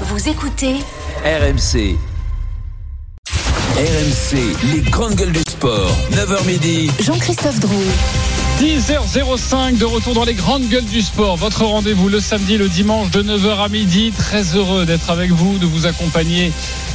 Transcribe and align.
Vous 0.00 0.28
écoutez 0.28 0.74
RMC. 1.24 1.96
RMC, 3.76 4.36
les 4.74 4.80
grandes 4.90 5.14
gueules 5.14 5.30
du 5.30 5.42
sport. 5.48 5.96
9h 6.10 6.46
midi. 6.46 6.90
Jean-Christophe 6.98 7.60
Drouet. 7.60 7.94
10h05 8.58 9.78
de 9.78 9.84
retour 9.84 10.14
dans 10.14 10.24
les 10.24 10.34
grandes 10.34 10.68
gueules 10.68 10.84
du 10.84 11.00
sport. 11.00 11.36
Votre 11.36 11.64
rendez-vous 11.64 12.08
le 12.08 12.18
samedi, 12.18 12.58
le 12.58 12.68
dimanche 12.68 13.12
de 13.12 13.22
9h 13.22 13.64
à 13.64 13.68
midi. 13.68 14.12
Très 14.18 14.56
heureux 14.56 14.84
d'être 14.84 15.10
avec 15.10 15.30
vous, 15.30 15.58
de 15.58 15.66
vous 15.66 15.86
accompagner 15.86 16.50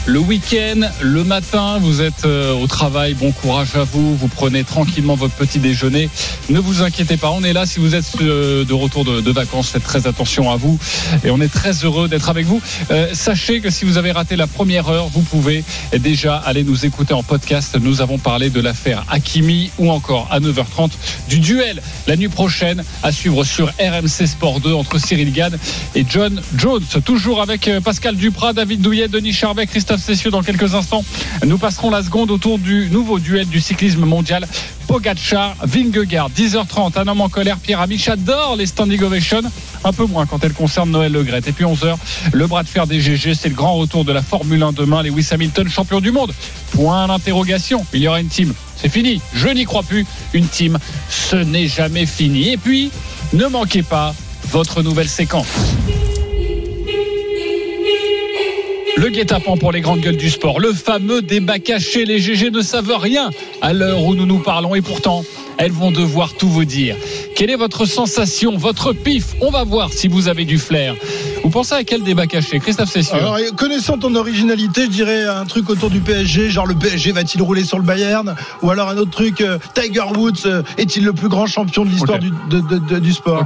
le 0.09 0.19
week-end, 0.19 0.89
le 1.01 1.23
matin. 1.23 1.77
Vous 1.79 2.01
êtes 2.01 2.25
euh, 2.25 2.53
au 2.53 2.65
travail. 2.65 3.13
Bon 3.13 3.31
courage 3.31 3.75
à 3.75 3.83
vous. 3.83 4.15
Vous 4.15 4.27
prenez 4.27 4.63
tranquillement 4.63 5.13
votre 5.13 5.35
petit 5.35 5.59
déjeuner. 5.59 6.09
Ne 6.49 6.57
vous 6.59 6.81
inquiétez 6.81 7.15
pas. 7.15 7.29
On 7.29 7.43
est 7.43 7.53
là. 7.53 7.67
Si 7.67 7.79
vous 7.79 7.93
êtes 7.93 8.19
euh, 8.19 8.65
de 8.65 8.73
retour 8.73 9.05
de, 9.05 9.31
vacances, 9.31 9.69
faites 9.69 9.83
très 9.83 10.07
attention 10.07 10.49
à 10.49 10.55
vous. 10.55 10.79
Et 11.23 11.29
on 11.29 11.39
est 11.39 11.53
très 11.53 11.73
heureux 11.83 12.07
d'être 12.07 12.27
avec 12.29 12.47
vous. 12.47 12.59
Euh, 12.89 13.09
sachez 13.13 13.61
que 13.61 13.69
si 13.69 13.85
vous 13.85 13.99
avez 13.99 14.11
raté 14.11 14.35
la 14.35 14.47
première 14.47 14.89
heure, 14.89 15.09
vous 15.09 15.21
pouvez 15.21 15.63
déjà 15.95 16.37
aller 16.37 16.63
nous 16.63 16.87
écouter 16.87 17.13
en 17.13 17.21
podcast. 17.21 17.77
Nous 17.79 18.01
avons 18.01 18.17
parlé 18.17 18.49
de 18.49 18.61
l'affaire 18.61 19.05
Hakimi 19.09 19.69
ou 19.77 19.91
encore 19.91 20.27
à 20.31 20.39
9h30 20.39 20.89
du 21.29 21.39
duel 21.39 21.83
la 22.07 22.15
nuit 22.15 22.29
prochaine 22.29 22.83
à 23.03 23.11
suivre 23.11 23.43
sur 23.43 23.67
RMC 23.79 24.25
Sport 24.25 24.59
2 24.59 24.73
entre 24.73 24.97
Cyril 24.97 25.31
Gann 25.33 25.55
et 25.93 26.03
John 26.09 26.41
Jones. 26.55 26.83
Toujours 27.05 27.43
avec 27.43 27.69
Pascal 27.83 28.15
Duprat, 28.15 28.53
David 28.53 28.81
Douillet, 28.81 29.07
Denis 29.07 29.33
Charbet, 29.33 29.67
Christophe 29.67 29.98
Cessieux 29.99 30.31
dans 30.31 30.41
quelques 30.41 30.75
instants. 30.75 31.03
Nous 31.45 31.57
passerons 31.57 31.89
la 31.89 32.01
seconde 32.01 32.31
autour 32.31 32.57
du 32.57 32.89
nouveau 32.89 33.19
duel 33.19 33.47
du 33.47 33.59
cyclisme 33.59 34.05
mondial. 34.05 34.47
Pogacar, 34.87 35.55
Vingegaard, 35.61 36.31
10h30, 36.31 36.97
un 36.97 37.07
homme 37.07 37.21
en 37.21 37.29
colère, 37.29 37.57
Pierre 37.59 37.81
Amiche 37.81 38.07
adore 38.09 38.55
les 38.55 38.65
standing 38.65 39.03
ovations, 39.03 39.43
un 39.83 39.93
peu 39.93 40.05
moins 40.05 40.25
quand 40.25 40.43
elles 40.43 40.53
concernent 40.53 40.89
Noël 40.89 41.11
Le 41.11 41.23
Gret. 41.23 41.41
Et 41.45 41.51
puis 41.51 41.65
11h, 41.65 41.95
le 42.31 42.47
bras 42.47 42.63
de 42.63 42.67
fer 42.67 42.87
des 42.87 42.99
GG, 42.99 43.35
c'est 43.35 43.49
le 43.49 43.55
grand 43.55 43.75
retour 43.75 44.03
de 44.03 44.11
la 44.11 44.23
Formule 44.23 44.63
1 44.63 44.71
demain, 44.71 45.03
Lewis 45.03 45.27
Hamilton, 45.31 45.69
champion 45.69 45.99
du 45.99 46.11
monde. 46.11 46.33
Point 46.71 47.07
d'interrogation, 47.07 47.85
il 47.93 48.01
y 48.01 48.07
aura 48.07 48.19
une 48.19 48.29
team. 48.29 48.53
C'est 48.75 48.89
fini, 48.89 49.21
je 49.33 49.49
n'y 49.49 49.65
crois 49.65 49.83
plus. 49.83 50.05
Une 50.33 50.47
team, 50.47 50.79
ce 51.09 51.35
n'est 51.35 51.67
jamais 51.67 52.05
fini. 52.05 52.49
Et 52.49 52.57
puis, 52.57 52.91
ne 53.33 53.45
manquez 53.45 53.83
pas 53.83 54.15
votre 54.51 54.81
nouvelle 54.81 55.09
séquence. 55.09 55.47
Le 58.97 59.09
guet-apens 59.09 59.57
pour 59.57 59.71
les 59.71 59.81
grandes 59.81 60.01
gueules 60.01 60.17
du 60.17 60.29
sport. 60.29 60.59
Le 60.59 60.73
fameux 60.73 61.21
débat 61.21 61.59
caché. 61.59 62.03
Les 62.05 62.19
GG 62.19 62.51
ne 62.51 62.61
savent 62.61 62.91
rien 62.99 63.29
à 63.61 63.71
l'heure 63.73 64.03
où 64.03 64.13
nous 64.15 64.25
nous 64.25 64.39
parlons. 64.39 64.75
Et 64.75 64.81
pourtant, 64.81 65.23
elles 65.57 65.71
vont 65.71 65.91
devoir 65.91 66.33
tout 66.33 66.49
vous 66.49 66.65
dire. 66.65 66.95
Quelle 67.35 67.49
est 67.49 67.55
votre 67.55 67.85
sensation, 67.85 68.57
votre 68.57 68.91
pif? 68.91 69.35
On 69.41 69.51
va 69.51 69.63
voir 69.63 69.93
si 69.93 70.07
vous 70.09 70.27
avez 70.27 70.43
du 70.43 70.57
flair. 70.57 70.95
Vous 71.43 71.49
pensez 71.49 71.75
à 71.75 71.83
quel 71.85 72.03
débat 72.03 72.27
caché 72.27 72.59
Christophe 72.59 72.89
Cessieux? 72.91 73.15
Alors, 73.15 73.37
connaissant 73.55 73.97
ton 73.97 74.13
originalité, 74.15 74.83
je 74.85 74.89
dirais 74.89 75.23
un 75.25 75.45
truc 75.45 75.69
autour 75.69 75.89
du 75.89 76.01
PSG, 76.01 76.49
genre 76.49 76.67
le 76.67 76.75
PSG 76.75 77.13
va-t-il 77.13 77.41
rouler 77.41 77.63
sur 77.63 77.77
le 77.77 77.85
Bayern? 77.85 78.35
Ou 78.61 78.69
alors 78.69 78.89
un 78.89 78.97
autre 78.97 79.11
truc, 79.11 79.39
euh, 79.39 79.57
Tiger 79.73 80.03
Woods 80.17 80.45
euh, 80.45 80.61
est-il 80.77 81.05
le 81.05 81.13
plus 81.13 81.29
grand 81.29 81.47
champion 81.47 81.85
de 81.85 81.89
l'histoire 81.91 82.19
du, 82.19 82.31
de- 82.49 82.59
de- 82.59 82.77
de- 82.79 82.99
du 82.99 83.13
sport? 83.13 83.39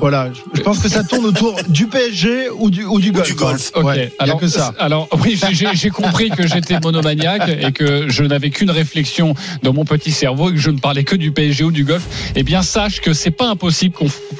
Voilà, 0.00 0.30
je- 0.54 0.60
pense 0.62 0.80
que 0.80 0.88
ça 0.88 1.04
tourne 1.04 1.24
autour 1.26 1.56
du 1.68 1.86
PSG 1.86 2.50
ou 2.50 2.70
du, 2.70 2.84
ou 2.84 3.00
du 3.00 3.12
golf. 3.12 3.34
golf. 3.36 3.72
Ouais, 3.76 3.96
y 3.96 4.00
a 4.18 4.22
alors, 4.24 4.40
que 4.40 4.48
ça. 4.48 4.74
alors 4.78 5.08
oui, 5.24 5.38
j'ai- 5.52 5.90
compris 5.90 6.30
que 6.30 6.46
j'étais 6.46 6.78
monomaniaque 6.80 7.48
et 7.60 7.72
que 7.72 8.08
je 8.08 8.22
n'avais 8.24 8.50
qu'une 8.50 8.70
réflexion 8.70 9.34
dans 9.62 9.72
mon 9.72 9.84
petit 9.84 10.10
cerveau 10.10 10.50
et 10.50 10.52
que 10.54 10.58
je 10.58 10.70
ne 10.70 10.78
parlais 10.78 11.04
que 11.04 11.14
du 11.16 11.30
PSG 11.32 11.64
ou 11.64 11.70
du 11.70 11.84
golf. 11.84 12.02
Eh 12.34 12.42
bien, 12.42 12.62
sache 12.62 13.00
que 13.00 13.12
c'est 13.12 13.30
pas 13.30 13.48
impossible 13.48 13.94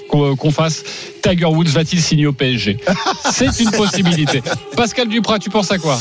qu'on 0.09 0.51
fasse 0.51 0.83
Tiger 1.23 1.47
Woods 1.47 1.69
va-t-il 1.69 2.03
signer 2.03 2.27
au 2.27 2.33
PSG 2.33 2.79
C'est 3.33 3.59
une 3.61 3.71
possibilité. 3.71 4.43
Pascal 4.77 5.09
Duprat, 5.09 5.39
tu 5.39 5.51
penses 5.51 5.71
à 5.71 5.79
quoi? 5.79 5.99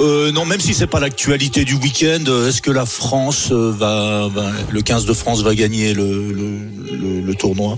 Euh, 0.00 0.30
non, 0.32 0.44
même 0.44 0.60
si 0.60 0.74
c'est 0.74 0.86
pas 0.86 1.00
l'actualité 1.00 1.64
du 1.64 1.74
week-end, 1.74 2.22
euh, 2.28 2.48
est-ce 2.48 2.62
que 2.62 2.70
la 2.70 2.86
France 2.86 3.48
euh, 3.50 3.72
va, 3.76 4.28
va- 4.28 4.52
le 4.70 4.82
15 4.82 5.06
de 5.06 5.12
France 5.14 5.42
va 5.42 5.54
gagner 5.54 5.94
le, 5.94 6.32
le, 6.32 6.58
le- 6.96 7.20
le 7.20 7.34
tournoi? 7.34 7.76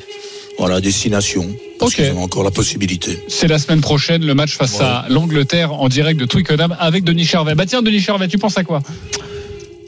Voilà, 0.60 0.78
destination. 0.82 1.46
Parce 1.78 1.92
Ok. 1.92 1.96
qu'ils 2.04 2.12
ont 2.12 2.22
encore 2.22 2.44
la 2.44 2.50
possibilité. 2.50 3.18
C'est 3.28 3.48
la 3.48 3.58
semaine 3.58 3.80
prochaine, 3.80 4.26
le 4.26 4.34
match 4.34 4.56
face 4.58 4.78
à 4.80 5.06
l'Angleterre 5.08 5.72
en 5.72 5.88
direct 5.88 6.20
de 6.20 6.26
Twickenham 6.26 6.76
avec 6.78 7.02
Denis 7.02 7.24
Charvet. 7.24 7.54
Bah 7.54 7.64
tiens, 7.66 7.80
Denis 7.80 8.00
Charvet, 8.00 8.28
tu 8.28 8.36
penses 8.36 8.58
à 8.58 8.64
quoi? 8.64 8.80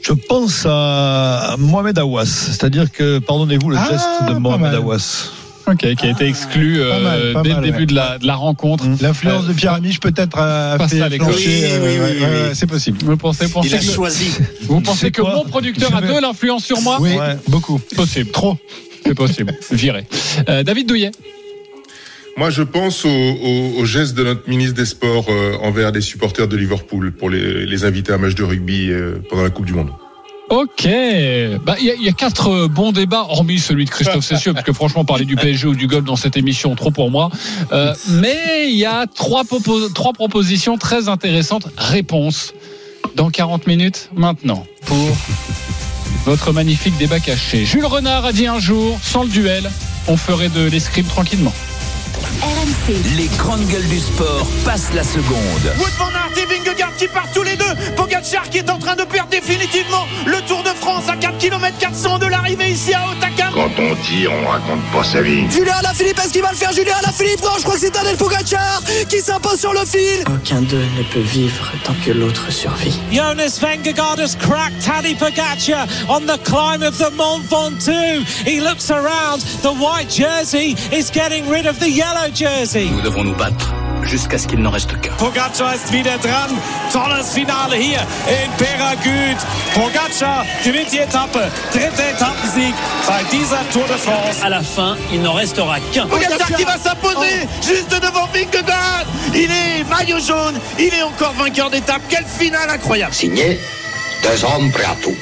Je 0.01 0.13
pense 0.13 0.65
à 0.67 1.55
Mohamed 1.59 1.99
Awas, 1.99 2.25
c'est-à-dire 2.25 2.91
que, 2.91 3.19
pardonnez-vous 3.19 3.69
le 3.69 3.77
Ah, 3.77 3.87
geste 3.91 4.33
de 4.33 4.39
Mohamed. 4.39 4.73
Awas. 4.73 5.29
Ok, 5.67 5.77
qui 5.95 6.07
a 6.07 6.09
été 6.09 6.25
exclu 6.25 6.79
pas 6.79 6.99
mal, 6.99 7.19
euh, 7.21 7.33
pas 7.33 7.41
dès 7.43 7.49
mal, 7.53 7.59
le 7.61 7.65
début 7.67 7.79
ouais. 7.81 7.85
de, 7.85 7.93
la, 7.95 8.17
de 8.17 8.25
la 8.27 8.35
rencontre. 8.35 8.83
L'influence 8.99 9.45
Euh, 9.45 9.49
de 9.49 9.53
Pierre 9.53 9.73
Amiche 9.73 9.99
peut-être 9.99 10.37
a 10.39 10.77
fait 10.89 10.99
à 11.01 11.07
l'école. 11.07 11.29
flancher, 11.33 11.47
Oui, 11.47 11.63
euh, 11.71 12.05
oui, 12.09 12.15
oui, 12.19 12.25
oui, 12.49 12.51
c'est 12.55 12.65
possible. 12.65 12.97
Vous 13.05 13.15
pensez, 13.15 13.47
pensez 13.47 13.69
Il 13.69 13.75
a 13.75 13.77
que, 13.77 13.85
choisi. 13.85 14.31
vous 14.63 14.81
pensez 14.81 15.11
que 15.11 15.21
mon 15.21 15.45
producteur 15.45 15.95
a 15.95 16.01
de 16.01 16.19
l'influence 16.19 16.65
sur 16.65 16.81
moi? 16.81 16.97
Oui, 16.99 17.11
Ouais. 17.13 17.37
beaucoup. 17.47 17.79
Possible. 17.95 18.31
Trop. 18.31 18.57
C'est 19.05 19.15
possible. 19.15 19.53
Viré. 19.71 20.05
Euh, 20.49 20.63
David 20.63 20.87
Douillet. 20.87 21.11
Moi, 22.35 22.49
je 22.49 22.63
pense 22.63 23.05
au, 23.05 23.09
au- 23.09 23.79
au 23.79 23.85
geste 23.85 24.15
de 24.15 24.23
notre 24.23 24.49
ministre 24.49 24.73
des 24.75 24.85
Sports 24.85 25.27
euh, 25.29 25.55
envers 25.61 25.91
les 25.91 26.01
supporters 26.01 26.47
de 26.47 26.57
Liverpool 26.57 27.11
pour 27.11 27.29
les, 27.29 27.65
les 27.65 27.85
inviter 27.85 28.11
à 28.11 28.15
un 28.15 28.17
match 28.17 28.33
de 28.35 28.43
rugby 28.43 28.89
euh, 28.89 29.19
pendant 29.29 29.43
la 29.43 29.51
Coupe 29.51 29.65
du 29.65 29.73
Monde. 29.73 29.91
Ok. 30.49 30.87
Bah, 31.63 31.75
Il 31.79 31.85
y, 31.85 31.91
a- 31.91 31.95
il 31.95 32.03
y 32.03 32.09
a 32.09 32.11
quatre 32.11 32.67
bons 32.67 32.91
débats, 32.91 33.25
hormis 33.29 33.59
celui 33.59 33.85
de 33.85 33.89
Christophe 33.91 34.25
Cessieux, 34.25 34.53
parce 34.53 34.65
que 34.65 34.73
franchement, 34.73 35.05
parler 35.05 35.25
du 35.25 35.35
PSG 35.35 35.67
ou 35.67 35.75
du 35.75 35.85
golf 35.87 36.05
dans 36.05 36.15
cette 36.15 36.35
émission, 36.35 36.73
trop 36.75 36.91
pour 36.91 37.11
moi. 37.11 37.29
Euh, 37.71 37.93
mais 38.09 38.67
il 38.69 38.75
y 38.77 38.85
a 38.85 39.05
trois, 39.07 39.43
propo- 39.43 39.91
trois 39.93 40.13
propositions 40.13 40.77
très 40.77 41.09
intéressantes. 41.09 41.67
Réponse 41.77 42.53
dans 43.15 43.29
40 43.29 43.67
minutes 43.67 44.09
maintenant 44.15 44.65
pour 44.87 44.97
votre 46.25 46.53
magnifique 46.53 46.97
débat 46.97 47.19
caché. 47.19 47.65
Jules 47.65 47.85
Renard 47.85 48.25
a 48.25 48.31
dit 48.31 48.47
un 48.47 48.59
jour, 48.59 48.97
sans 49.01 49.23
le 49.23 49.29
duel, 49.29 49.69
on 50.07 50.17
ferait 50.17 50.49
de 50.49 50.63
l'escrime 50.63 51.05
tranquillement. 51.05 51.53
RMC. 52.41 52.93
Les 53.17 53.27
grandes 53.37 53.65
gueules 53.67 53.87
du 53.87 53.99
sport 53.99 54.47
passent 54.65 54.93
la 54.93 55.03
seconde. 55.03 55.73
Wood 55.79 55.91
van 55.97 56.07
Aert 56.07 56.37
et 56.37 56.45
Vingegaard 56.45 56.95
qui 56.97 57.07
partent 57.07 57.33
tous 57.33 57.43
les 57.43 57.55
deux. 57.55 57.73
Pogacar 57.95 58.49
qui 58.49 58.59
est 58.59 58.69
en 58.69 58.79
train 58.79 58.95
de 58.95 59.03
perdre 59.03 59.29
définitivement 59.29 60.07
le 60.25 60.41
Tour 60.47 60.63
de 60.63 60.69
France 60.69 61.03
à 61.09 61.15
4 61.17 61.37
km 61.37 61.77
400 61.77 62.19
de 62.19 62.27
l'arrivée 62.27 62.71
ici 62.71 62.93
à 62.93 63.11
Otakam. 63.11 63.53
Quand 63.53 63.81
on 63.81 63.95
tire, 64.03 64.31
on 64.31 64.47
raconte 64.47 64.83
pas 64.91 65.03
sa 65.03 65.21
vie. 65.21 65.49
Julien 65.51 65.75
Alaphilippe, 65.79 66.19
est-ce 66.19 66.33
qu'il 66.33 66.41
va 66.41 66.51
le 66.51 66.57
faire 66.57 66.71
Julien 66.71 66.95
Alaphilippe? 66.99 67.41
Non, 67.43 67.51
je 67.57 67.63
crois 67.63 67.75
que 67.75 67.81
c'est 67.81 67.91
Tadej 67.91 68.17
Pogacar 68.17 68.81
qui 69.09 69.19
s'impose 69.19 69.59
sur 69.59 69.73
le 69.73 69.85
fil. 69.85 70.23
Aucun 70.27 70.61
d'eux 70.61 70.85
ne 70.97 71.03
peut 71.03 71.19
vivre 71.19 71.71
tant 71.83 71.95
que 72.05 72.11
l'autre 72.11 72.51
survit. 72.51 72.99
Jonas 73.11 73.59
Vingegaard 73.61 74.19
has 74.19 74.35
cracked 74.39 74.81
Tadej 74.81 75.17
Pogacar 75.17 75.87
on 76.09 76.21
the 76.21 76.37
climb 76.43 76.83
of 76.83 76.97
the 76.97 77.11
Mont 77.15 77.41
Ventoux. 77.49 78.23
He 78.45 78.59
looks 78.59 78.91
around. 78.91 79.41
The 79.61 79.73
white 79.73 80.09
jersey 80.09 80.75
is 80.91 81.11
getting 81.11 81.49
rid 81.49 81.65
of 81.65 81.79
the 81.79 81.89
yellow 81.89 82.12
jersey. 82.33 82.87
Nous 82.91 83.01
devons 83.01 83.23
nous 83.23 83.35
battre 83.35 83.73
jusqu'à 84.03 84.37
ce 84.37 84.47
qu'il 84.47 84.59
n'en 84.59 84.71
reste 84.71 84.99
qu'un. 85.01 85.13
Pogacar 85.13 85.73
ist 85.73 85.91
wieder 85.91 86.17
dran. 86.17 86.53
Tolles 86.91 87.23
Finale 87.33 87.77
hier 87.77 88.01
in 88.27 88.49
Peragut. 88.57 89.37
Pogacar 89.73 90.45
gewinnt 90.63 90.91
die 90.91 90.99
Etappe. 90.99 91.49
Dritter 91.71 92.09
Etappensieg 92.11 92.73
bei 93.07 93.23
dieser 93.31 93.61
Tour 93.71 93.85
de 93.87 93.97
France. 93.97 94.41
À 94.43 94.49
la 94.49 94.61
fin, 94.61 94.97
il 95.11 95.21
n'en 95.21 95.33
restera 95.33 95.77
qu'un. 95.93 96.07
Pogacar 96.07 96.47
qui 96.55 96.63
va 96.63 96.77
s'imposer 96.77 97.47
juste 97.61 97.91
devant 97.91 98.27
Vingegaard. 98.33 99.05
Il 99.33 99.49
est 99.51 99.83
maillot 99.89 100.19
jaune. 100.19 100.59
Il 100.79 100.93
est 100.93 101.03
encore 101.03 101.33
vainqueur 101.33 101.69
d'étape. 101.69 102.01
Quelle 102.09 102.25
finale 102.25 102.69
incroyable. 102.69 103.13
Signé, 103.13 103.59
deux 104.23 104.45
hommes 104.45 104.71
prêts 104.71 104.85
à 104.85 104.95
tout. 105.01 105.15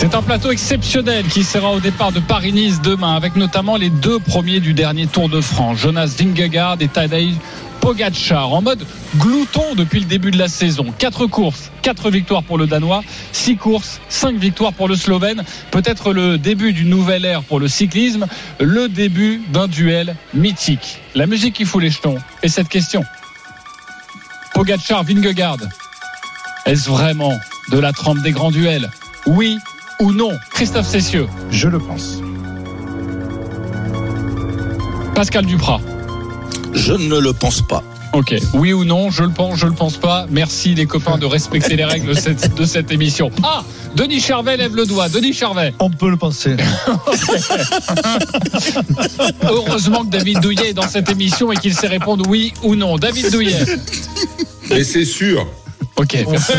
C'est 0.00 0.14
un 0.14 0.22
plateau 0.22 0.52
exceptionnel 0.52 1.26
qui 1.26 1.42
sera 1.42 1.72
au 1.72 1.80
départ 1.80 2.12
de 2.12 2.20
Paris-Nice 2.20 2.80
demain, 2.80 3.16
avec 3.16 3.34
notamment 3.34 3.76
les 3.76 3.90
deux 3.90 4.20
premiers 4.20 4.60
du 4.60 4.72
dernier 4.72 5.08
Tour 5.08 5.28
de 5.28 5.40
France, 5.40 5.78
Jonas 5.78 6.14
Vingegaard 6.16 6.76
et 6.78 6.86
Tadej 6.86 7.34
Pogacar, 7.80 8.52
en 8.52 8.62
mode 8.62 8.86
glouton 9.16 9.74
depuis 9.74 9.98
le 9.98 10.06
début 10.06 10.30
de 10.30 10.38
la 10.38 10.46
saison. 10.46 10.94
Quatre 10.96 11.26
courses, 11.26 11.72
quatre 11.82 12.12
victoires 12.12 12.44
pour 12.44 12.58
le 12.58 12.68
Danois, 12.68 13.02
six 13.32 13.56
courses, 13.56 14.00
cinq 14.08 14.36
victoires 14.36 14.72
pour 14.72 14.86
le 14.86 14.94
Slovène. 14.94 15.42
Peut-être 15.72 16.12
le 16.12 16.38
début 16.38 16.72
d'une 16.72 16.90
nouvelle 16.90 17.24
ère 17.24 17.42
pour 17.42 17.58
le 17.58 17.66
cyclisme, 17.66 18.28
le 18.60 18.88
début 18.88 19.42
d'un 19.52 19.66
duel 19.66 20.14
mythique. 20.32 21.00
La 21.16 21.26
musique 21.26 21.54
qui 21.54 21.64
fout 21.64 21.82
les 21.82 21.90
jetons. 21.90 22.18
Et 22.44 22.48
cette 22.48 22.68
question 22.68 23.02
Pogacar, 24.54 25.02
Vingegaard, 25.02 25.58
est-ce 26.66 26.88
vraiment 26.88 27.36
de 27.72 27.80
la 27.80 27.92
trempe 27.92 28.22
des 28.22 28.30
grands 28.30 28.52
duels? 28.52 28.88
Oui 29.26 29.58
ou 30.00 30.12
non 30.12 30.30
Christophe 30.50 30.86
Cessieux, 30.86 31.26
Je 31.50 31.68
le 31.68 31.78
pense. 31.78 32.18
Pascal 35.14 35.46
Duprat. 35.46 35.80
Je 36.74 36.92
ne 36.92 37.18
le 37.18 37.32
pense 37.32 37.62
pas. 37.62 37.82
Ok, 38.14 38.34
oui 38.54 38.72
ou 38.72 38.84
non, 38.84 39.10
je 39.10 39.22
le 39.22 39.30
pense, 39.30 39.58
je 39.58 39.66
le 39.66 39.72
pense 39.72 39.98
pas. 39.98 40.26
Merci 40.30 40.74
les 40.74 40.86
copains 40.86 41.18
de 41.18 41.26
respecter 41.26 41.76
les 41.76 41.84
règles 41.84 42.08
de 42.08 42.14
cette, 42.14 42.54
de 42.54 42.64
cette 42.64 42.90
émission. 42.90 43.30
Ah, 43.42 43.62
Denis 43.96 44.20
Charvet 44.20 44.56
lève 44.56 44.74
le 44.74 44.86
doigt. 44.86 45.08
Denis 45.08 45.34
Charvet. 45.34 45.74
On 45.78 45.90
peut 45.90 46.08
le 46.08 46.16
penser. 46.16 46.56
Heureusement 49.42 50.04
que 50.04 50.10
David 50.10 50.40
Douillet 50.40 50.70
est 50.70 50.74
dans 50.74 50.88
cette 50.88 51.10
émission 51.10 51.52
et 51.52 51.56
qu'il 51.56 51.74
sait 51.74 51.88
répondre 51.88 52.24
oui 52.28 52.54
ou 52.62 52.76
non. 52.76 52.96
David 52.96 53.30
Douillet. 53.30 53.58
Mais 54.70 54.84
c'est 54.84 55.04
sûr. 55.04 55.46
Ok. 55.98 56.16
merci. 56.30 56.52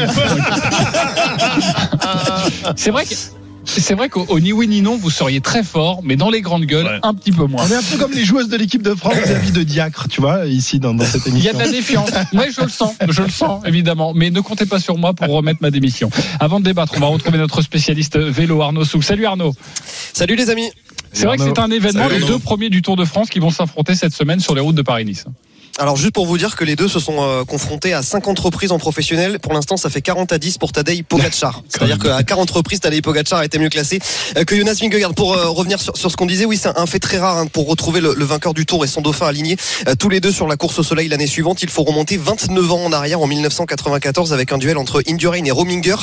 C'est 2.75 2.91
vrai 2.91 3.05
que. 3.05 3.13
C'est 3.65 3.93
vrai 3.93 4.09
qu'au 4.09 4.39
ni 4.39 4.51
oui 4.51 4.67
ni 4.67 4.81
non, 4.81 4.97
vous 4.97 5.11
seriez 5.11 5.41
très 5.41 5.61
fort, 5.63 5.99
mais 6.03 6.15
dans 6.15 6.31
les 6.31 6.41
grandes 6.41 6.65
gueules, 6.65 6.87
Ouais. 6.87 6.99
un 7.03 7.13
petit 7.13 7.31
peu 7.31 7.45
moins. 7.45 7.63
On 7.65 7.69
est 7.71 7.75
un 7.75 7.83
peu 7.83 7.97
comme 7.97 8.13
les 8.13 8.25
joueuses 8.25 8.49
de 8.49 8.57
l'équipe 8.57 8.81
de 8.81 8.95
France 8.95 9.13
vis-à-vis 9.13 9.51
de 9.51 9.61
Diacre, 9.61 10.07
tu 10.09 10.21
vois, 10.21 10.47
ici 10.47 10.79
dans, 10.79 10.95
dans 10.95 11.05
cette 11.05 11.21
Il 11.27 11.37
y 11.37 11.47
a 11.47 11.51
émission. 11.51 11.53
de 11.53 11.59
la 11.59 11.69
défiance. 11.69 12.09
Oui, 12.33 12.45
je 12.57 12.61
le 12.63 12.69
sens, 12.69 12.93
je 13.07 13.21
le 13.21 13.29
sens, 13.29 13.61
évidemment. 13.67 14.13
Mais 14.15 14.31
ne 14.31 14.39
comptez 14.41 14.65
pas 14.65 14.79
sur 14.79 14.97
moi 14.97 15.13
pour 15.13 15.27
remettre 15.27 15.59
ma 15.61 15.69
démission. 15.69 16.09
Avant 16.39 16.59
de 16.59 16.65
débattre, 16.65 16.93
on 16.97 16.99
va 16.99 17.07
retrouver 17.07 17.37
notre 17.37 17.61
spécialiste 17.61 18.17
vélo, 18.17 18.59
Arnaud 18.63 18.85
Souk. 18.85 19.03
Salut 19.03 19.27
Arnaud. 19.27 19.53
Salut 20.13 20.35
les 20.35 20.49
amis. 20.49 20.71
C'est 21.13 21.27
vrai 21.27 21.37
que 21.37 21.43
c'est 21.43 21.59
un 21.59 21.69
événement, 21.69 22.03
Salut 22.07 22.15
les 22.15 22.23
Arnaud. 22.23 22.37
deux 22.37 22.39
premiers 22.39 22.69
du 22.69 22.81
Tour 22.81 22.95
de 22.95 23.05
France 23.05 23.29
qui 23.29 23.37
vont 23.39 23.51
s'affronter 23.51 23.93
cette 23.93 24.13
semaine 24.13 24.39
sur 24.39 24.55
les 24.55 24.61
routes 24.61 24.75
de 24.75 24.81
Paris-Nice. 24.81 25.25
Alors 25.79 25.95
juste 25.95 26.11
pour 26.11 26.25
vous 26.25 26.37
dire 26.37 26.57
que 26.57 26.65
les 26.65 26.75
deux 26.75 26.89
se 26.89 26.99
sont 26.99 27.21
euh, 27.21 27.45
confrontés 27.45 27.93
à 27.93 28.03
50 28.03 28.37
reprises 28.37 28.73
en 28.73 28.79
professionnel. 28.79 29.39
Pour 29.39 29.53
l'instant, 29.53 29.77
ça 29.77 29.89
fait 29.89 30.01
40 30.01 30.33
à 30.33 30.37
10 30.37 30.57
pour 30.57 30.73
Tadej 30.73 31.03
Pogacar. 31.03 31.63
C'est-à-dire 31.69 31.97
qu'à 31.97 32.21
40 32.21 32.51
reprises, 32.51 32.81
Tadej 32.81 33.01
Pogacar 33.01 33.39
a 33.39 33.45
été 33.45 33.57
mieux 33.59 33.69
classé 33.69 33.99
euh, 34.37 34.43
que 34.43 34.57
Jonas 34.57 34.77
Vingegaard. 34.81 35.13
Pour 35.13 35.33
euh, 35.33 35.47
revenir 35.47 35.79
sur, 35.79 35.95
sur 35.95 36.11
ce 36.11 36.17
qu'on 36.17 36.25
disait, 36.25 36.43
oui, 36.43 36.57
c'est 36.57 36.77
un 36.77 36.85
fait 36.85 36.99
très 36.99 37.17
rare 37.17 37.37
hein, 37.37 37.47
pour 37.47 37.65
retrouver 37.65 38.01
le, 38.01 38.13
le 38.13 38.25
vainqueur 38.25 38.53
du 38.53 38.65
Tour 38.65 38.83
et 38.83 38.87
son 38.87 38.99
dauphin 38.99 39.27
aligné 39.27 39.55
euh, 39.87 39.95
tous 39.95 40.09
les 40.09 40.19
deux 40.19 40.33
sur 40.33 40.47
la 40.47 40.57
course 40.57 40.79
au 40.79 40.83
soleil 40.83 41.07
l'année 41.07 41.27
suivante. 41.27 41.63
Il 41.63 41.69
faut 41.69 41.83
remonter 41.83 42.17
29 42.17 42.71
ans 42.73 42.83
en 42.83 42.91
arrière 42.91 43.21
en 43.21 43.27
1994 43.27 44.33
avec 44.33 44.51
un 44.51 44.57
duel 44.57 44.77
entre 44.77 45.01
Indurain 45.07 45.45
et 45.45 45.51
Rominger. 45.51 45.95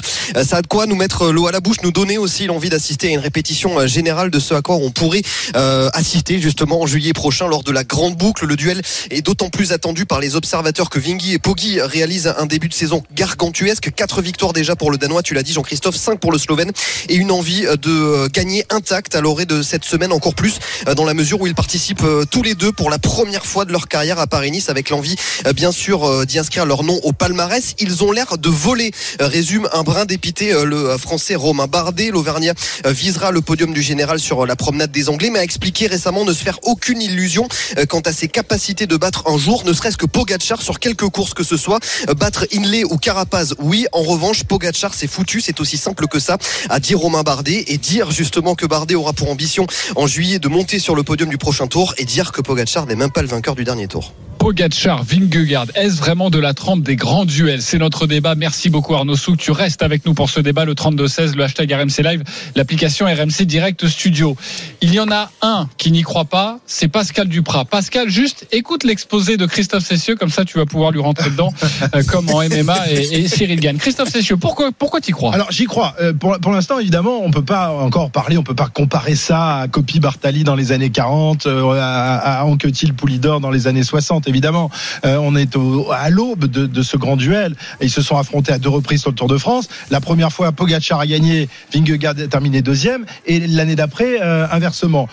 Ça 0.43 0.57
a 0.57 0.63
de 0.63 0.67
quoi 0.67 0.87
nous 0.87 0.97
mettre 0.97 1.31
l'eau 1.31 1.49
à 1.49 1.53
la 1.53 1.61
bouche, 1.61 1.83
nous 1.83 1.93
donner 1.93 2.17
aussi 2.17 2.47
l'envie 2.47 2.71
d'assister 2.71 3.09
à 3.09 3.11
une 3.11 3.21
répétition 3.21 3.87
générale 3.87 4.31
de 4.31 4.39
ce 4.39 4.55
à 4.55 4.63
quoi 4.63 4.77
on 4.77 4.91
pourrait 4.91 5.23
euh, 5.55 5.91
assister 5.93 6.41
justement 6.41 6.81
en 6.81 6.87
juillet 6.87 7.13
prochain 7.13 7.47
lors 7.47 7.63
de 7.63 7.73
la 7.73 7.85
grande 7.85 8.17
boucle. 8.17 8.47
Le 8.47 8.57
duel 8.57 8.81
est 9.11 9.21
d'autant 9.21 9.51
plus 9.51 9.66
attendu 9.73 10.07
par 10.07 10.21
les 10.21 10.37
observateurs 10.37 10.91
que 10.91 10.99
Vingy 10.99 11.35
et 11.35 11.39
Poggi 11.39 11.81
réalisent 11.81 12.35
un 12.39 12.47
début 12.47 12.69
de 12.69 12.75
saison 12.75 13.03
gargantuesque. 13.15 13.91
Quatre 13.95 14.23
victoires 14.23 14.53
déjà 14.53 14.77
pour 14.77 14.91
le 14.91 14.99
Danois, 14.99 15.23
tu 15.23 15.35
l'as 15.35 15.43
dit 15.43 15.53
Jean-Christophe, 15.53 15.97
cinq 15.97 16.21
pour 16.21 16.33
le 16.33 16.39
Slovène 16.39 16.73
et 17.09 17.15
une 17.15 17.31
envie 17.31 17.63
de 17.63 18.29
gagner 18.29 18.65
intact 18.71 19.15
à 19.15 19.21
l'orée 19.21 19.47
de 19.47 19.63
cette 19.63 19.85
semaine 19.85 20.13
encore 20.13 20.35
plus 20.35 20.59
euh, 20.89 20.95
dans 20.95 21.05
la 21.05 21.15
mesure 21.15 21.41
où 21.41 21.47
ils 21.47 21.55
participent 21.55 22.03
euh, 22.03 22.25
tous 22.25 22.43
les 22.43 22.55
deux 22.55 22.73
pour 22.73 22.91
la 22.91 22.99
première 22.99 23.47
fois 23.47 23.65
de 23.65 23.73
leur 23.73 23.89
carrière 23.89 24.19
à 24.19 24.27
Paris-Nice 24.27 24.69
avec 24.69 24.91
l'envie 24.91 25.17
euh, 25.47 25.53
bien 25.53 25.73
sûr 25.73 26.05
euh, 26.05 26.25
d'y 26.25 26.39
inscrire 26.39 26.67
leur 26.67 26.83
nom 26.83 26.99
au 27.03 27.13
palmarès. 27.13 27.75
Ils 27.79 28.05
ont 28.05 28.13
l'air 28.13 28.39
de 28.39 28.49
voler, 28.49 28.93
euh, 29.21 29.29
résume 29.29 29.69
un 29.73 29.83
brin 29.83 30.05
dépité 30.05 30.53
euh, 30.53 30.65
le 30.65 30.91
euh, 30.91 30.99
français 30.99 31.35
Romain 31.35 31.67
Bardet. 31.67 32.11
L'Auvergnat 32.11 32.55
euh, 32.85 32.93
visera 32.93 33.31
le 33.31 33.41
podium 33.41 33.73
du 33.73 33.83
général 33.83 34.19
sur 34.19 34.45
euh, 34.45 34.47
la 34.47 34.57
promenade 34.57 34.91
des 34.91 35.09
Anglais, 35.09 35.31
mais 35.31 35.39
a 35.39 35.45
expliqué 35.45 35.87
récemment 35.87 36.25
ne 36.25 36.33
se 36.33 36.43
faire 36.43 36.59
aucune 36.63 37.01
illusion 37.01 37.49
euh, 37.79 37.87
quant 37.87 38.01
à 38.01 38.13
ses 38.13 38.29
capacités 38.29 38.87
de 38.87 38.97
battre 38.97 39.25
un 39.27 39.39
jour, 39.39 39.56
ne 39.65 39.73
serait-ce 39.73 39.97
que 39.97 40.07
Pogacar 40.07 40.63
sur 40.63 40.79
quelques 40.79 41.09
courses 41.09 41.35
que 41.35 41.45
ce 41.45 41.57
soit. 41.57 41.81
Euh, 42.09 42.15
Battre 42.15 42.47
Inlay 42.55 42.85
ou 42.85 42.99
Carapaz, 42.99 43.55
oui. 43.59 43.87
En 43.93 44.03
revanche, 44.03 44.45
Pogacar, 44.45 44.95
c'est 44.95 45.07
foutu. 45.07 45.41
C'est 45.41 45.61
aussi 45.61 45.77
simple 45.77 46.07
que 46.07 46.19
ça, 46.19 46.39
a 46.69 46.81
dit 46.81 46.95
Romain 46.95 47.23
Bardet. 47.23 47.65
Et 47.69 47.79
dire 47.79 48.11
justement 48.11 48.55
que 48.55 48.67
Bardet 48.67 48.95
aura 48.95 49.13
pour 49.13 49.31
ambition 49.31 49.67
en 49.97 50.07
juillet 50.07 50.39
de 50.39 50.49
monter 50.49 50.79
sur 50.79 50.95
le 50.95 51.03
podium 51.03 51.29
du 51.29 51.39
prochain 51.39 51.67
tour 51.67 51.95
et 51.99 52.05
dire 52.05 52.33
que 52.33 52.41
Pogacar 52.41 52.87
n'est 52.87 52.97
même 52.97 53.11
pas 53.11 53.23
le 53.23 53.29
vainqueur 53.29 53.55
du 53.55 53.65
dernier 53.65 53.89
tour. 53.89 54.13
Pogacar, 54.39 55.03
Vingegaard, 55.03 55.67
est-ce 55.75 55.97
vraiment 55.97 56.31
de 56.31 56.39
la 56.39 56.55
trempe 56.55 56.83
des 56.83 56.97
grands 56.97 57.25
duels? 57.25 57.63
C'est 57.63 57.79
notre 57.79 58.07
débat. 58.07 58.35
Merci 58.35 58.71
beaucoup 58.71 58.95
Arnaud 58.95 59.17
Souk. 59.17 59.39
Tu 59.39 59.51
restes 59.51 59.83
avec 59.83 60.05
nous 60.05 60.15
pour 60.15 60.31
ce 60.31 60.41
débat, 60.41 60.65
le 60.65 60.75
32-16, 60.75 61.35
le 61.35 61.45
hashtag 61.45 61.73
RMC 61.73 62.03
Live, 62.03 62.23
l'application 62.55 63.07
RMC 63.07 63.45
Direct 63.45 63.89
Studio. 63.89 64.37
Il 64.83 64.95
y 64.95 65.01
en 65.01 65.11
a 65.11 65.31
un 65.43 65.69
qui 65.79 65.91
n'y 65.91 66.03
croit 66.03 66.27
pas, 66.27 66.61
c'est 66.67 66.89
Pascal 66.89 67.29
Duprat. 67.29 67.65
Pascal, 67.65 68.09
juste 68.09 68.47
écoute 68.53 68.85
l'exposé 68.85 69.36
de 69.37 69.47
Christophe 69.47 69.85
Cessieux, 69.85 70.17
comme 70.17 70.31
ça 70.31 70.45
tu 70.45 70.59
vas 70.59 70.67
pouvoir 70.67 70.91
lui 70.91 71.01
rentrer 71.01 71.31
dedans, 71.31 71.53
euh, 71.95 72.03
comme 72.09 72.29
en 72.31 72.41
MMA 72.43 72.91
et, 72.91 73.21
et 73.25 73.29
Cyril 73.29 73.61
Gann. 73.61 73.77
Christophe 73.79 74.09
Cessieux, 74.11 74.37
pourquoi, 74.37 74.71
pourquoi 74.77 75.01
t'y 75.01 75.13
crois? 75.13 75.35
Alors 75.35 75.51
j'y 75.51 75.65
crois. 75.67 75.95
Euh, 76.01 76.13
pour 76.13 76.39
pour 76.41 76.53
l'instant, 76.53 76.79
évidemment, 76.79 77.21
on 77.23 77.31
peut 77.31 77.45
pas 77.45 77.71
encore 77.71 78.11
parler, 78.11 78.37
on 78.39 78.43
peut 78.43 78.55
pas 78.55 78.69
comparer 78.69 79.15
ça 79.17 79.59
à 79.61 79.69
Copy 79.69 80.01
Bartali 80.01 80.45
dans 80.45 80.55
les 80.55 80.73
années 80.73 80.91
40, 80.91 81.47
euh, 81.47 81.71
à, 81.81 82.41
à 82.41 82.45
Anquetil 82.45 82.95
Poulidor 82.95 83.41
dans 83.41 83.51
les 83.51 83.67
années 83.67 83.83
60. 83.83 84.29
Évidemment, 84.29 84.71
on 85.05 85.35
est 85.37 85.57
au- 85.57 85.91
à 85.93 86.11
l'aube 86.11 86.47
de, 86.47 86.67
de 86.67 86.83
ce 86.83 86.97
grand 86.97 87.17
duel. 87.17 87.55
Ils 87.81 87.91
se 87.91 88.03
sont 88.03 88.17
affrontés 88.17 88.53
à 88.53 88.59
deux 88.59 88.69
reprises 88.69 89.01
sur 89.01 89.11
le 89.11 89.17
Tour 89.17 89.29
de 89.29 89.39
France. 89.39 89.69
La 89.91 90.01
première 90.01 90.33
fois, 90.33 90.53
Pogacar 90.53 91.01
a 91.01 91.07
gagné, 91.07 91.49
Vingegaard 91.75 92.15
a 92.19 92.27
terminé 92.27 92.63
deuxième, 92.63 93.05
et 93.27 93.41
l'année 93.47 93.77
d'après, 93.77 94.21
inversement. 94.21 95.09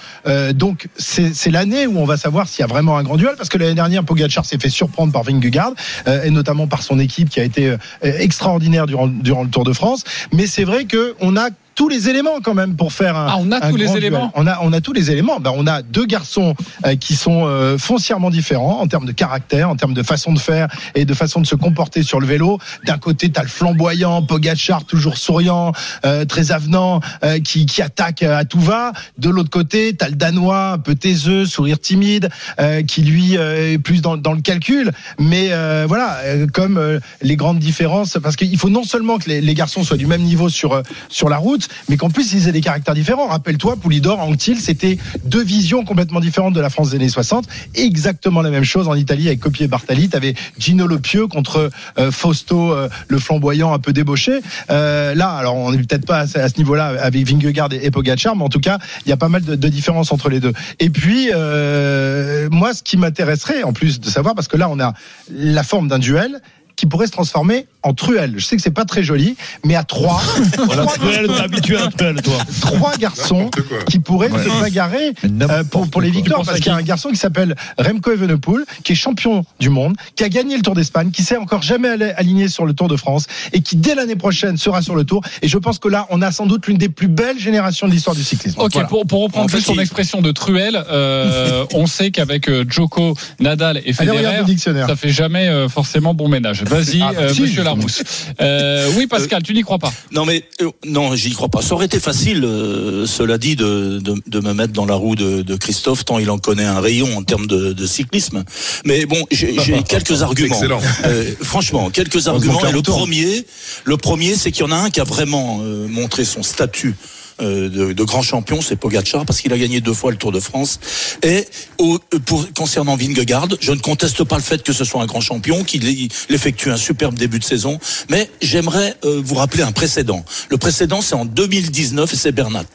Donc 0.53 0.87
c'est 0.97 1.33
c'est 1.33 1.51
l'année 1.51 1.87
où 1.87 1.97
on 1.99 2.05
va 2.05 2.17
savoir 2.17 2.47
s'il 2.47 2.61
y 2.61 2.63
a 2.63 2.67
vraiment 2.67 2.97
un 2.97 3.03
grand 3.03 3.17
duel, 3.17 3.33
parce 3.37 3.49
que 3.49 3.57
l'année 3.57 3.73
dernière, 3.73 4.03
Pogacar 4.13 4.45
s'est 4.45 4.59
fait 4.59 4.69
surprendre 4.69 5.11
par 5.11 5.23
Vingegaard, 5.23 5.73
euh, 6.07 6.23
et 6.23 6.29
notamment 6.29 6.67
par 6.67 6.83
son 6.83 6.99
équipe 6.99 7.29
qui 7.29 7.39
a 7.39 7.43
été 7.43 7.67
euh, 7.67 7.77
extraordinaire 8.01 8.85
durant 8.85 9.07
durant 9.07 9.43
le 9.43 9.49
Tour 9.49 9.63
de 9.63 9.73
France. 9.73 10.03
Mais 10.31 10.45
c'est 10.45 10.65
vrai 10.65 10.85
que 10.85 11.15
on 11.19 11.35
a 11.35 11.49
tous 11.75 11.89
les 11.89 12.09
éléments 12.09 12.39
quand 12.43 12.53
même 12.53 12.75
pour 12.75 12.93
faire 12.93 13.15
un. 13.17 13.27
Ah, 13.29 13.35
on 13.39 13.51
a 13.51 13.65
un 13.65 13.69
tous 13.69 13.75
les 13.75 13.85
grand 13.85 13.93
duel. 13.93 14.05
éléments 14.05 14.31
On 14.35 14.47
a, 14.47 14.59
on 14.61 14.73
a 14.73 14.81
tous 14.81 14.93
les 14.93 15.11
éléments. 15.11 15.39
Ben, 15.39 15.51
on 15.55 15.67
a 15.67 15.81
deux 15.81 16.05
garçons 16.05 16.55
euh, 16.85 16.95
qui 16.95 17.15
sont 17.15 17.45
euh, 17.45 17.77
foncièrement 17.77 18.29
différents 18.29 18.79
en 18.81 18.87
termes 18.87 19.05
de 19.05 19.11
caractère, 19.11 19.69
en 19.69 19.75
termes 19.75 19.93
de 19.93 20.03
façon 20.03 20.33
de 20.33 20.39
faire 20.39 20.67
et 20.95 21.05
de 21.05 21.13
façon 21.13 21.41
de 21.41 21.47
se 21.47 21.55
comporter 21.55 22.03
sur 22.03 22.19
le 22.19 22.27
vélo. 22.27 22.59
D'un 22.85 22.97
côté, 22.97 23.29
t'as 23.29 23.43
le 23.43 23.47
flamboyant, 23.47 24.21
Pogachar, 24.21 24.85
toujours 24.85 25.17
souriant, 25.17 25.71
euh, 26.05 26.25
très 26.25 26.51
avenant, 26.51 26.99
euh, 27.23 27.39
qui, 27.39 27.65
qui 27.65 27.81
attaque 27.81 28.23
euh, 28.23 28.37
à 28.37 28.45
tout 28.45 28.59
va. 28.59 28.91
De 29.17 29.29
l'autre 29.29 29.49
côté, 29.49 29.95
t'as 29.95 30.09
le 30.09 30.15
Danois, 30.15 30.71
un 30.73 30.77
peu 30.77 30.95
taiseux, 30.95 31.45
sourire 31.45 31.79
timide, 31.79 32.29
euh, 32.59 32.83
qui 32.83 33.01
lui 33.01 33.37
euh, 33.37 33.73
est 33.73 33.77
plus 33.77 34.01
dans, 34.01 34.17
dans 34.17 34.33
le 34.33 34.41
calcul. 34.41 34.91
Mais 35.19 35.49
euh, 35.51 35.85
voilà, 35.87 36.19
comme 36.53 36.77
euh, 36.77 36.99
les 37.21 37.35
grandes 37.35 37.59
différences, 37.59 38.17
parce 38.21 38.35
qu'il 38.35 38.57
faut 38.57 38.69
non 38.69 38.83
seulement 38.83 39.17
que 39.17 39.29
les, 39.29 39.41
les 39.41 39.53
garçons 39.53 39.83
soient 39.83 39.97
du 39.97 40.07
même 40.07 40.21
niveau 40.21 40.49
sur 40.49 40.73
euh, 40.73 40.81
sur 41.09 41.29
la 41.29 41.37
route, 41.37 41.62
mais 41.89 41.97
qu'en 41.97 42.09
plus 42.09 42.33
ils 42.33 42.47
aient 42.47 42.51
des 42.51 42.61
caractères 42.61 42.93
différents. 42.93 43.27
Rappelle-toi, 43.27 43.75
Poulidor, 43.77 44.19
Anctil, 44.19 44.59
c'était 44.59 44.97
deux 45.25 45.43
visions 45.43 45.83
complètement 45.83 46.19
différentes 46.19 46.53
de 46.53 46.61
la 46.61 46.69
France 46.69 46.91
des 46.91 46.97
années 46.97 47.09
60. 47.09 47.45
Exactement 47.75 48.41
la 48.41 48.49
même 48.49 48.63
chose 48.63 48.87
en 48.87 48.95
Italie 48.95 49.27
avec 49.27 49.39
Copier 49.39 49.67
Bartali. 49.67 50.09
T'avais 50.09 50.35
Gino 50.57 50.87
Le 50.87 50.99
Pieux 50.99 51.27
contre 51.27 51.69
euh, 51.97 52.11
Fausto, 52.11 52.71
euh, 52.71 52.89
le 53.07 53.19
flamboyant 53.19 53.73
un 53.73 53.79
peu 53.79 53.93
débauché. 53.93 54.39
Euh, 54.69 55.15
là, 55.15 55.29
alors 55.31 55.55
on 55.55 55.71
n'est 55.71 55.77
peut-être 55.77 56.05
pas 56.05 56.19
à 56.19 56.27
ce, 56.27 56.39
à 56.39 56.49
ce 56.49 56.57
niveau-là 56.57 56.95
avec 57.01 57.27
Vingegaard 57.27 57.73
et, 57.73 57.85
et 57.85 57.91
Pogacar, 57.91 58.35
mais 58.35 58.43
en 58.43 58.49
tout 58.49 58.59
cas, 58.59 58.79
il 59.05 59.09
y 59.09 59.13
a 59.13 59.17
pas 59.17 59.29
mal 59.29 59.43
de, 59.43 59.55
de 59.55 59.67
différences 59.67 60.11
entre 60.11 60.29
les 60.29 60.39
deux. 60.39 60.53
Et 60.79 60.89
puis, 60.89 61.29
euh, 61.33 62.49
moi, 62.51 62.73
ce 62.73 62.83
qui 62.83 62.97
m'intéresserait, 62.97 63.63
en 63.63 63.73
plus 63.73 63.99
de 63.99 64.07
savoir, 64.07 64.35
parce 64.35 64.47
que 64.47 64.57
là, 64.57 64.69
on 64.69 64.79
a 64.79 64.93
la 65.29 65.63
forme 65.63 65.87
d'un 65.87 65.99
duel 65.99 66.41
qui 66.75 66.85
pourrait 66.85 67.07
se 67.07 67.11
transformer 67.11 67.67
en 67.83 67.93
truelle. 67.93 68.35
Je 68.37 68.45
sais 68.45 68.55
que 68.55 68.61
c'est 68.61 68.71
pas 68.71 68.85
très 68.85 69.03
joli, 69.03 69.35
mais 69.65 69.75
à 69.75 69.83
trois, 69.83 70.21
Voilà, 70.65 70.83
trois 70.83 70.95
Truel, 70.97 71.27
t'es 71.27 71.41
habitué 71.41 71.77
à 71.77 71.87
Truel, 71.89 72.21
toi. 72.21 72.37
trois 72.61 72.95
garçons 72.97 73.49
qui 73.89 73.99
pourraient 73.99 74.31
Ouais. 74.31 74.43
se 74.43 74.61
bagarrer 74.61 75.13
euh, 75.25 75.63
pour, 75.65 75.89
pour 75.89 76.01
les 76.01 76.09
victoires. 76.09 76.43
Parce 76.45 76.59
qu'il 76.59 76.67
y 76.71 76.75
a 76.75 76.77
un 76.77 76.81
garçon 76.81 77.09
qui 77.09 77.17
s'appelle 77.17 77.55
Remco 77.77 78.11
Evenepoel, 78.11 78.63
qui 78.83 78.93
est 78.93 78.95
champion 78.95 79.43
du 79.59 79.69
monde, 79.69 79.95
qui 80.15 80.23
a 80.23 80.29
gagné 80.29 80.55
le 80.55 80.61
Tour 80.63 80.75
d'Espagne, 80.75 81.11
qui 81.11 81.23
s'est 81.23 81.35
encore 81.37 81.61
jamais 81.61 81.89
aligné 82.15 82.47
sur 82.47 82.65
le 82.65 82.73
Tour 82.73 82.87
de 82.87 82.95
France 82.95 83.27
et 83.51 83.59
qui 83.61 83.75
dès 83.75 83.95
l'année 83.95 84.15
prochaine 84.15 84.57
sera 84.57 84.81
sur 84.81 84.95
le 84.95 85.03
Tour. 85.03 85.21
Et 85.41 85.47
je 85.49 85.57
pense 85.57 85.77
que 85.79 85.89
là, 85.89 86.07
on 86.09 86.21
a 86.21 86.31
sans 86.31 86.45
doute 86.45 86.67
l'une 86.67 86.77
des 86.77 86.89
plus 86.89 87.09
belles 87.09 87.37
générations 87.39 87.87
de 87.87 87.91
l'histoire 87.91 88.15
du 88.15 88.23
cyclisme. 88.23 88.59
Ok, 88.61 88.71
Voilà. 88.73 88.87
pour, 88.87 89.05
pour 89.05 89.23
reprendre 89.23 89.45
En 89.45 89.47
fait, 89.49 89.57
juste 89.57 89.67
son 89.67 89.79
expression 89.79 90.21
de 90.21 90.31
truelle, 90.31 90.81
euh, 90.89 91.65
on 91.73 91.85
sait 91.85 92.11
qu'avec 92.11 92.47
euh, 92.49 92.63
Djoko, 92.67 93.15
Nadal 93.41 93.81
et 93.85 93.91
Federer, 93.93 94.41
ça 94.87 94.95
fait 94.95 95.09
jamais 95.09 95.49
euh, 95.49 95.67
forcément 95.67 96.13
bon 96.13 96.29
ménage. 96.29 96.62
Vas-y, 96.69 97.01
Ah, 97.01 97.11
euh, 97.17 97.33
si, 97.33 97.41
Monsieur. 97.41 97.63
Larousse. 97.63 98.03
Euh, 98.41 98.91
oui, 98.95 99.07
Pascal, 99.07 99.43
tu 99.43 99.53
n'y 99.53 99.61
crois 99.61 99.79
pas 99.79 99.93
Non 100.11 100.25
mais 100.25 100.43
euh, 100.61 100.69
non, 100.85 101.15
j'y 101.15 101.31
crois 101.33 101.49
pas. 101.49 101.61
Ça 101.61 101.73
aurait 101.75 101.85
été 101.85 101.99
facile, 101.99 102.43
euh, 102.43 103.05
cela 103.05 103.37
dit, 103.37 103.55
de, 103.55 103.99
de, 103.99 104.15
de 104.25 104.39
me 104.39 104.53
mettre 104.53 104.73
dans 104.73 104.85
la 104.85 104.95
roue 104.95 105.15
de, 105.15 105.41
de 105.41 105.55
Christophe, 105.55 106.05
tant 106.05 106.19
il 106.19 106.29
en 106.29 106.37
connaît 106.37 106.65
un 106.65 106.79
rayon 106.79 107.17
en 107.17 107.23
termes 107.23 107.47
de, 107.47 107.73
de 107.73 107.85
cyclisme. 107.87 108.43
Mais 108.85 109.05
bon, 109.05 109.23
j'ai 109.31 109.59
j'ai 109.63 109.83
quelques 109.83 110.21
arguments. 110.21 110.55
Excellent. 110.55 110.81
Euh, 111.05 111.31
franchement, 111.41 111.89
quelques 111.89 112.27
arguments. 112.27 112.65
Et 112.65 112.71
le 112.71 112.81
premier, 112.81 113.45
le 113.85 113.97
premier, 113.97 114.35
c'est 114.35 114.51
qu'il 114.51 114.65
y 114.65 114.67
en 114.67 114.71
a 114.71 114.77
un 114.77 114.89
qui 114.89 114.99
a 114.99 115.03
vraiment 115.03 115.59
euh, 115.61 115.87
montré 115.87 116.25
son 116.25 116.43
statut. 116.43 116.95
Euh, 117.41 117.69
De, 117.69 117.93
de 117.93 118.03
grand 118.03 118.21
champion, 118.21 118.61
c'est 118.61 118.75
Pogacar 118.75 119.25
parce 119.25 119.41
qu'il 119.41 119.53
a 119.53 119.57
gagné 119.57 119.81
deux 119.81 119.93
fois 119.93 120.11
le 120.11 120.17
Tour 120.17 120.31
de 120.31 120.39
France. 120.39 120.79
Et 121.23 121.47
au, 121.77 121.99
pour, 122.25 122.45
concernant 122.53 122.95
Vingegaard, 122.95 123.47
je 123.59 123.71
ne 123.71 123.79
conteste 123.79 124.23
pas 124.23 124.35
le 124.35 124.41
fait 124.41 124.63
que 124.63 124.73
ce 124.73 124.83
soit 124.83 125.01
un 125.01 125.05
grand 125.05 125.21
champion, 125.21 125.63
qu'il 125.63 125.87
il 125.87 126.09
effectue 126.29 126.69
un 126.69 126.77
superbe 126.77 127.15
début 127.15 127.39
de 127.39 127.43
saison, 127.43 127.79
mais 128.09 128.29
j'aimerais 128.41 128.95
euh, 129.05 129.21
vous 129.23 129.35
rappeler 129.35 129.63
un 129.63 129.71
précédent. 129.71 130.23
Le 130.49 130.57
précédent, 130.57 131.01
c'est 131.01 131.15
en 131.15 131.25
2019 131.25 132.13
et 132.13 132.15
c'est 132.15 132.31
Bernat. 132.31 132.65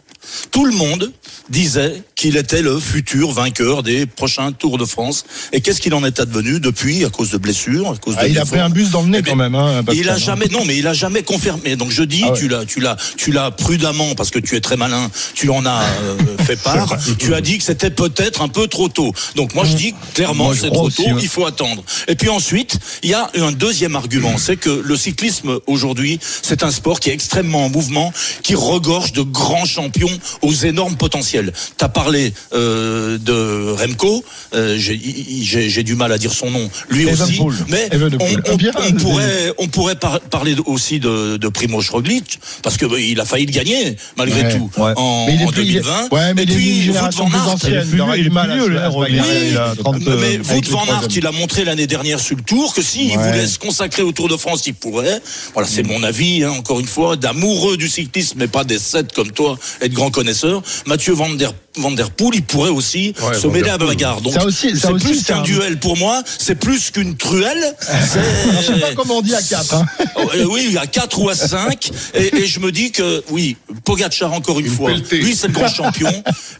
Tout 0.50 0.64
le 0.64 0.72
monde 0.72 1.12
disait 1.48 2.02
qu'il 2.14 2.36
était 2.36 2.62
le 2.62 2.78
futur 2.78 3.30
vainqueur 3.30 3.82
des 3.82 4.06
prochains 4.06 4.52
Tours 4.52 4.78
de 4.78 4.84
France. 4.84 5.24
Et 5.52 5.60
qu'est-ce 5.60 5.80
qu'il 5.80 5.94
en 5.94 6.04
est 6.04 6.20
advenu 6.20 6.60
depuis, 6.60 7.04
à 7.04 7.10
cause 7.10 7.30
de 7.30 7.38
blessures, 7.38 7.90
à 7.90 7.96
cause 7.96 8.16
Ah, 8.18 8.26
il 8.26 8.38
a 8.38 8.44
pris 8.44 8.58
un 8.58 8.70
bus 8.70 8.90
dans 8.90 9.02
le 9.02 9.08
nez 9.08 9.18
Eh 9.18 9.22
bien, 9.22 9.32
quand 9.32 9.38
même. 9.38 9.54
Hein, 9.54 9.82
il 9.92 10.08
a 10.08 10.14
hein. 10.14 10.18
jamais, 10.18 10.46
non, 10.46 10.64
mais 10.64 10.76
il 10.76 10.86
a 10.86 10.92
jamais 10.92 11.22
confirmé. 11.22 11.76
Donc 11.76 11.90
je 11.90 12.02
dis, 12.02 12.22
Ah 12.24 12.32
ouais. 12.32 12.38
tu 12.38 12.48
l'as, 12.48 12.64
tu 12.64 12.80
l'as, 12.80 12.96
tu 13.16 13.32
l'as 13.32 13.50
prudemment 13.50 14.14
parce 14.14 14.30
que 14.30 14.38
tu 14.38 14.56
es 14.56 14.60
très 14.60 14.76
malin. 14.76 15.10
Tu 15.34 15.50
en 15.50 15.64
as 15.64 15.82
euh, 15.82 16.16
fait 16.44 16.60
part. 16.60 16.96
tu 17.18 17.34
as 17.34 17.40
dit 17.40 17.58
que 17.58 17.64
c'était 17.64 17.90
peut-être 17.90 18.42
un 18.42 18.48
peu 18.48 18.66
trop 18.66 18.88
tôt. 18.88 19.12
Donc 19.36 19.54
moi 19.54 19.64
je 19.64 19.74
dis 19.74 19.94
clairement 20.14 20.52
c'est 20.54 20.70
trop 20.70 20.90
tôt. 20.90 21.04
Il 21.20 21.28
faut 21.28 21.46
attendre. 21.46 21.82
Et 22.08 22.14
puis 22.14 22.28
ensuite, 22.28 22.78
il 23.02 23.10
y 23.10 23.14
a 23.14 23.30
un 23.36 23.52
deuxième 23.52 23.96
argument, 23.96 24.34
c'est 24.38 24.56
que 24.56 24.70
le 24.70 24.96
cyclisme 24.96 25.60
aujourd'hui, 25.66 26.18
c'est 26.42 26.62
un 26.62 26.70
sport 26.70 27.00
qui 27.00 27.10
est 27.10 27.14
extrêmement 27.14 27.66
en 27.66 27.68
mouvement, 27.68 28.12
qui 28.42 28.54
regorge 28.54 29.12
de 29.12 29.22
grands 29.22 29.64
champions 29.64 30.07
aux 30.42 30.52
énormes 30.52 30.96
potentiels. 30.96 31.52
T'as 31.76 31.88
parlé 31.88 32.32
euh, 32.54 33.18
de 33.18 33.72
Remco. 33.72 34.24
euh, 34.54 34.76
j'ai- 34.78 35.82
du 35.82 35.94
mal 35.94 36.12
à 36.12 36.18
dire 36.18 36.32
son 36.32 36.50
nom. 36.50 36.68
Lui 36.90 37.06
aussi. 37.06 37.40
Mais 37.68 37.88
on, 37.92 38.52
on- 38.52 38.56
Bien. 38.56 38.70
on 38.76 38.92
pourrait, 38.92 39.52
on 39.58 39.68
pourrait 39.68 39.94
par- 39.94 40.20
parler 40.20 40.56
aussi 40.66 40.98
de, 41.00 41.36
de 41.36 41.48
Primoz 41.48 41.88
Roglic 41.90 42.40
parce 42.62 42.76
que 42.76 42.84
bah, 42.86 42.98
il 42.98 43.18
a 43.20 43.24
failli 43.24 43.46
le 43.46 43.52
gagner 43.52 43.96
malgré 44.16 44.42
Ouais, 44.42 44.56
tout 44.56 44.70
ouais. 44.76 44.92
en, 44.96 45.26
Mais 45.26 45.34
il 45.34 45.42
est 45.42 45.44
en 45.44 45.48
plus- 45.48 45.62
il 45.62 45.76
est- 45.76 45.80
2020. 45.80 46.08
ouais, 46.10 46.34
mais 46.34 46.42
Et 46.42 46.44
il 46.46 46.50
est 46.50 46.54
d'une 46.54 46.92
puis 46.92 47.00
Wout 47.00 47.10
van 47.16 47.28
Aert. 47.30 47.56
Il 47.64 47.74
est 47.74 47.80
plus 47.80 47.88
il 47.94 48.00
aura 48.00 48.14
vieux, 48.14 48.18
il 48.18 48.22
du 48.24 48.30
est 48.30 48.32
mal 48.34 48.46
plus 48.46 48.52
à 48.52 48.56
vieux, 48.56 48.64
se- 48.66 48.70
là, 48.70 48.84
à 48.86 48.90
se 48.90 48.94
Roglic. 48.94 49.16
bagarrer. 49.18 49.48
Il 49.50 49.56
a 49.56 49.74
30, 49.78 49.96
mais 50.06 50.38
Wout 50.38 50.68
van 50.70 50.84
Aert, 50.86 51.08
il 51.14 51.26
a 51.26 51.32
montré 51.32 51.64
l'année 51.64 51.86
dernière 51.86 52.20
sur 52.20 52.36
le 52.36 52.42
Tour 52.42 52.74
que 52.74 52.82
s'il 52.82 53.16
Ouais. 53.16 53.16
voulait 53.16 53.46
se 53.46 53.58
consacrer 53.58 54.02
au 54.02 54.12
Tour 54.12 54.28
de 54.28 54.36
France, 54.36 54.62
il 54.66 54.74
pourrait. 54.74 55.20
Voilà, 55.54 55.68
c'est 55.68 55.82
mon 55.84 56.02
avis, 56.02 56.42
hein, 56.44 56.50
encore 56.50 56.80
une 56.80 56.86
fois, 56.86 57.16
d'amoureux 57.16 57.76
du 57.76 57.88
cyclisme, 57.88 58.38
mais 58.38 58.48
pas 58.48 58.64
des 58.64 58.78
sept 58.78 59.12
comme 59.12 59.30
toi 59.32 59.58
de 59.82 59.94
grands 59.98 60.10
connaisseurs. 60.10 60.62
Mathieu 60.86 61.12
Van 61.12 61.30
Der, 61.30 61.52
Van 61.76 61.90
Der 61.90 62.10
Poel, 62.10 62.36
il 62.36 62.42
pourrait 62.42 62.70
aussi 62.70 63.14
Ouais, 63.22 63.38
se 63.38 63.46
mêler 63.46 63.68
à 63.68 63.78
la 63.78 63.86
bagarre. 63.86 64.20
Donc, 64.20 64.34
c'est 64.50 64.72
plus 64.98 65.24
qu'un 65.24 65.38
un- 65.38 65.42
duel 65.42 65.78
pour 65.78 65.96
moi, 65.96 66.22
c'est 66.38 66.54
plus 66.54 66.90
qu'une 66.90 67.16
truelle. 67.16 67.74
Je 68.60 68.66
sais 68.66 68.80
pas 68.80 68.94
comment 68.96 69.18
on 69.18 69.22
dit 69.22 69.34
à 69.34 69.42
4. 69.42 69.74
Hein. 69.74 69.86
Euh, 70.34 70.44
oui, 70.50 70.76
à 70.80 70.86
4 70.86 71.18
ou 71.20 71.28
à 71.28 71.34
5. 71.34 71.90
Et, 72.14 72.36
et 72.38 72.46
je 72.46 72.60
me 72.60 72.72
dis 72.72 72.90
que, 72.92 73.22
oui, 73.30 73.56
Pogacar, 73.84 74.32
encore 74.32 74.58
une, 74.60 74.66
Une 74.66 74.72
fois, 74.72 74.90
pelletée. 74.90 75.18
lui, 75.18 75.34
c'est 75.34 75.48
le 75.48 75.52
grand 75.52 75.68
champion. 75.68 76.12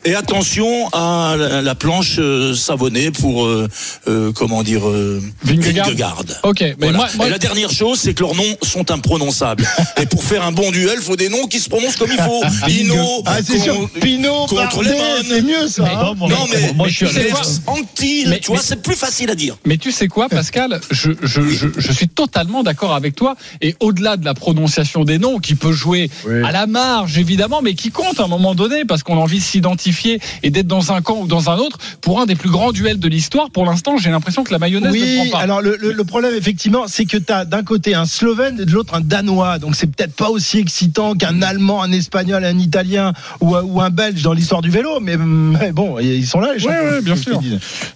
Et 0.05 0.15
attention 0.15 0.89
à 0.93 1.35
la, 1.39 1.63
la 1.63 1.75
planche 1.75 2.17
euh, 2.19 2.55
savonnée 2.55 3.11
pour, 3.11 3.47
euh, 3.47 3.69
euh, 4.09 4.33
comment 4.33 4.63
dire, 4.63 4.89
euh, 4.89 5.21
Vingegaard. 5.43 5.87
Vingegaard. 5.89 6.23
Ok, 6.45 6.61
mais 6.61 6.75
Voilà. 6.79 6.97
moi, 6.99 7.09
moi- 7.17 7.27
Et 7.27 7.31
la 7.31 7.39
dernière 7.39 7.71
chose, 7.71 7.99
c'est 8.01 8.15
que 8.15 8.21
leurs 8.23 8.35
noms 8.35 8.57
sont 8.63 8.91
imprononçables. 8.91 9.67
et 10.01 10.07
pour 10.07 10.23
faire 10.23 10.43
un 10.45 10.53
bon 10.53 10.71
duel, 10.71 10.95
il 10.97 11.03
faut 11.03 11.17
des 11.17 11.29
noms 11.29 11.47
qui 11.47 11.59
se 11.61 11.69
prononcent 11.69 11.97
comme 11.97 12.11
il 12.13 12.21
faut. 12.23 12.43
Hino, 12.69 13.23
Ah, 13.29 13.39
c'est 13.45 13.59
sûr. 13.59 13.89
Pinot, 14.01 14.47
contre 14.47 14.55
Bardet, 14.55 14.91
Lemon. 14.91 15.25
c'est 15.29 15.43
mieux 15.43 15.69
ça. 15.69 15.85
Hein. 15.85 16.15
Non, 16.19 16.29
mais, 16.53 16.73
moi, 16.75 16.89
je 16.89 16.95
suis 16.95 17.07
à 17.07 17.11
c'est. 17.11 17.61
Antil, 17.67 18.27
Mais- 18.29 18.39
tu 18.41 18.49
vois, 18.49 18.57
mais- 18.57 18.63
c'est 18.63 18.83
plus 18.83 18.95
facile 18.95 19.31
à 19.31 19.35
dire. 19.35 19.57
Mais 19.67 19.77
tu 19.77 19.93
sais 19.93 20.09
quoi, 20.09 20.29
Pascal 20.29 20.81
je, 20.91 21.13
je, 21.23 21.43
je, 21.49 21.67
je 21.77 21.93
suis 21.93 22.09
totalement 22.09 22.63
d'accord 22.63 22.95
avec 22.95 23.15
toi. 23.15 23.37
Et 23.61 23.75
au-delà 23.81 24.17
de 24.17 24.25
la 24.25 24.35
prononciation 24.35 25.05
des 25.05 25.19
noms, 25.19 25.39
qui 25.39 25.55
peut 25.55 25.73
jouer 25.73 26.11
Oui. 26.27 26.43
à 26.45 26.53
la 26.53 26.67
marge, 26.67 27.19
évidemment, 27.19 27.61
mais 27.63 27.75
qui 27.75 27.91
compte 27.91 28.21
à 28.21 28.25
un 28.25 28.29
moment 28.29 28.55
donné, 28.55 28.85
parce 28.85 29.03
qu'on 29.03 29.17
a 29.17 29.21
envie 29.21 29.39
de 29.39 29.45
s'identifier 29.45 30.21
et 30.43 30.51
d'être 30.51 30.67
dans 30.67 30.93
un 30.93 31.03
camp 31.03 31.21
ou 31.21 31.27
dans 31.27 31.51
un 31.51 31.57
autre, 31.57 31.79
pour 32.01 32.21
un 32.21 32.27
des 32.27 32.35
plus 32.37 32.51
grands 32.51 32.73
duels 32.73 32.99
de 32.99 33.09
l'histoire, 33.09 33.51
pour 33.51 33.65
l'instant, 33.67 33.97
j'ai 33.99 34.11
l'impression 34.11 34.45
que 34.45 34.53
la 34.53 34.59
mayonnaise 34.59 34.93
ne 34.95 34.99
Oui, 34.99 35.17
prend 35.29 35.39
pas. 35.39 35.45
alors 35.45 35.61
le, 35.61 35.77
le- 35.81 35.93
le 35.93 36.05
problème 36.05 36.35
effectivement, 36.37 36.85
c'est 36.89 37.05
que 37.05 37.17
tu 37.17 37.33
as 37.33 37.45
d'un 37.45 37.63
côté 37.63 37.95
un 37.95 38.07
Slovène 38.07 38.61
et 38.61 38.65
de 38.65 38.71
l'autre 38.73 38.95
un 38.95 39.01
Danois. 39.01 39.59
Donc 39.59 39.75
c'est 39.77 39.87
peut-être 39.87 40.15
pas 40.15 40.31
aussi 40.31 40.59
excitant 40.59 41.15
qu'un 41.15 41.43
Allemand, 41.43 41.83
un 41.83 41.93
Espagnol, 41.93 42.45
un 42.45 42.59
Italien 42.59 43.13
ou, 43.41 43.55
un- 43.55 43.63
ou 43.63 43.81
un 43.81 43.91
Belge 43.91 44.23
dans 44.23 44.33
l'histoire 44.33 44.63
du 44.63 44.71
vélo. 44.71 45.01
Mais, 45.01 45.17
mais 45.17 45.73
bon, 45.73 45.99
ils 45.99 46.27
sont 46.27 46.41
là 46.41 46.55
les 46.55 46.61
champions. 46.61 46.77
ouais, 46.91 47.01
bien 47.03 47.17
sûr. 47.17 47.41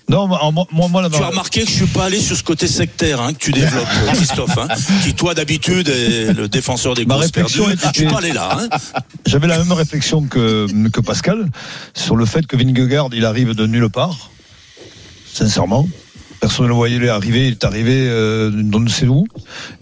Non, 0.08 0.26
moi, 0.28 0.38
moi, 0.72 1.02
là, 1.02 1.08
Tu 1.10 1.22
as 1.22 1.26
remarqué 1.28 1.62
que 1.62 1.68
je 1.68 1.72
suis 1.74 1.86
pas 1.86 2.04
allé 2.04 2.20
sur 2.20 2.36
ce 2.36 2.42
côté 2.42 2.66
sectaire 2.66 3.20
hein, 3.20 3.32
que 3.32 3.38
tu 3.38 3.52
développes, 3.52 3.86
Christophe, 4.14 4.58
hein, 4.58 4.68
qui 5.04 5.14
toi 5.14 5.34
d'habitude 5.34 5.88
est 5.88 6.32
le 6.32 6.48
défenseur 6.48 6.94
des 6.94 7.04
Ma 7.06 7.16
réflexion 7.16 7.68
était- 7.70 7.88
Je 7.94 8.00
suis 8.00 8.08
pas 8.08 8.18
allé 8.18 8.32
là. 8.32 8.58
Hein. 8.60 8.68
J'avais 9.26 9.46
la 9.46 9.58
même 9.58 9.72
réflexion 9.72 10.22
que, 10.22 10.66
que 10.90 11.00
Pascal 11.00 11.46
sur 11.94 12.16
le 12.16 12.26
fait 12.26 12.46
que 12.46 12.56
Vingegaard, 12.56 13.08
il 13.12 13.24
arrive 13.24 13.54
de 13.54 13.66
nulle 13.66 13.88
part. 13.88 14.30
Sincèrement. 15.32 15.88
Personne 16.42 16.64
ne 16.64 16.70
le 16.70 16.74
voyait 16.74 17.08
arriver, 17.08 17.46
il 17.46 17.52
est 17.52 17.64
arrivé 17.64 17.94
euh, 18.08 18.50
d'on 18.52 18.80
ne 18.80 18.88
sait 18.88 19.06
où. 19.06 19.28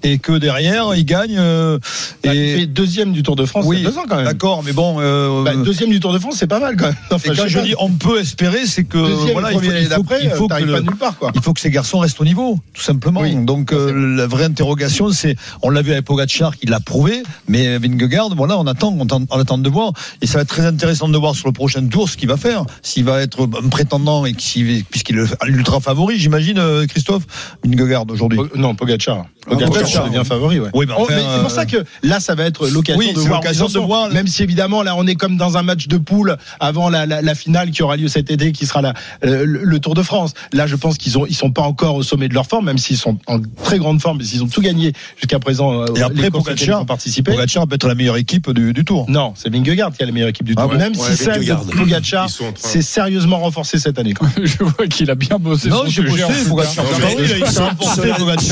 Et 0.03 0.19
que 0.19 0.33
derrière, 0.33 0.95
il 0.95 1.07
gagne. 1.07 1.37
euh, 1.39 1.79
Bah, 2.23 2.35
il 2.35 2.55
fait 2.61 2.67
deuxième 2.67 3.13
du 3.13 3.23
Tour 3.23 3.35
de 3.35 3.47
France 3.47 3.65
oui, 3.67 3.79
il 3.79 3.83
y 3.83 3.87
a 3.87 3.91
deux 3.91 3.97
ans 3.97 4.05
quand 4.07 4.17
même. 4.17 4.27
d'accord, 4.27 4.63
mais 4.63 4.75
bon. 4.75 4.99
euh, 5.01 5.43
Bah, 5.43 5.55
deuxième 5.57 5.89
du 5.89 6.01
Tour 6.01 6.13
de 6.13 6.19
France, 6.19 6.35
c'est 6.39 6.47
pas 6.47 6.61
mal 6.61 6.77
quand 6.77 6.85
même. 6.89 6.97
Enfin, 7.11 7.33
et 7.33 7.37
quand 7.37 7.47
je 7.49 7.61
dis 7.61 7.75
on 7.79 7.89
peut 7.89 8.21
espérer, 8.21 8.67
c'est 8.67 8.85
que 8.85 8.99
deuxième, 8.99 9.33
voilà, 9.33 9.53
et 9.53 9.55
il 9.55 9.59
faut, 9.59 9.63
premier 9.63 9.81
il 9.81 9.85
faut, 9.85 9.89
d'après, 9.89 10.21
il 10.25 10.31
faut 10.33 10.45
que 10.45 10.49
t'arrives 10.51 10.67
le- 10.67 10.73
pas 10.75 10.81
nulle 10.83 10.97
part 10.97 11.17
quoi. 11.19 11.33
il 11.35 11.41
faut 11.41 11.55
que 11.55 11.61
ces 11.61 11.71
garçons 11.71 11.99
restent 12.01 12.21
au 12.21 12.25
niveau, 12.27 12.59
tout 12.75 12.83
simplement. 12.83 13.23
Oui, 13.23 13.35
Donc 13.37 13.73
euh, 13.73 14.17
la 14.17 14.27
vraie 14.27 14.45
interrogation, 14.45 15.11
c'est, 15.13 15.37
on 15.63 15.71
l'a 15.71 15.81
vu 15.81 15.93
avec 15.93 16.05
Pogacar, 16.05 16.59
qui 16.59 16.67
l'a 16.67 16.81
prouvé, 16.81 17.23
mais 17.49 17.79
Vingegaard, 17.79 18.35
voilà, 18.37 18.59
on 18.59 18.67
attend, 18.67 18.95
on 18.99 19.05
attend, 19.07 19.23
on 19.31 19.41
attend 19.41 19.57
de 19.57 19.71
voir, 19.71 19.93
et 20.21 20.27
ça 20.27 20.35
va 20.35 20.43
être 20.43 20.49
très 20.49 20.67
intéressant 20.67 21.09
de 21.09 21.17
voir 21.17 21.35
sur 21.35 21.49
le 21.49 21.53
prochain 21.55 21.87
tour 21.87 22.07
ce 22.11 22.19
qu'il 22.19 22.29
va 22.29 22.37
faire, 22.37 22.65
s'il 22.83 23.05
va 23.05 23.23
être 23.23 23.49
un 23.65 23.69
prétendant 23.71 24.27
et 24.27 24.35
puisqu'il 24.35 25.19
est 25.21 25.25
l'ultra 25.47 25.81
favori, 25.81 26.19
j'imagine, 26.19 26.50
euh, 26.59 26.87
Christophe 26.87 27.25
Vingegaard 27.65 28.05
aujourd'hui. 28.11 28.39
Non, 28.55 28.75
Pogacar. 28.75 29.27
Ah, 29.47 29.51
Pogacar, 29.51 29.71
Pogacar. 29.73 30.09
devient 30.11 30.23
favori, 30.25 30.61
ouais. 30.61 30.69
Oui, 30.75 30.85
mais 30.87 30.95
Oh, 30.97 31.03
enfin, 31.03 31.15
c'est 31.17 31.39
pour 31.41 31.47
euh, 31.47 31.49
ça 31.49 31.67
que 31.67 31.77
là, 32.03 32.21
ça 32.21 32.35
va 32.35 32.45
être 32.45 32.69
l'occasion 32.69 32.99
Oui, 32.99 33.13
de 33.13 33.21
voir. 33.21 33.41
ils 33.45 34.09
de. 34.11 34.15
Même 34.15 34.27
si 34.27 34.43
évidemment, 34.43 34.83
là, 34.83 34.95
on 34.97 35.07
est 35.07 35.15
comme 35.15 35.37
dans 35.37 35.57
un 35.57 35.63
match 35.63 35.89
de 35.89 35.97
poule 35.99 36.37
avant 36.61 36.89
la, 36.91 37.07
la, 37.07 37.23
la 37.23 37.35
finale 37.35 37.71
qui 37.71 37.83
aura 37.83 37.97
lieu 37.97 38.09
cet 38.09 38.31
été, 38.31 38.53
qui 38.53 38.67
sera 38.67 38.83
la, 38.83 38.95
euh, 39.25 39.45
le, 39.47 39.65
le 39.65 39.79
Tour 39.79 39.95
de 39.95 40.03
France. 40.03 40.35
Là, 40.53 40.67
je 40.67 40.77
pense 40.77 40.99
qu'ils 40.99 41.17
ont, 41.19 41.27
ils 41.27 41.35
sont 41.35 41.51
pas 41.51 41.63
encore 41.63 41.95
au 41.97 42.03
sommet 42.03 42.29
de 42.29 42.35
leur 42.35 42.47
forme, 42.47 42.67
même 42.67 42.79
s'ils 42.79 42.97
sont 42.99 43.19
en 43.27 43.39
très 43.65 43.79
grande 43.79 44.01
forme, 44.01 44.19
parce 44.19 44.31
qu'ils 44.31 44.43
ont 44.43 44.49
tout 44.49 44.61
gagné 44.61 44.93
jusqu'à 45.17 45.39
présent. 45.39 45.73
euh, 45.83 45.87
Et 45.97 46.03
après, 46.03 46.15
les 46.17 46.25
ils 46.27 46.31
Pogacar, 46.31 46.83
ont 46.83 46.87
participé. 46.87 47.33
Pogacar 47.33 47.67
peut 47.67 47.77
être 47.77 47.89
la 47.89 47.95
meilleure 47.95 48.17
équipe 48.19 48.51
du, 48.51 48.73
du 48.73 48.85
tour. 48.85 49.07
Non, 49.09 49.33
c'est 49.37 49.51
Vingegaard 49.53 49.93
qui 49.93 50.03
a 50.03 50.07
la 50.07 50.13
meilleure 50.13 50.29
équipe 50.29 50.47
du 50.47 50.55
Ah 50.57 50.63
Tour. 50.63 50.73
ouais 50.73 50.79
Même 50.79 50.93
Ouais, 50.97 51.11
si 51.11 51.17
celle 51.17 51.45
de 51.45 51.55
Pogacar 51.77 52.29
Ils 52.29 52.51
s'est 52.57 52.83
sérieusement 52.83 53.39
renforcée 53.39 53.79
cette 53.79 53.99
année. 53.99 54.13
quand 54.13 54.27
même. 54.37 54.45
Je 54.47 54.63
vois 54.63 54.87
qu'il 54.87 55.11
a 55.11 55.15
bien 55.15 55.39
bossé 55.39 55.69
Non, 55.69 55.85
son 55.85 55.87
j'ai 55.91 56.03
bossé. 56.03 56.23
Pogacar. 56.49 56.85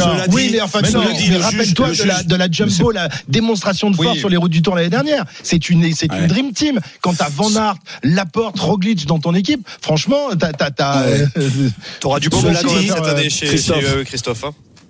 Ah 0.01 0.25
oui, 0.31 0.51
mais 0.53 0.61
enfin, 0.61 0.81
rappelle-toi 0.81 1.89
le 1.89 1.99
de 1.99 2.05
la, 2.05 2.19
juge- 2.19 2.27
de 2.27 2.37
la 2.37 2.51
Jumbo, 2.51 2.91
la 2.91 3.09
démonstration 3.29 3.91
de 3.91 3.97
force 3.97 4.19
sur 4.19 4.29
les 4.29 4.37
routes 4.37 4.51
du 4.53 4.63
Tour 4.63 4.75
l'année 4.77 4.89
dernière. 4.91 5.25
C'est 5.43 5.69
une, 5.71 5.93
c'est 5.95 6.07
une 6.07 6.13
Ouais. 6.23 6.27
dream 6.27 6.53
team. 6.53 6.81
Quand 7.01 7.15
t'as 7.15 7.29
Van 7.29 7.55
Aert, 7.55 7.75
Laporte, 8.03 8.59
Roglic 8.59 9.07
dans 9.07 9.19
ton 9.19 9.35
équipe, 9.35 9.67
franchement, 9.81 10.29
t'as, 10.39 10.53
t'as, 10.53 10.71
t'as, 10.71 11.03
euh, 11.03 11.27
T'auras 12.01 12.21
du 12.21 12.29
beau 12.29 12.41
dit, 12.41 12.89
cette 12.89 12.99
euh, 12.99 13.11
année 13.17 13.31
chez, 13.31 13.47
Christophe. 14.05 14.45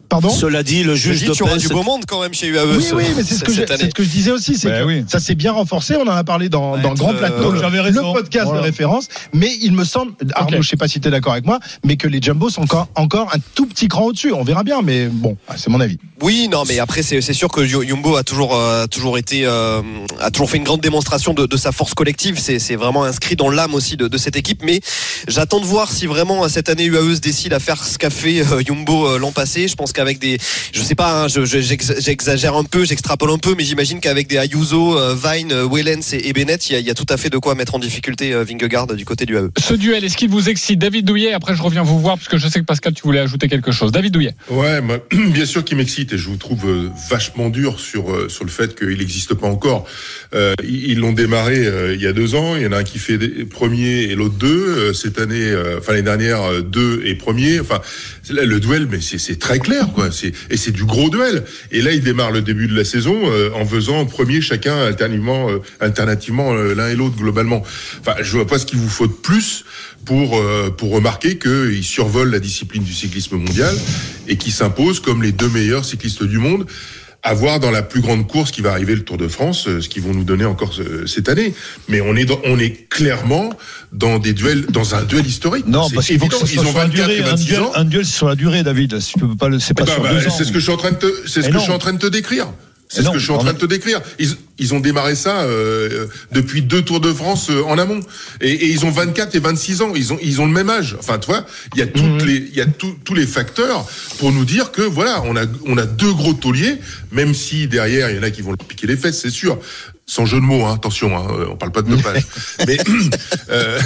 Pardon? 0.09 0.31
Cela 0.31 0.63
dit, 0.63 0.83
le 0.85 0.95
Je 0.95 1.13
juge 1.13 1.25
de 1.29 1.33
paix, 1.33 1.57
du 1.59 1.69
beau 1.69 1.83
monde 1.83 2.03
quand 2.07 2.21
même 2.23 2.35
chez 2.35 2.47
UAE. 2.49 2.65
Oui, 2.77 2.83
ce- 2.83 2.95
oui, 2.95 3.05
mais 3.17 3.23
c'est 3.23 3.35
ce 3.35 3.45
que, 3.45 3.53
cette 3.53 3.67
j'ai- 3.69 3.73
année. 3.75 3.83
c'est 3.85 3.91
ce 3.91 3.95
que 3.95 4.03
je 4.05 4.09
disais 4.09 4.31
aussi, 4.31 4.57
c'est 4.57 4.69
Ben 4.71 4.81
que 4.83 4.87
oui. 4.87 5.05
ça 5.09 5.21
s'est 5.21 5.35
bien 5.35 5.53
renforcé. 5.53 5.97
On 5.97 6.03
en 6.03 6.09
a 6.17 6.25
parlé 6.25 6.49
dans, 6.49 6.75
Ouais, 6.75 6.81
dans 6.83 6.91
le 6.91 6.97
grand 6.97 7.13
euh, 7.13 7.19
plateau, 7.19 7.43
donc 7.43 7.53
le, 7.55 7.61
j'avais 7.61 7.81
raison. 7.81 8.09
le 8.09 8.21
podcast 8.21 8.47
Voilà. 8.47 8.61
de 8.61 8.67
référence. 8.67 9.09
Mais 9.33 9.51
il 9.63 9.73
me 9.73 9.85
semble, 9.85 10.13
Arnaud, 10.35 10.57
Ok. 10.59 10.63
je 10.63 10.69
sais 10.69 10.77
pas 10.77 10.89
si 10.89 11.01
tu 11.01 11.09
es 11.09 11.11
d'accord 11.11 11.33
avec 11.33 11.45
moi, 11.47 11.59
mais 11.85 11.97
que 11.97 12.09
les 12.09 12.21
Jumbo 12.23 12.51
sont 12.51 12.63
encore, 12.63 12.89
encore 12.95 13.31
un 13.35 13.39
tout 13.55 13.67
petit 13.67 13.89
cran 13.89 14.05
au-dessus. 14.07 14.33
On 14.33 14.45
verra 14.45 14.63
bien, 14.65 14.83
mais 14.83 15.07
bon, 15.09 15.37
c'est 15.57 15.69
mon 15.71 15.81
avis. 15.81 15.99
Oui, 16.23 16.49
non, 16.51 16.65
mais 16.69 16.79
après 16.81 17.03
c'est 17.03 17.21
c'est 17.21 17.33
sûr 17.33 17.49
que 17.49 17.65
Jumbo 17.65 18.17
a 18.17 18.25
toujours 18.25 18.55
euh, 18.57 18.87
toujours 18.87 19.19
été 19.19 19.43
euh, 19.45 19.83
a 20.21 20.31
toujours 20.31 20.51
fait 20.51 20.57
une 20.57 20.65
grande 20.65 20.81
démonstration 20.81 21.33
de, 21.35 21.47
de 21.47 21.57
sa 21.57 21.71
force 21.73 21.95
collective. 21.95 22.39
C'est 22.41 22.59
c'est 22.59 22.75
vraiment 22.77 23.05
inscrit 23.05 23.37
dans 23.37 23.51
l'âme 23.51 23.75
aussi 23.75 23.97
de, 23.97 24.09
de 24.09 24.19
cette 24.19 24.37
équipe. 24.37 24.63
Mais 24.65 24.81
j'attends 25.29 25.61
de 25.61 25.65
voir 25.67 25.93
si 25.93 26.07
vraiment 26.07 26.45
euh, 26.45 26.49
cette 26.49 26.69
année 26.69 26.85
UAE 26.87 27.15
se 27.17 27.21
décide 27.21 27.53
à 27.53 27.61
faire 27.61 27.85
ce 27.85 27.99
qu'a 27.99 28.11
fait 28.11 28.41
euh, 28.41 28.63
Jumbo 28.67 29.07
euh, 29.07 29.19
l'an 29.19 29.31
passé. 29.33 29.69
Je 29.69 29.77
pense 29.77 29.93
qu'avec 29.99 30.21
des, 30.21 30.39
je 30.73 30.81
sais 30.81 30.95
pas, 30.95 31.25
hein, 31.25 31.29
je- 31.29 31.45
je- 31.45 31.59
j'ex- 31.59 31.93
j'exagère 31.99 32.55
un 32.55 32.63
peu, 32.63 32.85
j'extrapole 32.85 33.31
un 33.33 33.39
peu, 33.39 33.55
mais 33.59 33.65
j'imagine 33.65 33.99
qu'avec 33.99 34.29
des 34.29 34.37
Ayuso, 34.37 34.97
euh, 34.97 35.17
Vine, 35.21 35.51
euh, 35.51 35.67
Wellens 35.69 36.13
et, 36.13 36.29
et 36.29 36.33
Bennett, 36.33 36.71
il 36.71 36.75
y, 36.75 36.77
a, 36.77 36.79
il 36.79 36.87
y 36.87 36.91
a 36.91 36.95
tout 36.95 37.07
à 37.09 37.17
fait 37.17 37.31
de 37.31 37.39
quoi 37.39 37.57
mettre 37.57 37.75
en 37.75 37.81
difficulté 37.81 38.33
euh, 38.33 38.45
Vingegaard 38.45 38.87
du 38.95 39.05
côté 39.05 39.27
du 39.27 39.35
UAE. 39.35 39.49
Ce 39.59 39.75
duel, 39.75 40.05
est-ce 40.05 40.17
qu'il 40.17 40.31
vous 40.31 40.49
excite? 40.49 40.79
David 40.79 41.05
Douillet, 41.05 41.33
après 41.33 41.57
je 41.57 41.63
reviens 41.63 41.83
vous 41.83 41.99
voir, 41.99 42.17
parce 42.17 42.29
que 42.29 42.39
je 42.39 42.47
sais 42.47 42.61
que 42.61 42.65
Pascal, 42.65 42.93
tu 42.95 43.03
voulais 43.03 43.19
ajouter 43.19 43.49
quelque 43.49 43.73
chose. 43.73 43.91
David 43.91 44.13
Douillet. 44.13 44.35
Ouais, 44.51 44.81
moi, 44.81 44.99
bien 45.31 45.47
sûr 45.47 45.65
qu'il 45.65 45.77
m'excite 45.77 46.13
et 46.13 46.19
je 46.19 46.29
vous 46.29 46.37
trouve 46.37 46.65
euh, 46.69 46.91
vachement 47.11 47.49
dur 47.51 47.81
sur 47.81 48.13
euh, 48.13 48.29
sur 48.29 48.45
le 48.45 48.51
fait 48.51 48.79
qu'il 48.79 48.99
n'existe 48.99 49.35
pas 49.35 49.49
encore. 49.49 49.85
Euh, 50.35 50.55
ils 50.63 50.99
l'ont 51.01 51.13
démarré 51.13 51.67
euh, 51.67 51.95
il 51.97 52.01
y 52.03 52.07
a 52.07 52.13
deux 52.13 52.37
ans. 52.37 52.55
Il 52.57 52.63
y 52.63 52.67
en 52.67 52.73
a 52.73 52.79
un 52.79 52.85
qui 52.85 52.99
fait 53.01 53.19
des- 53.19 53.45
premier 53.45 54.03
et 54.03 54.15
l'autre 54.15 54.37
deux. 54.37 54.69
Euh, 54.79 54.93
cette 54.93 55.19
année, 55.19 55.35
euh, 55.51 55.79
enfin 55.79 55.93
l'année 55.93 56.05
dernière, 56.05 56.43
euh, 56.43 56.61
deux 56.63 57.03
et 57.05 57.15
premier. 57.17 57.59
Enfin, 57.61 57.81
le 58.31 58.61
duel, 58.61 58.89
mais 58.91 59.01
c'est 59.01 59.39
très 59.39 59.59
clair, 59.59 59.89
quoi. 59.95 60.09
Et 60.51 60.57
c'est 60.57 60.73
du 60.73 60.85
gros 60.85 61.11
duel. 61.11 61.45
Et 61.71 61.83
là, 61.83 61.93
il 61.93 62.03
démarre 62.03 62.31
le 62.31 62.43
début 62.43 62.67
de 62.67 62.77
la 62.77 62.85
saison 62.85 63.17
euh, 63.25 63.51
en 63.55 63.65
faisant 63.65 64.05
premier 64.07 64.41
chacun 64.41 64.77
alternativement, 64.79 65.51
euh, 65.51 65.59
alternativement 65.81 66.53
euh, 66.53 66.75
l'un 66.75 66.89
et 66.89 66.97
l'autre 66.97 67.17
globalement. 67.17 67.63
Enfin, 68.01 68.15
je 68.21 68.33
vois 68.33 68.47
pas 68.47 68.59
ce 68.59 68.67
qu'il 68.67 68.79
vous 68.79 68.89
faut 68.89 69.07
de 69.07 69.13
plus 69.13 69.65
pour 70.05 70.41
pour 70.79 70.93
remarquer 70.93 71.37
qu'ils 71.37 71.85
survolent 71.85 72.31
la 72.31 72.39
discipline 72.39 72.83
du 72.83 72.95
cyclisme 72.95 73.37
mondial 73.37 73.75
et 74.27 74.37
qui 74.37 74.51
s'imposent 74.51 75.01
comme 75.01 75.23
les 75.23 75.33
deux 75.33 75.49
meilleurs 75.49 75.85
cyclistes 75.85 76.25
du 76.25 76.39
monde. 76.39 76.67
À 77.25 77.35
voir 77.35 77.59
dans 77.61 77.71
la 77.73 77.83
plus 77.83 78.01
grande 78.01 78.27
course 78.29 78.51
qui 78.53 78.61
va 78.63 78.71
arriver, 78.71 78.95
le 78.95 79.03
Tour 79.03 79.17
de 79.19 79.27
France, 79.29 79.67
euh, 79.67 79.81
ce 79.81 79.89
qu'ils 79.89 80.03
vont 80.03 80.15
nous 80.15 80.25
donner 80.25 80.45
encore 80.45 80.73
euh, 80.79 81.07
cette 81.07 81.29
année. 81.29 81.53
Mais 81.89 82.01
on 82.01 82.15
est 82.17 82.25
dans, 82.25 82.41
on 82.45 82.59
est 82.59 82.89
clairement 82.89 83.51
dans 83.93 84.19
des 84.19 84.33
duels, 84.33 84.67
dans 84.67 84.95
un 84.95 85.03
duel 85.03 85.27
historique. 85.27 85.67
Non, 85.67 85.89
parce 85.91 86.07
qu'il 86.07 86.19
faut 86.19 86.27
que 86.29 86.35
évident. 86.35 86.47
ça 86.47 86.53
Ils 86.53 86.59
soit 86.61 86.69
ont 86.69 86.71
sur 86.71 86.79
la 86.79 86.85
24 86.87 86.95
durée. 87.09 87.17
et 87.19 87.23
Un 87.23 87.31
26 87.31 87.45
duel, 87.47 87.61
ans. 87.61 87.73
un 87.75 87.85
duel, 87.85 88.05
c'est 88.07 88.17
sur 88.17 88.29
la 88.29 88.37
durée, 88.37 88.63
David. 88.63 89.01
Si 89.01 89.15
tu 89.15 89.19
peux 89.19 89.37
pas 89.37 89.49
le, 89.49 89.59
c'est 89.59 89.75
pas 89.75 89.85
ben, 89.85 89.93
sur 89.93 90.03
bah, 90.03 90.11
deux 90.15 90.27
ans. 90.27 90.31
c'est 90.37 90.45
ce 90.45 90.53
que 90.53 90.59
je 90.61 90.65
suis 90.65 90.73
en 90.73 90.77
train 90.77 90.93
de 90.93 90.97
te, 90.97 91.07
c'est 91.27 91.43
ce 91.43 91.49
que 91.49 91.53
non. 91.55 91.59
je 91.59 91.65
suis 91.65 91.73
en 91.73 91.79
train 91.79 91.93
de 91.93 91.99
te 91.99 92.07
décrire. 92.07 92.47
C'est 92.89 93.03
ce 93.03 93.11
que 93.11 93.19
je 93.19 93.25
suis 93.25 93.33
en 93.33 93.39
train 93.39 93.53
de 93.53 93.59
te 93.59 93.67
décrire. 93.67 94.01
Ils, 94.19 94.35
ils 94.59 94.73
ont 94.75 94.81
démarré 94.81 95.15
ça 95.15 95.43
euh, 95.43 96.07
depuis 96.33 96.63
deux 96.63 96.83
Tours 96.83 97.01
de 97.01 97.13
France 97.13 97.51
euh, 97.51 97.63
en 97.65 97.77
amont, 97.79 98.01
et, 98.41 98.51
et 98.51 98.67
ils 98.71 98.85
ont 98.87 98.91
24 98.91 99.35
et 99.35 99.39
26 99.41 99.83
ans. 99.83 99.93
Ils 99.95 100.13
ont 100.13 100.19
ils 100.23 100.41
ont 100.41 100.47
le 100.47 100.53
même 100.53 100.71
âge. 100.71 100.97
Enfin, 100.99 101.19
tu 101.19 101.27
vois, 101.27 101.45
il 101.75 101.79
y 101.81 101.83
a 101.83 101.87
toutes 101.87 102.03
Mhm. 102.05 102.25
les 102.25 102.37
il 102.37 102.55
y 102.57 102.61
a 102.63 102.67
tout- 102.67 102.97
tous 103.05 103.15
les 103.15 103.27
facteurs 103.27 103.87
pour 104.19 104.33
nous 104.33 104.45
dire 104.45 104.73
que 104.73 104.83
voilà, 104.83 105.23
on 105.27 105.37
a 105.37 105.45
on 105.67 105.77
a 105.77 105.85
deux 105.87 106.13
gros 106.13 106.33
tauliers, 106.35 106.79
même 107.13 107.35
si 107.35 107.69
derrière 107.69 108.11
il 108.11 108.17
y 108.17 108.19
en 108.19 108.23
a 108.23 108.31
qui 108.31 108.43
vont 108.43 108.55
piquer 108.57 108.87
les 108.87 108.97
fesses, 108.97 109.21
c'est 109.21 109.31
sûr. 109.31 109.59
Sans 110.11 110.25
jeu 110.25 110.39
de 110.39 110.43
mots, 110.43 110.65
hein, 110.65 110.73
attention, 110.75 111.15
hein, 111.15 111.27
on 111.53 111.57
parle 111.57 111.71
pas 111.71 111.83
de 111.83 111.91
dopage. 111.95 112.23
Mais 112.67 112.79
euh, 113.51 113.79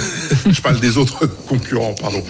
je 0.49 0.61
parle 0.61 0.79
des 0.79 0.97
autres 0.97 1.25
concurrents, 1.49 1.93
pardon. 1.99 2.23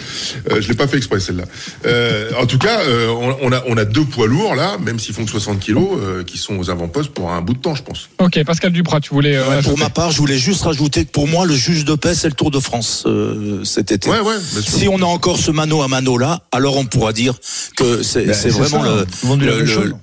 Euh, 0.52 0.62
je 0.62 0.68
l'ai 0.68 0.74
pas 0.74 0.88
fait 0.88 0.98
exprès 0.98 1.20
celle-là. 1.20 1.44
Euh, 1.86 2.32
en 2.42 2.48
tout 2.48 2.58
cas, 2.58 2.80
euh, 2.82 3.10
on, 3.10 3.38
on 3.42 3.52
a 3.52 3.62
on 3.68 3.78
a 3.78 3.86
deux 3.86 4.04
poids 4.04 4.26
lourds 4.26 4.56
là, 4.56 4.78
même 4.84 4.98
s'ils 4.98 5.14
font 5.14 5.24
que 5.26 5.30
60 5.30 5.60
kilos, 5.60 5.90
euh, 6.02 6.24
qui 6.24 6.40
sont 6.40 6.58
aux 6.58 6.72
avant-postes 6.72 7.12
pour 7.12 7.32
un 7.32 7.42
bout 7.42 7.54
de 7.54 7.60
temps, 7.60 7.76
je 7.76 7.84
pense. 7.84 8.10
Ok, 8.20 8.44
Pascal 8.46 8.72
Duprat, 8.72 9.00
tu 9.00 9.12
voulais. 9.14 9.36
euh, 9.38 9.48
Ouais, 9.48 9.62
pour 9.62 9.78
ma 9.78 9.92
part, 9.92 10.12
je 10.12 10.18
voulais 10.18 10.40
juste 10.40 10.64
rajouter 10.64 11.06
que 11.06 11.12
pour 11.12 11.28
moi, 11.28 11.46
le 11.46 11.54
juge 11.56 11.86
de 11.86 11.94
paix, 11.94 12.16
c'est 12.16 12.30
le 12.30 12.34
Tour 12.34 12.50
de 12.50 12.60
France 12.60 13.04
euh, 13.06 13.64
cet 13.64 13.92
été. 13.92 14.10
Ouais, 14.10 14.20
ouais. 14.22 14.36
bien 14.54 14.62
sûr. 14.62 14.74
Si 14.80 14.88
on 14.88 14.98
a 14.98 15.06
encore 15.06 15.38
ce 15.38 15.52
mano 15.52 15.84
à 15.84 15.88
mano 15.88 16.18
là, 16.18 16.42
alors 16.52 16.78
on 16.78 16.86
pourra 16.86 17.14
dire 17.14 17.36
que 17.78 18.02
c'est 18.02 18.26
Ben, 18.26 18.34
vraiment 18.50 18.84
ça, 18.84 18.90
le, 18.90 19.30
hein. 19.30 19.38
Le, 19.40 19.60
le- 19.60 19.66
chose. 19.68 19.94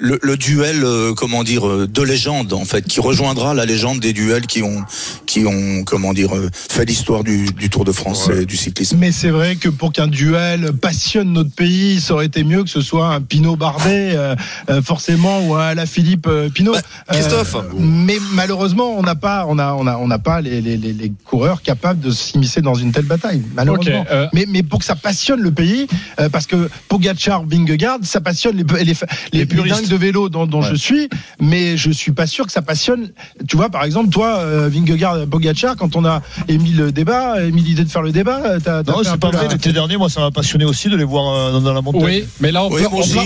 Le- 0.00 0.18
le 0.22 0.36
duel, 0.36 0.82
euh, 0.84 1.12
comment 1.14 1.44
dire, 1.44 1.66
euh, 1.68 1.86
de 1.86 2.02
légende 2.02 2.52
en 2.52 2.64
fait, 2.64 2.82
qui 2.86 3.00
rejoindra 3.00 3.54
la 3.54 3.64
légende 3.66 4.00
des 4.00 4.12
duels 4.12 4.46
qui 4.46 4.62
ont, 4.62 4.82
qui 5.26 5.44
ont, 5.46 5.84
comment 5.84 6.12
dire, 6.12 6.34
euh, 6.34 6.48
fait 6.52 6.84
l'histoire 6.84 7.22
du, 7.24 7.46
du 7.46 7.68
Tour 7.70 7.84
de 7.84 7.92
France 7.92 8.26
Ouais. 8.26 8.42
et 8.42 8.46
du 8.46 8.56
cyclisme. 8.56 8.96
Mais 8.98 9.12
c'est 9.12 9.30
vrai 9.30 9.56
que 9.56 9.68
pour 9.68 9.92
qu'un 9.92 10.06
duel 10.06 10.72
passionne 10.72 11.32
notre 11.32 11.50
pays, 11.52 12.00
ça 12.00 12.14
aurait 12.14 12.26
été 12.26 12.44
mieux 12.44 12.62
que 12.64 12.70
ce 12.70 12.80
soit 12.80 13.08
un 13.14 13.20
Pinot 13.20 13.56
Bardet, 13.56 14.12
euh, 14.14 14.34
euh, 14.70 14.82
forcément, 14.82 15.46
ou 15.46 15.54
un 15.54 15.74
La 15.74 15.86
Philippe 15.86 16.28
Pinot. 16.54 16.72
Bah, 16.72 16.80
Christophe. 17.12 17.54
Euh, 17.56 17.62
mais 17.78 18.16
malheureusement, 18.32 18.94
on 18.98 19.02
n'a 19.02 19.14
pas, 19.14 19.44
on 19.48 19.58
a, 19.58 19.74
on 19.74 19.86
a, 19.86 19.96
on 19.98 20.06
n'a 20.08 20.18
pas 20.18 20.40
les, 20.40 20.60
les, 20.60 20.76
les, 20.76 20.92
les 20.92 21.12
coureurs 21.24 21.62
capables 21.62 22.00
de 22.00 22.10
s'immiscer 22.10 22.60
dans 22.62 22.74
une 22.74 22.92
telle 22.92 23.04
bataille. 23.04 23.42
Malheureusement. 23.54 24.06
Euh, 24.10 24.26
mais, 24.32 24.46
mais 24.48 24.62
pour 24.62 24.78
que 24.78 24.84
ça 24.84 24.96
passionne 24.96 25.40
le 25.40 25.50
pays, 25.50 25.86
euh, 26.20 26.28
parce 26.28 26.46
que 26.46 26.68
Pogacar, 26.88 27.44
Vingegaard, 27.46 27.98
ça 28.02 28.20
passionne 28.20 28.56
les, 28.56 28.64
les, 28.64 28.84
les, 28.84 28.94
les 29.32 29.46
puristes. 29.46 29.89
De 29.90 29.96
vélo 29.96 30.28
dont, 30.28 30.46
dont 30.46 30.60
Ouais. 30.62 30.68
je 30.70 30.74
suis, 30.76 31.08
mais 31.40 31.76
je 31.76 31.90
suis 31.90 32.12
pas 32.12 32.26
sûr 32.26 32.46
que 32.46 32.52
ça 32.52 32.62
passionne. 32.62 33.10
Tu 33.48 33.56
vois, 33.56 33.68
par 33.68 33.84
exemple, 33.84 34.08
toi, 34.10 34.38
euh, 34.38 34.68
Vingegaard, 34.72 35.26
Pogacar, 35.30 35.76
quand 35.76 35.96
on 35.96 36.04
a 36.04 36.22
émis 36.48 36.70
le 36.72 36.92
débat, 36.92 37.42
émis 37.42 37.62
l'idée 37.62 37.84
de 37.84 37.90
faire 37.90 38.02
le 38.02 38.12
débat, 38.12 38.40
t'as, 38.64 38.82
t'as 38.82 38.92
Non, 38.92 38.98
c'est 39.02 39.18
pas 39.18 39.30
vrai. 39.30 39.46
la- 39.46 39.52
L'été 39.54 39.72
dernier, 39.72 39.96
moi, 39.96 40.08
ça 40.08 40.20
m'a 40.20 40.30
passionné 40.30 40.64
aussi 40.64 40.88
de 40.88 40.96
les 40.96 41.04
voir 41.04 41.34
euh, 41.34 41.52
dans, 41.52 41.60
dans 41.60 41.72
la 41.74 41.82
montagne. 41.82 42.02
Oui, 42.04 42.24
mais 42.40 42.52
là, 42.52 42.64
on 42.64 42.70
Oui, 42.70 42.82
aussi, 42.92 43.16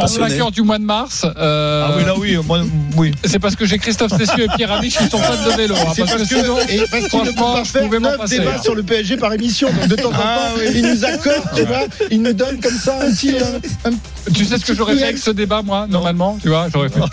passionné. 0.00 0.36
cœur 0.36 0.50
du 0.52 0.62
mois 0.62 0.78
de 0.78 0.84
mars. 0.84 1.26
euh, 1.36 1.86
Ah 1.88 1.94
oui, 1.98 2.04
là, 2.04 2.14
oui. 2.16 2.36
Moi, 2.46 2.60
oui. 2.96 3.12
C'est 3.24 3.38
parce 3.38 3.56
que 3.56 3.66
j'ai 3.66 3.78
Christophe 3.78 4.12
Cessieux 4.16 4.44
et 4.44 4.48
Pierre 4.56 4.72
Amiche 4.72 4.96
qui 4.98 5.08
sont 5.08 5.18
fans 5.18 5.32
de 5.50 5.56
vélo. 5.56 5.74
hein, 5.74 5.82
parce, 5.84 5.98
parce 5.98 6.12
que 6.12 6.18
que, 6.18 6.40
sinon, 6.42 6.56
et 6.68 6.78
parce 6.90 7.08
franchement, 7.08 7.64
je 7.64 7.70
faire 7.70 7.82
pouvais 7.82 7.98
m'en 7.98 8.10
neuf 8.10 8.18
passer. 8.18 8.38
débats 8.38 8.52
hein. 8.58 8.62
sur 8.62 8.74
le 8.74 8.82
PSG 8.82 9.16
par 9.16 9.32
émission. 9.32 9.68
Donc 9.72 9.88
de 9.88 9.96
temps 9.96 10.08
en 10.10 10.12
temps, 10.12 10.18
Ah, 10.22 10.48
oui. 10.58 10.64
il 10.76 10.82
nous 10.86 11.04
accorde, 11.04 11.42
tu 11.56 11.62
vois, 11.64 11.84
il 12.10 12.22
nous 12.22 12.32
donne 12.32 12.60
comme 12.60 12.76
ça 12.76 12.98
un 13.02 13.10
petit. 13.10 13.34
euh, 13.34 13.58
un- 13.86 14.32
Tu 14.32 14.44
sais 14.44 14.56
ce 14.58 14.64
que 14.64 14.74
j'aurais 14.74 14.96
fait 14.96 15.02
avec 15.04 15.18
ce 15.18 15.30
débat, 15.30 15.62
moi, 15.62 15.86
normalement 16.02 16.38
Tu 16.40 16.48
vois, 16.48 16.68
j'aurais 16.72 16.88
fait. 16.88 17.00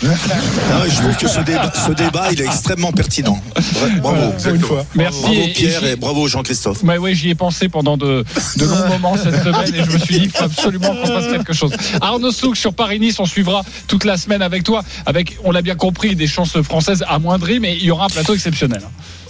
Ah, 0.72 0.88
je 0.88 1.00
trouve 1.00 1.16
que 1.16 1.28
ce 1.28 1.40
débat, 1.40 1.72
ce 1.86 1.92
débat, 1.92 2.28
il 2.32 2.40
est 2.40 2.44
extrêmement 2.44 2.92
pertinent. 2.92 3.40
Bravo. 3.52 3.96
voilà, 4.02 4.30
pour 4.32 4.54
une 4.54 4.60
fois. 4.60 4.86
Merci. 4.94 5.20
Bravo 5.22 5.48
Pierre 5.54 5.84
et 5.84 5.90
et 5.90 5.96
bravo 5.96 6.28
Jean-Christophe. 6.28 6.82
Ouais, 6.84 6.98
ouais, 6.98 7.14
j'y 7.14 7.30
ai 7.30 7.34
pensé 7.34 7.68
pendant 7.68 7.96
de, 7.96 8.24
de 8.56 8.64
longs 8.64 8.88
moments 8.88 9.16
cette 9.16 9.34
semaine 9.44 9.74
et 9.74 9.84
je 9.84 9.90
me 9.90 9.98
suis 9.98 10.20
dit, 10.20 10.24
il 10.24 10.30
faut 10.30 10.44
absolument 10.44 10.94
qu'on 10.94 11.06
fasse 11.06 11.28
quelque 11.28 11.52
chose. 11.52 11.72
Arnaud 12.00 12.30
Souk 12.30 12.56
sur 12.56 12.74
Paris-Nice, 12.74 13.18
on 13.18 13.26
suivra 13.26 13.62
toute 13.88 14.04
la 14.04 14.16
semaine 14.16 14.42
avec 14.42 14.62
toi, 14.62 14.84
avec, 15.06 15.36
on 15.44 15.50
l'a 15.50 15.62
bien 15.62 15.74
compris, 15.74 16.14
des 16.14 16.26
chances 16.26 16.60
françaises 16.62 17.04
amoindries, 17.08 17.60
mais 17.60 17.76
il 17.76 17.84
y 17.84 17.90
aura 17.90 18.06
un 18.06 18.08
plateau 18.08 18.34
exceptionnel. 18.34 18.82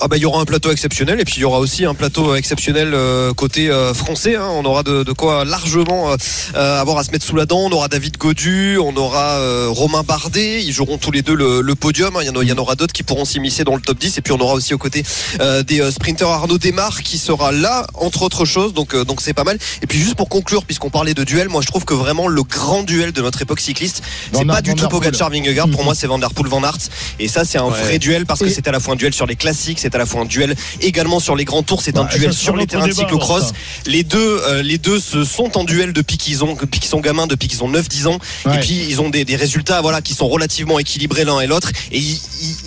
Ah 0.03 0.09
bah 0.09 0.17
il 0.17 0.23
y 0.23 0.27
aura 0.27 0.41
un 0.41 0.45
plateau 0.45 0.71
exceptionnel 0.73 1.21
et 1.21 1.25
puis 1.25 1.35
il 1.37 1.41
y 1.41 1.45
aura 1.45 1.59
aussi 1.59 1.85
un 1.85 1.95
plateau 1.95 2.35
exceptionnel 2.35 2.93
euh, 2.95 3.35
côté 3.35 3.71
euh, 3.71 3.93
français. 3.93 4.37
hein. 4.37 4.49
On 4.51 4.65
aura 4.65 4.83
de, 4.83 5.03
de 5.03 5.13
quoi 5.13 5.45
largement 5.45 6.11
euh, 6.13 6.17
euh, 6.57 6.81
avoir 6.81 6.97
à 6.99 7.05
se 7.05 7.11
mettre 7.11 7.25
sous 7.25 7.37
la 7.37 7.45
dent. 7.47 7.59
On 7.61 7.71
aura 7.73 7.89
David 7.89 8.17
Godu, 8.17 8.79
on 8.79 8.97
aura 8.97 9.39
euh, 9.41 9.67
Romain 9.69 10.03
Bardet. 10.03 10.63
Ils 10.63 10.73
joueront 10.73 10.97
tous 10.99 11.11
les 11.11 11.23
deux 11.23 11.35
le, 11.35 11.61
le 11.61 11.75
podium. 11.75 12.17
hein. 12.17 12.21
Il 12.23 12.27
y 12.27 12.31
en, 12.31 12.37
a- 12.37 12.43
il 12.43 12.49
y 12.49 12.53
en 12.53 12.57
aura 12.59 12.77
d'autres 12.77 12.93
qui 12.95 13.03
pourront 13.03 13.25
s'immiscer 13.27 13.65
dans 13.65 13.75
le 13.75 13.83
top 13.83 13.99
10 13.99 14.17
et 14.19 14.21
puis 14.23 14.33
on 14.33 14.39
aura 14.41 14.55
aussi 14.55 14.73
aux 14.73 14.79
côtés 14.79 15.03
euh, 15.41 15.63
des 15.63 15.81
euh, 15.81 15.91
sprinters 15.91 16.29
Arnaud 16.29 16.57
Desmar 16.59 17.03
qui 17.03 17.19
sera 17.19 17.53
là 17.53 17.87
entre 17.95 18.23
autres 18.23 18.45
choses. 18.47 18.73
Donc 18.73 18.95
euh, 18.95 19.05
donc 19.05 19.21
c'est 19.21 19.35
pas 19.35 19.45
mal. 19.45 19.59
Et 19.83 19.87
puis 19.87 19.99
juste 19.99 20.15
pour 20.15 20.29
conclure, 20.29 20.65
puisqu'on 20.65 20.91
parlait 20.91 21.15
de 21.15 21.25
duel, 21.25 21.49
moi 21.51 21.61
je 21.61 21.67
trouve 21.67 21.85
que 21.85 21.95
vraiment 21.95 22.27
le 22.27 22.43
grand 22.43 22.83
duel 22.85 23.13
de 23.13 23.21
notre 23.21 23.43
époque 23.43 23.61
cycliste, 23.61 24.03
c'est 24.33 24.45
pas 24.47 24.63
du 24.63 24.71
Van 24.71 24.77
tout. 24.77 24.89
Pogacar 24.89 25.29
Vingegaard. 25.31 25.69
Pour 25.69 25.85
moi 25.85 25.95
c'est 25.95 26.07
Van 26.07 26.19
Der 26.19 26.31
Poel 26.33 26.49
Van 26.49 26.63
Aert 26.65 26.79
et 27.19 27.29
ça 27.29 27.45
c'est 27.45 27.59
un 27.59 27.65
Ouais. 27.71 27.83
vrai 27.83 27.99
duel 27.99 28.25
parce 28.27 28.41
que 28.41 28.49
c'est 28.49 28.67
à 28.67 28.73
la 28.73 28.81
fois 28.81 28.95
un 28.95 28.97
duel 28.97 29.13
sur 29.13 29.27
les 29.27 29.37
classiques, 29.37 29.79
c'est 29.91 29.97
à 29.97 29.99
la 29.99 30.07
fois 30.07 30.23
un 30.23 30.25
duel 30.25 30.55
également 30.81 31.21
sur 31.21 31.35
les 31.37 31.45
grands 31.45 31.63
tours, 31.63 31.83
c'est 31.83 31.99
un 31.99 32.05
Bah, 32.05 32.11
duel 32.15 32.33
sur 32.33 32.57
les 32.57 32.67
terrains 32.67 32.87
de 32.87 32.93
cyclocross. 32.93 33.53
Les 33.87 34.05
deux, 34.05 34.19
euh, 34.49 34.63
les 34.63 34.79
deux 34.79 35.01
se 35.01 35.25
sont 35.25 35.57
en 35.59 35.65
duel 35.65 35.93
depuis 35.93 36.17
qu'ils 36.17 36.45
ont, 36.45 36.55
depuis 36.55 36.81
qu'ils 36.81 36.91
sont 36.91 37.01
gamins, 37.01 37.27
depuis 37.27 37.49
qu'ils 37.49 37.65
ont 37.65 37.71
9-10 37.71 38.07
ans. 38.07 38.19
Ouais. 38.47 38.57
Et 38.57 38.61
puis 38.61 38.87
ils 38.89 39.01
ont 39.01 39.11
des, 39.11 39.25
des 39.25 39.37
résultats, 39.37 39.81
voilà, 39.81 40.01
qui 40.01 40.15
sont 40.15 40.29
relativement 40.29 40.79
équilibrés 40.79 41.25
l'un 41.25 41.41
et 41.41 41.47
l'autre. 41.47 41.71
Et 41.91 41.99
il, 41.99 42.21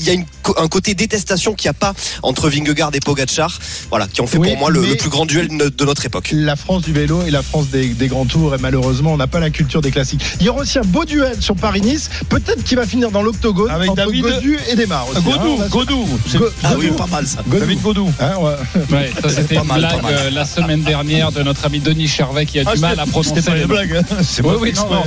y 0.05 0.09
a 0.09 0.13
une 0.13 0.25
un 0.57 0.67
côté 0.67 0.93
détestation 0.93 1.53
qu'il 1.53 1.67
n'y 1.67 1.71
a 1.71 1.73
pas 1.73 1.93
entre 2.21 2.49
Vingegaard 2.49 2.91
et 2.93 2.99
Pogacar, 2.99 3.57
voilà, 3.89 4.07
qui 4.07 4.21
ont 4.21 4.27
fait 4.27 4.37
Oui, 4.37 4.49
pour 4.49 4.57
moi 4.57 4.69
le, 4.69 4.81
plus 4.95 5.09
grand 5.09 5.25
duel 5.25 5.47
de, 5.47 5.85
notre 5.85 6.05
époque. 6.05 6.29
La 6.33 6.55
France 6.55 6.81
du 6.83 6.91
vélo 6.91 7.23
et 7.25 7.31
la 7.31 7.41
France 7.41 7.67
des, 7.67 7.87
des 7.87 8.07
grands 8.07 8.25
tours 8.25 8.53
et 8.53 8.57
malheureusement 8.57 9.13
on 9.13 9.17
n'a 9.17 9.27
pas 9.27 9.39
la 9.39 9.49
culture 9.49 9.81
des 9.81 9.91
classiques. 9.91 10.21
Il 10.39 10.45
y 10.45 10.49
aura 10.49 10.61
aussi 10.61 10.79
un 10.79 10.83
beau 10.83 11.05
duel 11.05 11.41
sur 11.41 11.55
Paris-Nice, 11.55 12.09
peut-être 12.29 12.63
qu'il 12.63 12.77
va 12.77 12.85
finir 12.85 13.11
dans 13.11 13.21
l'octogone 13.21 13.71
Avec 13.71 13.89
entre 13.91 14.05
David- 14.05 14.23
Godu 14.23 14.59
et 14.69 14.75
Desmar. 14.75 15.05
Godou, 15.13 15.61
hein, 15.61 15.67
Godou. 15.69 16.07
C'est 16.29 16.37
Go- 16.37 16.49
Ah 16.63 16.73
oui, 16.77 16.87
Godou. 16.87 16.97
Mal 17.13 17.27
ça. 17.27 17.39
Godou. 17.47 17.59
David 17.65 17.81
Godou. 17.81 18.11
Hein, 18.19 18.31
ouais. 18.39 18.81
Ouais, 18.91 19.11
ça 19.21 19.29
c'était 19.29 19.55
une 19.55 19.63
mal, 19.63 19.79
blague 19.79 19.99
euh, 20.11 20.29
la 20.31 20.45
semaine 20.45 20.81
dernière 20.81 21.31
de 21.31 21.43
notre 21.43 21.65
ami 21.65 21.79
Denis 21.79 22.07
Charvet 22.07 22.45
qui 22.45 22.59
a 22.59 22.63
Ah, 22.65 22.73
du 22.75 22.81
mal 22.81 22.99
à 22.99 23.05
prononcer 23.05 23.29
C'était 23.35 23.51
pas 23.51 23.57
une 23.57 23.65
blague. 23.67 23.95
hein. 23.95 24.15
C'est 24.23 24.43
Oui, 24.43 24.53
pas 24.53 24.59
oui, 24.59 24.73
non, 24.75 24.89
non, 24.95 25.03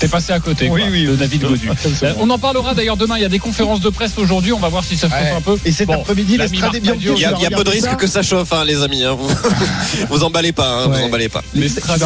t'es 0.00 0.08
passé 0.08 0.32
à 0.32 0.40
côté, 0.40 0.68
Oui, 0.70 0.80
quoi, 0.80 0.90
oui. 0.90 1.06
de 1.06 1.16
David 1.16 1.42
Godu. 1.42 1.70
Euh, 2.02 2.12
on 2.18 2.28
en 2.30 2.38
parlera 2.38 2.74
d'ailleurs 2.74 2.96
demain. 2.96 3.16
Il 3.18 3.22
y 3.22 3.26
a 3.26 3.28
des 3.28 3.38
conférences 3.38 3.80
de 3.80 3.90
presse 3.90 4.12
aujourd'hui. 4.16 4.52
On 4.52 4.58
va 4.58 4.68
voir 4.68 4.84
si 4.84 4.96
ça 4.96 5.08
se 5.08 5.12
Ouais. 5.14 5.20
chauffe 5.28 5.36
un 5.38 5.40
peu. 5.42 5.56
Et 5.64 5.72
cet 5.72 5.86
Bon, 5.88 5.94
après-midi, 6.00 6.36
l'Estrade 6.38 6.72
Bianchi, 6.72 6.88
Madiot, 6.88 7.14
Il 7.16 7.20
y 7.20 7.24
a, 7.24 7.34
il 7.36 7.42
y 7.42 7.46
a 7.46 7.50
peu 7.50 7.64
de 7.64 7.70
risque 7.70 7.96
que 7.96 8.06
ça 8.06 8.22
chauffe, 8.22 8.52
hein, 8.52 8.64
les 8.64 8.82
amis. 8.82 9.04
hein. 9.04 9.14
Vous, 9.18 9.28
vous 10.08 10.24
emballez 10.24 10.52
pas, 10.52 10.84
hein, 10.84 10.88
vous 10.88 11.02
emballez 11.04 11.28
pas. 11.28 11.42
L'Estrade 11.54 11.98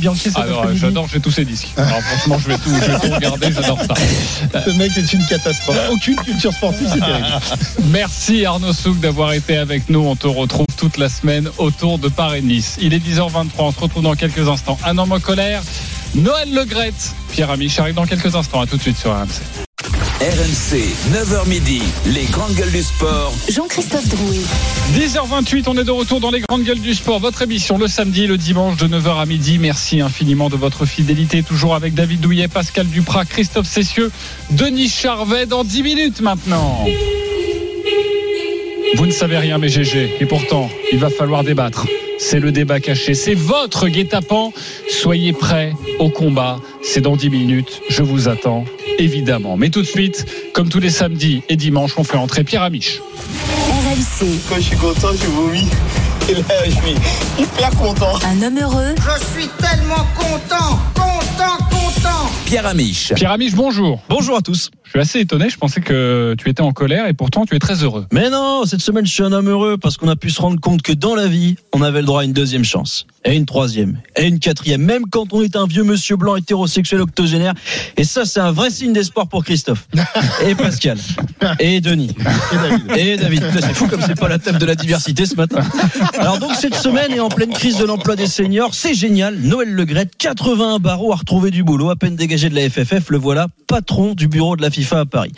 Bianchi 0.00 0.28
Alors, 0.34 0.66
j'adore, 0.74 1.06
j'ai 1.12 1.20
tous 1.20 1.30
ces 1.30 1.44
disques. 1.44 1.68
Alors, 1.76 2.00
franchement, 2.02 2.38
je 2.42 2.48
vais 2.48 2.58
tout, 2.58 2.70
je 2.74 2.90
vais 2.90 2.98
tout 3.08 3.14
regarder, 3.14 3.52
j'adore 3.52 3.78
ça. 3.80 3.94
Ce 4.64 4.70
mec 4.70 4.90
est 4.96 5.12
une 5.12 5.24
catastrophe. 5.26 5.76
Aucune 5.92 6.16
culture 6.16 6.52
sportive, 6.52 6.88
c'est 6.92 7.00
terrible. 7.00 7.26
Merci 7.92 8.23
Arnaud 8.32 8.72
Souk 8.72 9.00
d'avoir 9.00 9.34
été 9.34 9.58
avec 9.58 9.90
nous. 9.90 10.00
On 10.00 10.16
te 10.16 10.26
retrouve 10.26 10.66
toute 10.78 10.96
la 10.96 11.10
semaine 11.10 11.50
autour 11.58 11.98
de 11.98 12.08
Paris-Nice. 12.08 12.78
Il 12.80 12.94
est 12.94 12.98
10h23, 12.98 13.50
on 13.58 13.72
se 13.72 13.80
retrouve 13.80 14.02
dans 14.02 14.14
quelques 14.14 14.48
instants. 14.48 14.78
Un 14.84 14.96
homme 14.96 15.12
en 15.12 15.20
colère, 15.20 15.62
Noël 16.14 16.52
Legrette. 16.54 17.14
Pierre 17.32 17.50
Amiche 17.50 17.78
arrive 17.78 17.94
dans 17.94 18.06
quelques 18.06 18.34
instants. 18.34 18.62
À 18.62 18.66
tout 18.66 18.78
de 18.78 18.82
suite 18.82 18.96
sur 18.96 19.10
RMC. 19.10 19.42
RMC, 20.20 20.78
9h 21.12 21.48
midi, 21.48 21.82
les 22.06 22.24
grandes 22.24 22.54
gueules 22.54 22.70
du 22.70 22.82
sport. 22.82 23.34
Jean-Christophe 23.50 24.08
Drouet. 24.08 24.40
10h28, 24.94 25.64
on 25.66 25.76
est 25.76 25.84
de 25.84 25.90
retour 25.90 26.20
dans 26.20 26.30
les 26.30 26.40
grandes 26.40 26.62
gueules 26.62 26.80
du 26.80 26.94
sport. 26.94 27.20
Votre 27.20 27.42
émission 27.42 27.76
le 27.76 27.88
samedi 27.88 28.24
et 28.24 28.26
le 28.26 28.38
dimanche 28.38 28.78
de 28.78 28.88
9h 28.88 29.20
à 29.20 29.26
midi. 29.26 29.58
Merci 29.58 30.00
infiniment 30.00 30.48
de 30.48 30.56
votre 30.56 30.86
fidélité. 30.86 31.42
Toujours 31.42 31.74
avec 31.74 31.92
David 31.92 32.20
Douillet, 32.20 32.48
Pascal 32.48 32.86
Duprat, 32.86 33.26
Christophe 33.26 33.66
Cessieux, 33.66 34.10
Denis 34.50 34.88
Charvet 34.88 35.44
dans 35.44 35.62
10 35.62 35.82
minutes 35.82 36.20
maintenant. 36.22 36.86
Vous 38.96 39.06
ne 39.06 39.10
savez 39.10 39.38
rien, 39.38 39.58
mes 39.58 39.68
GG. 39.68 40.16
Et 40.20 40.26
pourtant, 40.26 40.70
il 40.92 40.98
va 40.98 41.10
falloir 41.10 41.42
débattre. 41.42 41.86
C'est 42.18 42.38
le 42.38 42.52
débat 42.52 42.78
caché. 42.78 43.14
C'est 43.14 43.34
votre 43.34 43.88
guet-apens. 43.88 44.52
Soyez 44.88 45.32
prêts 45.32 45.72
au 45.98 46.10
combat. 46.10 46.60
C'est 46.82 47.00
dans 47.00 47.16
10 47.16 47.30
minutes. 47.30 47.80
Je 47.88 48.02
vous 48.02 48.28
attends, 48.28 48.64
évidemment. 48.98 49.56
Mais 49.56 49.70
tout 49.70 49.82
de 49.82 49.86
suite, 49.86 50.26
comme 50.52 50.68
tous 50.68 50.78
les 50.78 50.90
samedis 50.90 51.42
et 51.48 51.56
dimanches, 51.56 51.94
on 51.98 52.04
fait 52.04 52.16
entrer 52.16 52.44
Pierre 52.44 52.62
Amiche. 52.62 53.00
RMC. 53.68 54.26
Quand 54.48 54.56
je 54.56 54.60
suis 54.60 54.76
content, 54.76 55.08
je 55.12 55.26
vomis. 55.26 55.68
Et 56.28 56.34
là, 56.34 56.40
je 56.64 56.70
suis 56.70 56.94
hyper 57.38 57.70
content. 57.70 58.16
Un 58.24 58.42
homme 58.42 58.58
heureux 58.58 58.94
Je 58.96 59.40
suis 59.40 59.48
tellement 59.58 60.06
content, 60.16 60.78
content, 60.94 61.23
content. 61.36 61.64
Pierre 62.46 62.66
Amiche. 62.66 63.12
Pierre 63.14 63.32
Amiche, 63.32 63.54
bonjour. 63.54 64.02
Bonjour 64.08 64.36
à 64.36 64.42
tous. 64.42 64.70
Je 64.84 64.90
suis 64.90 64.98
assez 65.00 65.20
étonné, 65.20 65.48
je 65.48 65.56
pensais 65.56 65.80
que 65.80 66.36
tu 66.38 66.48
étais 66.48 66.60
en 66.60 66.72
colère 66.72 67.08
et 67.08 67.14
pourtant 67.14 67.46
tu 67.46 67.56
es 67.56 67.58
très 67.58 67.82
heureux. 67.82 68.06
Mais 68.12 68.30
non, 68.30 68.64
cette 68.64 68.80
semaine 68.80 69.04
je 69.04 69.12
suis 69.12 69.24
un 69.24 69.32
homme 69.32 69.48
heureux 69.48 69.76
parce 69.76 69.96
qu'on 69.96 70.08
a 70.08 70.14
pu 70.14 70.30
se 70.30 70.40
rendre 70.40 70.60
compte 70.60 70.82
que 70.82 70.92
dans 70.92 71.16
la 71.16 71.26
vie, 71.26 71.56
on 71.72 71.82
avait 71.82 72.00
le 72.00 72.06
droit 72.06 72.20
à 72.20 72.24
une 72.24 72.32
deuxième 72.32 72.64
chance, 72.64 73.06
et 73.24 73.34
une 73.34 73.44
troisième, 73.44 73.98
et 74.14 74.28
une 74.28 74.38
quatrième, 74.38 74.82
même 74.82 75.02
quand 75.10 75.32
on 75.32 75.42
est 75.42 75.56
un 75.56 75.66
vieux 75.66 75.82
monsieur 75.82 76.16
blanc 76.16 76.36
hétérosexuel 76.36 77.00
octogénaire. 77.00 77.54
Et 77.96 78.04
ça, 78.04 78.24
c'est 78.24 78.38
un 78.38 78.52
vrai 78.52 78.70
signe 78.70 78.92
d'espoir 78.92 79.26
pour 79.26 79.42
Christophe, 79.42 79.88
et 80.46 80.54
Pascal, 80.54 80.98
et 81.58 81.80
Denis, 81.80 82.14
et 82.94 83.16
David. 83.16 83.42
C'est 83.52 83.74
fou 83.74 83.88
comme 83.88 84.02
c'est 84.02 84.20
pas 84.20 84.28
la 84.28 84.38
table 84.38 84.58
de 84.58 84.66
la 84.66 84.76
diversité 84.76 85.26
ce 85.26 85.34
matin. 85.34 85.62
Alors 86.18 86.38
donc 86.38 86.52
cette 86.54 86.76
semaine 86.76 87.10
est 87.10 87.20
en 87.20 87.30
pleine 87.30 87.52
crise 87.52 87.78
de 87.78 87.84
l'emploi 87.84 88.14
des 88.14 88.28
seniors, 88.28 88.74
c'est 88.74 88.94
génial. 88.94 89.38
Noël 89.38 89.72
Legrette, 89.74 90.12
81 90.18 90.78
barreaux 90.78 91.12
à 91.24 91.26
retrouver 91.26 91.50
du 91.50 91.64
boulot, 91.64 91.88
à 91.88 91.96
peine 91.96 92.16
dégagé 92.16 92.50
de 92.50 92.54
la 92.54 92.68
FFF, 92.68 93.08
le 93.08 93.16
voilà 93.16 93.46
patron 93.66 94.12
du 94.12 94.28
bureau 94.28 94.56
de 94.56 94.62
la 94.62 94.68
FIFA 94.68 95.00
à 95.00 95.04
Paris. 95.06 95.32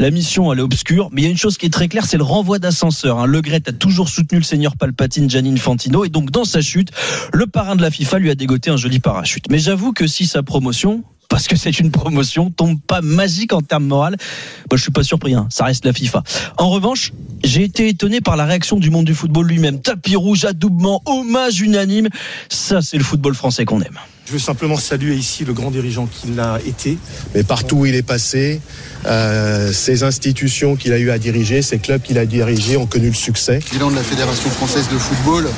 La 0.00 0.10
mission 0.10 0.52
elle 0.52 0.58
est 0.58 0.62
obscure, 0.62 1.10
mais 1.12 1.22
il 1.22 1.24
y 1.26 1.28
a 1.28 1.30
une 1.30 1.38
chose 1.38 1.58
qui 1.58 1.66
est 1.66 1.72
très 1.72 1.86
claire, 1.86 2.06
c'est 2.06 2.16
le 2.16 2.24
renvoi 2.24 2.58
d'ascenseur. 2.58 3.20
Hein. 3.20 3.26
Le 3.26 3.40
Gret 3.40 3.62
a 3.68 3.72
toujours 3.72 4.08
soutenu 4.08 4.38
le 4.38 4.44
seigneur 4.44 4.76
Palpatine, 4.76 5.30
Gianni 5.30 5.52
Infantino, 5.52 6.04
et 6.04 6.08
donc 6.08 6.32
dans 6.32 6.44
sa 6.44 6.60
chute, 6.60 6.90
le 7.32 7.46
parrain 7.46 7.76
de 7.76 7.82
la 7.82 7.92
FIFA 7.92 8.18
lui 8.18 8.30
a 8.30 8.34
dégoté 8.34 8.70
un 8.70 8.76
joli 8.76 8.98
parachute. 8.98 9.44
Mais 9.48 9.60
j'avoue 9.60 9.92
que 9.92 10.08
si 10.08 10.26
sa 10.26 10.42
promotion, 10.42 11.04
parce 11.28 11.46
que 11.46 11.54
c'est 11.54 11.78
une 11.78 11.92
promotion, 11.92 12.50
tombe 12.50 12.80
pas 12.80 13.00
magique 13.00 13.52
en 13.52 13.60
termes 13.60 13.86
moral. 13.86 14.16
Moi, 14.68 14.76
je 14.76 14.82
suis 14.82 14.90
pas 14.90 15.04
surpris, 15.04 15.34
hein. 15.34 15.46
ça 15.50 15.66
reste 15.66 15.84
la 15.84 15.92
FIFA. 15.92 16.24
En 16.56 16.68
revanche, 16.68 17.12
j'ai 17.44 17.62
été 17.62 17.86
étonné 17.86 18.20
par 18.20 18.36
la 18.36 18.44
réaction 18.44 18.80
du 18.80 18.90
monde 18.90 19.04
du 19.04 19.14
football 19.14 19.46
lui-même. 19.46 19.80
Tapis 19.80 20.16
rouge, 20.16 20.44
adoubement, 20.46 21.00
hommage 21.06 21.60
unanime. 21.60 22.08
Ça, 22.48 22.82
c'est 22.82 22.98
le 22.98 23.04
football 23.04 23.36
français 23.36 23.64
qu'on 23.64 23.80
aime. 23.82 23.98
Je 24.28 24.34
veux 24.34 24.38
simplement 24.38 24.76
saluer 24.76 25.14
ici 25.14 25.46
le 25.46 25.54
grand 25.54 25.70
dirigeant 25.70 26.06
qu'il 26.06 26.38
a 26.38 26.60
été. 26.66 26.98
Mais 27.34 27.44
partout 27.44 27.76
où 27.76 27.86
il 27.86 27.94
est 27.94 28.02
passé, 28.02 28.60
euh, 29.06 29.72
ces 29.72 30.02
institutions 30.02 30.76
qu'il 30.76 30.92
a 30.92 30.98
eu 30.98 31.10
à 31.10 31.18
diriger, 31.18 31.62
ces 31.62 31.78
clubs 31.78 32.02
qu'il 32.02 32.18
a 32.18 32.26
dirigés 32.26 32.76
ont 32.76 32.86
connu 32.86 33.08
le 33.08 33.14
succès. 33.14 33.60
Le 33.70 33.78
bilan 33.78 33.90
de 33.90 33.96
la 33.96 34.02
Fédération 34.02 34.50
française 34.50 34.88
de 34.88 34.98
football 34.98 35.48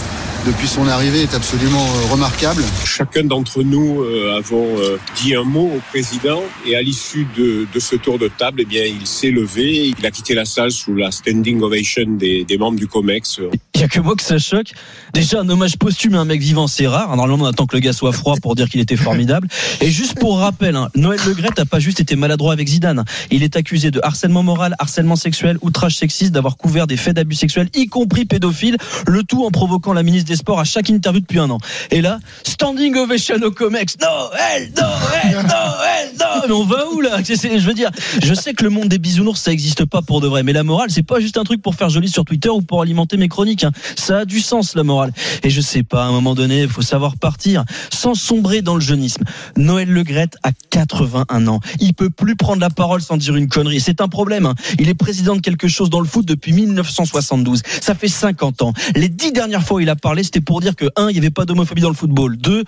depuis 0.46 0.68
son 0.68 0.86
arrivée 0.88 1.22
est 1.22 1.34
absolument 1.34 1.84
euh, 1.84 2.12
remarquable. 2.12 2.62
Chacun 2.84 3.24
d'entre 3.24 3.62
nous 3.62 4.02
euh, 4.02 4.38
avons 4.38 4.78
euh, 4.78 4.98
dit 5.22 5.34
un 5.34 5.44
mot 5.44 5.70
au 5.76 5.80
président 5.90 6.42
et 6.66 6.76
à 6.76 6.82
l'issue 6.82 7.26
de, 7.36 7.66
de, 7.72 7.80
ce 7.80 7.96
tour 7.96 8.18
de 8.18 8.28
table, 8.28 8.60
eh 8.62 8.64
bien, 8.64 8.84
il 8.84 9.06
s'est 9.06 9.30
levé, 9.30 9.92
il 9.98 10.06
a 10.06 10.10
quitté 10.10 10.34
la 10.34 10.44
salle 10.44 10.70
sous 10.70 10.94
la 10.94 11.10
standing 11.10 11.60
ovation 11.60 12.04
des, 12.06 12.44
des 12.44 12.58
membres 12.58 12.78
du 12.78 12.86
COMEX. 12.86 13.40
Il 13.74 13.78
n'y 13.78 13.84
a 13.84 13.88
que 13.88 14.00
moi 14.00 14.14
que 14.14 14.22
ça 14.22 14.38
choque. 14.38 14.72
Déjà, 15.14 15.40
un 15.40 15.48
hommage 15.48 15.76
posthume 15.76 16.14
à 16.14 16.20
un 16.20 16.24
mec 16.24 16.40
vivant, 16.40 16.66
c'est 16.66 16.86
rare. 16.86 17.14
Normalement, 17.16 17.44
on 17.44 17.48
attend 17.48 17.66
que 17.66 17.76
le 17.76 17.80
gars 17.80 17.92
soit 17.92 18.12
froid 18.12 18.36
pour 18.40 18.54
dire 18.54 18.68
qu'il 18.68 18.80
était 18.80 18.96
formidable. 18.96 19.48
Et 19.80 19.90
juste 19.90 20.18
pour 20.18 20.38
rappel, 20.38 20.76
hein, 20.76 20.88
Noël 20.94 21.20
Legret 21.26 21.50
n'a 21.56 21.64
pas 21.64 21.80
juste 21.80 22.00
été 22.00 22.16
maladroit 22.16 22.52
avec 22.52 22.68
Zidane. 22.68 23.04
Il 23.30 23.42
est 23.42 23.56
accusé 23.56 23.90
de 23.90 24.00
harcèlement 24.02 24.42
moral, 24.42 24.74
harcèlement 24.78 25.16
sexuel, 25.16 25.58
outrage 25.62 25.96
sexiste, 25.96 26.32
d'avoir 26.32 26.56
couvert 26.56 26.86
des 26.86 26.96
faits 26.96 27.14
d'abus 27.16 27.34
sexuels, 27.34 27.68
y 27.74 27.86
compris 27.86 28.24
pédophiles, 28.24 28.76
le 29.06 29.22
tout 29.22 29.44
en 29.44 29.50
provoquant 29.50 29.92
la 29.92 30.02
ministre 30.02 30.28
des 30.28 30.36
Sports 30.36 30.60
à 30.60 30.64
chaque 30.64 30.88
interview 30.88 31.20
depuis 31.20 31.38
un 31.38 31.50
an. 31.50 31.58
Et 31.90 32.00
là, 32.00 32.18
standing 32.44 32.96
ovation 32.96 33.36
au 33.42 33.50
Comex. 33.50 33.96
Noël, 34.00 34.72
Noël, 34.76 35.32
Noël, 35.32 36.10
Noël. 36.18 36.42
Mais 36.48 36.54
on 36.54 36.64
va 36.64 36.88
où 36.92 37.00
là? 37.00 37.18
Je 37.22 37.66
veux 37.66 37.74
dire, 37.74 37.90
je 38.22 38.34
sais 38.34 38.54
que 38.54 38.64
le 38.64 38.70
monde 38.70 38.88
des 38.88 38.98
bisounours, 38.98 39.40
ça 39.40 39.50
n'existe 39.50 39.84
pas 39.84 40.02
pour 40.02 40.20
de 40.20 40.26
vrai. 40.26 40.42
Mais 40.42 40.52
la 40.52 40.64
morale, 40.64 40.90
c'est 40.90 41.02
pas 41.02 41.20
juste 41.20 41.38
un 41.38 41.44
truc 41.44 41.62
pour 41.62 41.74
faire 41.74 41.90
joli 41.90 42.08
sur 42.08 42.24
Twitter 42.24 42.48
ou 42.48 42.62
pour 42.62 42.82
alimenter 42.82 43.16
mes 43.16 43.28
chroniques. 43.28 43.64
Hein. 43.64 43.72
Ça 43.96 44.18
a 44.18 44.24
du 44.24 44.40
sens, 44.40 44.74
la 44.74 44.82
morale. 44.82 45.12
Et 45.42 45.50
je 45.50 45.60
sais 45.60 45.82
pas, 45.82 46.04
à 46.04 46.06
un 46.06 46.12
moment 46.12 46.34
donné, 46.34 46.62
il 46.62 46.68
faut 46.68 46.82
savoir 46.82 47.16
partir 47.16 47.64
sans 47.92 48.14
sombrer 48.14 48.62
dans 48.62 48.74
le 48.74 48.80
jeunisme. 48.80 49.24
Noël 49.56 49.88
Legrette 49.88 50.36
a 50.42 50.50
81 50.70 51.46
ans. 51.46 51.60
Il 51.80 51.94
peut 51.94 52.10
plus 52.10 52.36
prendre 52.36 52.60
la 52.60 52.70
parole 52.70 53.02
sans 53.02 53.16
dire 53.20 53.36
une 53.36 53.48
connerie. 53.48 53.80
C'est 53.80 54.00
un 54.00 54.08
problème. 54.08 54.46
Hein. 54.46 54.54
Il 54.78 54.88
est 54.88 54.94
président 54.94 55.36
de 55.36 55.40
quelque 55.40 55.68
chose 55.68 55.90
dans 55.90 56.00
le 56.00 56.06
foot 56.06 56.26
depuis 56.26 56.52
1972. 56.52 57.62
Ça 57.80 57.94
fait 57.94 58.08
50 58.08 58.62
ans. 58.62 58.72
Les 58.94 59.08
dix 59.08 59.32
dernières 59.32 59.62
fois 59.62 59.78
où 59.78 59.80
il 59.80 59.88
a 59.88 59.96
parlé, 59.96 60.24
c'était 60.24 60.40
pour 60.40 60.60
dire 60.60 60.74
que 60.74 60.86
un, 60.96 61.08
il 61.08 61.12
n'y 61.12 61.18
avait 61.18 61.30
pas 61.30 61.44
d'homophobie 61.44 61.82
dans 61.82 61.88
le 61.88 61.94
football. 61.94 62.36
Deux, 62.36 62.64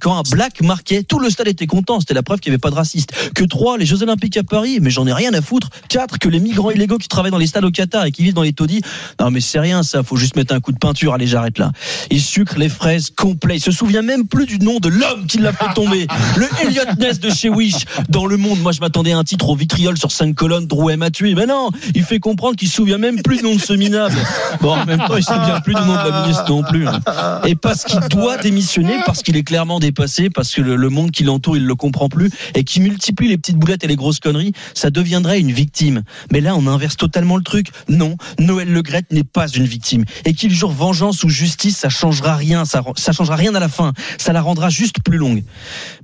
quand 0.00 0.18
un 0.18 0.22
black 0.30 0.60
marquait, 0.62 1.02
tout 1.02 1.18
le 1.18 1.30
stade 1.30 1.48
était 1.48 1.66
content. 1.66 2.00
C'était 2.00 2.14
la 2.14 2.22
preuve 2.22 2.40
qu'il 2.40 2.50
n'y 2.50 2.54
avait 2.54 2.60
pas 2.60 2.70
de 2.70 2.76
raciste. 2.76 3.12
Que 3.34 3.44
trois, 3.44 3.78
les 3.78 3.86
Jeux 3.86 4.02
Olympiques 4.02 4.36
à 4.36 4.44
Paris, 4.44 4.78
mais 4.80 4.90
j'en 4.90 5.06
ai 5.06 5.12
rien 5.12 5.32
à 5.34 5.40
foutre. 5.40 5.70
Quatre, 5.88 6.18
que 6.18 6.28
les 6.28 6.40
migrants 6.40 6.70
illégaux 6.70 6.98
qui 6.98 7.08
travaillent 7.08 7.30
dans 7.30 7.38
les 7.38 7.46
stades 7.46 7.64
au 7.64 7.70
Qatar 7.70 8.04
et 8.04 8.12
qui 8.12 8.22
vivent 8.22 8.34
dans 8.34 8.42
les 8.42 8.52
taudis. 8.52 8.82
Non, 9.20 9.30
mais 9.30 9.40
c'est 9.40 9.60
rien, 9.60 9.82
ça. 9.82 10.02
Faut 10.02 10.16
juste 10.16 10.36
mettre 10.36 10.54
un 10.54 10.60
coup 10.60 10.72
de 10.72 10.78
peinture. 10.78 11.14
Allez, 11.14 11.26
j'arrête 11.26 11.58
là. 11.58 11.72
Il 12.10 12.20
sucre 12.20 12.58
les 12.58 12.68
fraises 12.68 13.10
complet. 13.10 13.56
Il 13.56 13.60
se 13.60 13.70
souvient 13.70 14.02
même 14.02 14.26
plus 14.26 14.46
du 14.46 14.58
nom 14.58 14.78
de 14.78 14.88
l'homme 14.88 15.26
qui 15.26 15.38
l'a 15.38 15.52
fait 15.52 15.72
tomber. 15.74 16.06
Le 16.36 16.46
Elliot 16.62 16.94
Ness 16.98 17.20
de 17.20 17.30
chez 17.30 17.48
Wish. 17.48 17.84
Dans 18.08 18.26
le 18.26 18.36
monde, 18.36 18.60
moi, 18.60 18.72
je 18.72 18.80
m'attendais 18.80 19.12
à 19.12 19.18
un 19.18 19.24
titre 19.24 19.48
au 19.48 19.54
sur 19.96 20.12
cinq 20.12 20.34
colonnes. 20.34 20.66
Drouet 20.66 20.96
m'a 20.96 21.10
tué. 21.10 21.34
Mais 21.34 21.46
non, 21.46 21.70
il 21.94 22.04
fait 22.04 22.18
comprendre 22.18 22.56
qu'il 22.56 22.68
se 22.68 22.74
souvient 22.74 22.98
même 22.98 23.22
plus 23.22 23.38
du 23.38 23.44
nom 23.44 23.54
de 23.54 23.60
ce 23.60 23.72
minable. 23.72 24.16
Bon, 24.60 24.72
en 24.72 24.84
même 24.86 24.98
temps, 24.98 25.16
il 25.16 25.24
se 25.24 25.32
souvient 25.32 25.60
plus 25.60 25.74
du 25.74 25.80
nom 25.80 25.92
de 25.92 26.10
la 26.10 26.22
ministre 26.22 26.44
non 26.48 26.62
plus. 26.62 26.86
Hein. 26.86 27.00
Et 27.46 27.54
parce 27.54 27.84
qu'il 27.84 28.00
doit 28.10 28.36
démissionner, 28.36 28.96
parce 29.06 29.22
qu'il 29.22 29.36
est 29.36 29.42
clairement 29.42 29.78
dépassé, 29.78 30.30
parce 30.30 30.52
que 30.52 30.60
le, 30.60 30.76
le 30.76 30.88
monde 30.88 31.10
qui 31.10 31.24
l'entoure, 31.24 31.56
il 31.56 31.64
le 31.64 31.74
comprend 31.74 32.08
plus, 32.08 32.30
et 32.54 32.64
qui 32.64 32.80
multiplie 32.80 33.28
les 33.28 33.38
petites 33.38 33.56
boulettes 33.56 33.84
et 33.84 33.86
les 33.86 33.96
grosses 33.96 34.20
conneries, 34.20 34.52
ça 34.74 34.90
deviendrait 34.90 35.40
une 35.40 35.52
victime. 35.52 36.02
Mais 36.32 36.40
là, 36.40 36.56
on 36.56 36.66
inverse 36.66 36.96
totalement 36.96 37.36
le 37.36 37.42
truc. 37.42 37.68
Non, 37.88 38.16
Noël 38.38 38.72
Legrette 38.72 39.12
n'est 39.12 39.24
pas 39.24 39.48
une 39.48 39.64
victime. 39.64 40.04
Et 40.24 40.34
qu'il 40.34 40.52
jure 40.52 40.70
vengeance 40.70 41.24
ou 41.24 41.28
justice, 41.28 41.78
ça 41.78 41.88
changera 41.88 42.36
rien. 42.36 42.64
Ça, 42.64 42.82
ça 42.96 43.12
changera 43.12 43.36
rien 43.36 43.54
à 43.54 43.60
la 43.60 43.68
fin. 43.68 43.92
Ça 44.18 44.32
la 44.32 44.40
rendra 44.40 44.70
juste 44.70 45.02
plus 45.04 45.18
longue. 45.18 45.44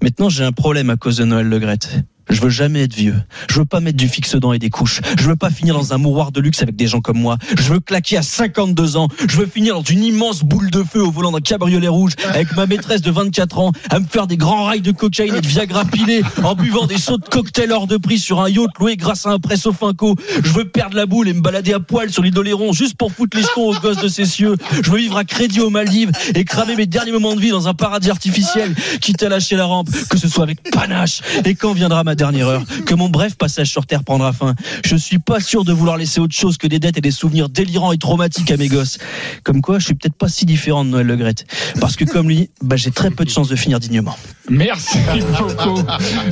Maintenant, 0.02 0.28
j'ai 0.28 0.44
un 0.44 0.52
problème 0.52 0.90
à 0.90 0.96
cause 0.96 1.16
de 1.16 1.24
Noël 1.24 1.48
Legrette. 1.48 1.90
Je 2.30 2.40
veux 2.40 2.48
jamais 2.50 2.82
être 2.82 2.94
vieux. 2.94 3.16
Je 3.48 3.58
veux 3.58 3.64
pas 3.64 3.80
mettre 3.80 3.96
du 3.96 4.08
fixe 4.08 4.34
dents 4.36 4.52
et 4.52 4.58
des 4.58 4.70
couches. 4.70 5.00
Je 5.18 5.28
veux 5.28 5.36
pas 5.36 5.50
finir 5.50 5.74
dans 5.74 5.92
un 5.92 5.98
mouroir 5.98 6.32
de 6.32 6.40
luxe 6.40 6.62
avec 6.62 6.76
des 6.76 6.86
gens 6.86 7.00
comme 7.00 7.18
moi. 7.18 7.38
Je 7.56 7.72
veux 7.72 7.80
claquer 7.80 8.16
à 8.16 8.22
52 8.22 8.96
ans. 8.96 9.08
Je 9.28 9.36
veux 9.36 9.46
finir 9.46 9.74
dans 9.74 9.82
une 9.82 10.02
immense 10.02 10.42
boule 10.42 10.70
de 10.70 10.82
feu 10.82 11.02
au 11.02 11.10
volant 11.10 11.32
d'un 11.32 11.40
cabriolet 11.40 11.88
rouge 11.88 12.12
avec 12.28 12.54
ma 12.56 12.66
maîtresse 12.66 13.02
de 13.02 13.10
24 13.10 13.58
ans 13.58 13.72
à 13.90 14.00
me 14.00 14.06
faire 14.06 14.26
des 14.26 14.36
grands 14.36 14.64
rails 14.64 14.80
de 14.80 14.92
cocaïne 14.92 15.34
et 15.34 15.40
de 15.40 15.46
Viagra 15.46 15.84
pilé 15.84 16.22
en 16.42 16.54
buvant 16.54 16.86
des 16.86 16.98
sauts 16.98 17.18
de 17.18 17.28
cocktail 17.28 17.72
hors 17.72 17.86
de 17.86 17.96
prix 17.96 18.18
sur 18.18 18.40
un 18.40 18.48
yacht 18.48 18.78
loué 18.78 18.96
grâce 18.96 19.26
à 19.26 19.30
un 19.30 19.38
presso 19.38 19.72
finco. 19.72 20.16
Je 20.42 20.50
veux 20.52 20.64
perdre 20.64 20.96
la 20.96 21.06
boule 21.06 21.28
et 21.28 21.32
me 21.32 21.40
balader 21.40 21.72
à 21.74 21.80
poil 21.80 22.10
sur 22.10 22.22
l'île 22.22 22.34
d'Oléron 22.34 22.72
juste 22.72 22.96
pour 22.96 23.12
foutre 23.12 23.36
les 23.36 23.42
jetons 23.42 23.70
aux 23.70 23.74
gosses 23.74 24.00
de 24.00 24.08
ces 24.08 24.24
cieux. 24.24 24.56
Je 24.82 24.90
veux 24.90 24.98
vivre 24.98 25.16
à 25.16 25.24
crédit 25.24 25.60
aux 25.60 25.70
Maldives 25.70 26.12
et 26.34 26.44
cramer 26.44 26.76
mes 26.76 26.86
derniers 26.86 27.12
moments 27.12 27.34
de 27.34 27.40
vie 27.40 27.50
dans 27.50 27.68
un 27.68 27.74
paradis 27.74 28.10
artificiel, 28.10 28.74
quitte 29.00 29.22
à 29.22 29.28
lâcher 29.28 29.56
la 29.56 29.66
rampe, 29.66 29.88
que 30.08 30.18
ce 30.18 30.28
soit 30.28 30.44
avec 30.44 30.62
panache. 30.70 31.20
Et 31.44 31.54
quand 31.54 31.72
viendra 31.72 32.04
ma 32.04 32.13
dernière 32.14 32.48
heure, 32.48 32.62
que 32.86 32.94
mon 32.94 33.08
bref 33.08 33.36
passage 33.36 33.70
sur 33.70 33.86
Terre 33.86 34.04
prendra 34.04 34.32
fin. 34.32 34.54
Je 34.84 34.96
suis 34.96 35.18
pas 35.18 35.40
sûr 35.40 35.64
de 35.64 35.72
vouloir 35.72 35.96
laisser 35.96 36.20
autre 36.20 36.34
chose 36.34 36.58
que 36.58 36.66
des 36.66 36.78
dettes 36.78 36.98
et 36.98 37.00
des 37.00 37.10
souvenirs 37.10 37.48
délirants 37.48 37.92
et 37.92 37.98
traumatiques 37.98 38.50
à 38.50 38.56
mes 38.56 38.68
gosses. 38.68 38.98
Comme 39.42 39.60
quoi, 39.60 39.78
je 39.78 39.86
suis 39.86 39.94
peut-être 39.94 40.16
pas 40.16 40.28
si 40.28 40.44
différent 40.46 40.84
de 40.84 40.90
Noël 40.90 41.06
Legrette. 41.06 41.46
Parce 41.80 41.96
que 41.96 42.04
comme 42.04 42.28
lui, 42.28 42.50
bah, 42.62 42.76
j'ai 42.76 42.90
très 42.90 43.10
peu 43.10 43.24
de 43.24 43.30
chances 43.30 43.48
de 43.48 43.56
finir 43.56 43.80
dignement. 43.80 44.16
Merci 44.48 44.98
beaucoup, 45.38 45.82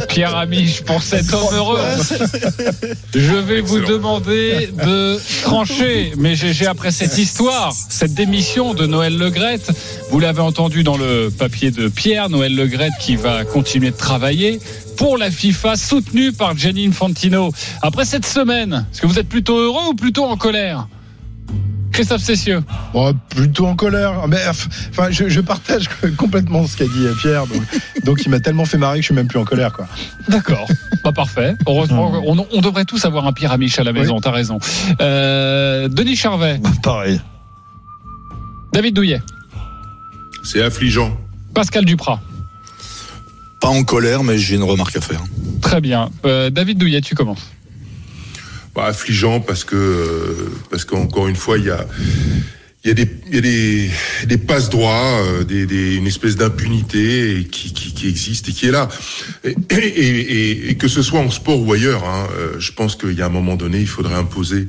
Pierre 0.08 0.36
Amiche, 0.36 0.82
pour 0.82 1.02
cet 1.02 1.32
homme 1.32 1.54
heureux. 1.54 1.80
Je 3.14 3.34
vais 3.34 3.60
vous 3.60 3.80
demander 3.80 4.68
de 4.84 5.18
trancher, 5.42 6.12
mais 6.18 6.34
GG, 6.34 6.66
après 6.66 6.90
cette 6.90 7.16
histoire, 7.18 7.72
cette 7.72 8.14
démission 8.14 8.74
de 8.74 8.86
Noël 8.86 9.16
Legrette, 9.16 9.70
vous 10.10 10.20
l'avez 10.20 10.42
entendu 10.42 10.82
dans 10.82 10.96
le 10.96 11.30
papier 11.30 11.70
de 11.70 11.88
Pierre, 11.88 12.28
Noël 12.28 12.54
Legrette 12.54 12.92
qui 13.00 13.16
va 13.16 13.44
continuer 13.44 13.90
de 13.90 13.96
travailler 13.96 14.60
pour 14.96 15.16
la 15.16 15.30
FIFA, 15.30 15.71
soutenu 15.76 16.32
par 16.32 16.56
Gianni 16.56 16.86
Infantino. 16.86 17.52
Après 17.82 18.04
cette 18.04 18.26
semaine, 18.26 18.86
est-ce 18.92 19.00
que 19.00 19.06
vous 19.06 19.18
êtes 19.18 19.28
plutôt 19.28 19.58
heureux 19.58 19.90
ou 19.90 19.94
plutôt 19.94 20.24
en 20.24 20.36
colère? 20.36 20.88
Christophe 21.92 22.22
Cessieux. 22.22 22.62
Bon, 22.94 23.14
plutôt 23.28 23.66
en 23.66 23.76
colère. 23.76 24.26
Mais 24.26 24.38
enfin, 24.48 25.10
je, 25.10 25.28
je 25.28 25.40
partage 25.40 25.88
complètement 26.16 26.66
ce 26.66 26.76
qu'a 26.76 26.86
dit 26.86 27.06
Pierre. 27.20 27.46
Donc, 27.46 27.62
donc 28.04 28.22
il 28.24 28.30
m'a 28.30 28.40
tellement 28.40 28.64
fait 28.64 28.78
marrer 28.78 28.96
que 28.96 29.02
je 29.02 29.06
suis 29.06 29.14
même 29.14 29.28
plus 29.28 29.38
en 29.38 29.44
colère, 29.44 29.72
quoi. 29.72 29.86
D'accord. 30.28 30.66
Pas 31.04 31.12
parfait. 31.12 31.54
Heureusement, 31.66 32.22
on, 32.26 32.46
on, 32.50 32.60
devrait 32.60 32.84
tous 32.84 33.04
avoir 33.04 33.26
un 33.26 33.32
Pierre 33.32 33.52
Amiche 33.52 33.78
à 33.78 33.84
la 33.84 33.92
maison. 33.92 34.14
Oui. 34.14 34.20
T'as 34.22 34.30
raison. 34.30 34.58
Euh, 35.00 35.88
Denis 35.88 36.16
Charvet. 36.16 36.60
Pareil. 36.82 37.20
David 38.72 38.94
Douillet. 38.94 39.20
C'est 40.44 40.62
affligeant. 40.62 41.16
Pascal 41.54 41.84
Duprat. 41.84 42.20
Pas 43.62 43.68
en 43.68 43.84
colère, 43.84 44.24
mais 44.24 44.38
j'ai 44.38 44.56
une 44.56 44.64
remarque 44.64 44.96
à 44.96 45.00
faire. 45.00 45.22
Très 45.60 45.80
bien. 45.80 46.10
Euh, 46.26 46.50
David 46.50 46.78
Douillet, 46.78 47.00
tu 47.00 47.14
commences. 47.14 47.52
Bah, 48.74 48.86
affligeant 48.86 49.38
parce 49.38 49.62
que 49.62 49.76
euh, 49.76 50.52
parce 50.68 50.84
qu'encore 50.84 51.28
une 51.28 51.36
fois 51.36 51.58
il 51.58 51.66
y 51.66 51.70
a 51.70 51.86
il 52.84 52.88
y 52.88 52.90
a 52.90 52.94
des 52.94 53.08
il 53.28 53.34
y 53.36 53.38
a 53.38 53.40
des, 53.40 53.90
des 54.26 54.38
passe 54.38 54.68
droits, 54.68 55.22
euh, 55.24 55.44
des, 55.44 55.66
des, 55.66 55.94
une 55.94 56.06
espèce 56.06 56.36
d'impunité 56.36 57.46
qui, 57.50 57.72
qui, 57.72 57.94
qui 57.94 58.08
existe 58.08 58.48
et 58.48 58.52
qui 58.52 58.66
est 58.66 58.72
là. 58.72 58.88
Et, 59.44 59.54
et, 59.70 59.76
et, 59.76 60.70
et 60.70 60.74
que 60.74 60.88
ce 60.88 61.00
soit 61.02 61.20
en 61.20 61.30
sport 61.30 61.60
ou 61.60 61.72
ailleurs, 61.72 62.04
hein, 62.04 62.28
euh, 62.36 62.58
je 62.58 62.72
pense 62.72 62.96
qu'il 62.96 63.12
y 63.12 63.22
a 63.22 63.26
un 63.26 63.30
moment 63.30 63.56
donné, 63.56 63.78
il 63.78 63.86
faudrait 63.86 64.16
imposer 64.16 64.66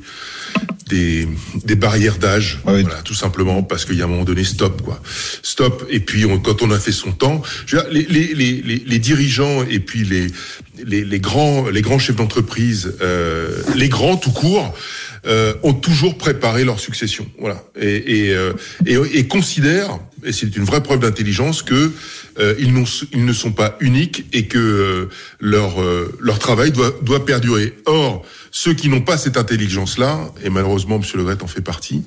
des, 0.88 1.28
des 1.64 1.74
barrières 1.74 2.18
d'âge, 2.18 2.60
voilà, 2.64 3.02
tout 3.04 3.14
simplement 3.14 3.62
parce 3.62 3.84
qu'il 3.84 3.96
y 3.96 4.02
a 4.02 4.04
un 4.04 4.08
moment 4.08 4.24
donné 4.24 4.44
stop 4.44 4.82
quoi, 4.82 5.00
stop. 5.42 5.86
Et 5.90 6.00
puis 6.00 6.24
on, 6.24 6.38
quand 6.38 6.62
on 6.62 6.70
a 6.70 6.78
fait 6.78 6.92
son 6.92 7.12
temps, 7.12 7.42
je 7.66 7.76
veux 7.76 7.82
dire, 7.82 7.90
les, 7.92 8.34
les, 8.34 8.62
les, 8.62 8.82
les, 8.86 8.98
dirigeants 8.98 9.64
et 9.64 9.80
puis 9.80 10.04
les 10.04 10.28
les, 10.84 11.04
les 11.04 11.20
grands 11.20 11.68
les 11.68 11.82
grands 11.82 11.98
chefs 11.98 12.16
d'entreprise, 12.16 12.94
euh, 13.00 13.62
les 13.74 13.88
grands 13.88 14.16
tout 14.16 14.32
court. 14.32 14.74
Euh, 15.26 15.54
ont 15.62 15.72
toujours 15.72 16.18
préparé 16.18 16.64
leur 16.64 16.78
succession, 16.78 17.26
voilà, 17.38 17.62
et, 17.80 18.26
et, 18.26 18.34
euh, 18.34 18.52
considèrent, 19.26 19.98
et 20.24 20.32
c'est 20.32 20.56
une 20.56 20.64
vraie 20.64 20.82
preuve 20.82 21.00
d'intelligence, 21.00 21.62
que 21.62 21.92
euh, 22.38 22.54
ils, 22.58 22.72
ils, 23.12 23.24
ne 23.24 23.32
sont 23.32 23.52
pas 23.52 23.76
uniques 23.80 24.26
et 24.32 24.46
que 24.46 24.58
euh, 24.58 25.08
leur 25.40 25.80
euh, 25.80 26.12
leur 26.20 26.38
travail 26.38 26.72
doit 26.72 26.92
doit 27.02 27.24
perdurer. 27.24 27.74
Or, 27.86 28.24
ceux 28.56 28.72
qui 28.72 28.88
n'ont 28.88 29.00
pas 29.00 29.18
cette 29.18 29.36
intelligence-là, 29.36 30.32
et 30.44 30.48
malheureusement, 30.48 31.00
Monsieur 31.00 31.18
Le 31.18 31.24
Gret 31.24 31.42
en 31.42 31.48
fait 31.48 31.60
partie, 31.60 32.04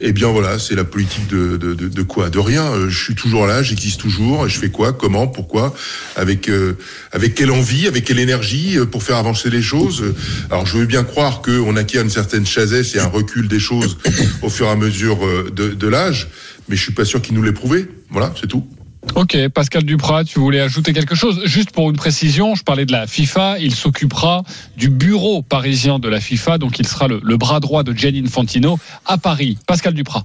eh 0.00 0.12
bien 0.12 0.28
voilà, 0.28 0.58
c'est 0.58 0.74
la 0.74 0.84
politique 0.84 1.26
de, 1.28 1.56
de, 1.56 1.72
de, 1.72 1.88
de, 1.88 2.02
quoi? 2.02 2.28
De 2.28 2.38
rien. 2.38 2.66
Euh, 2.66 2.90
je 2.90 3.04
suis 3.04 3.14
toujours 3.14 3.46
là, 3.46 3.62
j'existe 3.62 3.98
toujours, 3.98 4.44
et 4.44 4.50
je 4.50 4.58
fais 4.58 4.68
quoi 4.68 4.92
Comment 4.92 5.26
Pourquoi 5.28 5.74
Avec 6.14 6.50
euh, 6.50 6.76
avec 7.10 7.34
quelle 7.34 7.50
envie 7.50 7.88
Avec 7.88 8.04
quelle 8.04 8.18
énergie 8.18 8.78
euh, 8.78 8.84
pour 8.84 9.02
faire 9.02 9.16
avancer 9.16 9.48
les 9.48 9.62
choses? 9.62 10.04
Alors 10.50 10.66
je 10.66 10.76
veux 10.76 10.84
bien 10.84 11.04
croire 11.04 11.40
qu'on 11.40 11.74
acquiert 11.76 12.02
une 12.02 12.10
certaine 12.10 12.44
chasesse 12.44 12.94
et 12.94 12.98
un 12.98 13.06
recul 13.08 13.48
des 13.48 13.58
choses 13.60 13.96
au 14.42 14.50
fur 14.50 14.66
et 14.66 14.70
à 14.70 14.76
mesure 14.76 15.20
de, 15.50 15.68
de 15.70 15.88
l'âge, 15.88 16.28
mais 16.68 16.76
je 16.76 16.82
suis 16.82 16.92
pas 16.92 17.04
sûr 17.04 17.22
qu'il 17.22 17.34
nous 17.34 17.42
l'ait 17.42 17.52
prouvé. 17.52 17.88
Voilà, 18.10 18.32
c'est 18.40 18.46
tout. 18.46 18.66
Ok, 19.14 19.36
Pascal 19.54 19.84
Duprat, 19.84 20.24
tu 20.24 20.38
voulais 20.38 20.60
ajouter 20.60 20.92
quelque 20.92 21.14
chose? 21.14 21.40
Juste 21.44 21.70
pour 21.70 21.88
une 21.90 21.96
précision, 21.96 22.54
je 22.54 22.62
parlais 22.62 22.84
de 22.84 22.92
la 22.92 23.06
FIFA, 23.06 23.58
il 23.58 23.74
s'occupera 23.74 24.42
du 24.76 24.90
bureau 24.90 25.42
parisien 25.42 25.98
de 25.98 26.08
la 26.08 26.20
FIFA, 26.20 26.58
donc 26.58 26.78
il 26.78 26.86
sera 26.86 27.08
le, 27.08 27.20
le 27.22 27.36
bras 27.36 27.60
droit 27.60 27.82
de 27.84 27.92
Gianni 27.92 28.20
Infantino 28.20 28.78
à 29.06 29.16
Paris. 29.16 29.56
Pascal 29.66 29.94
Duprat. 29.94 30.24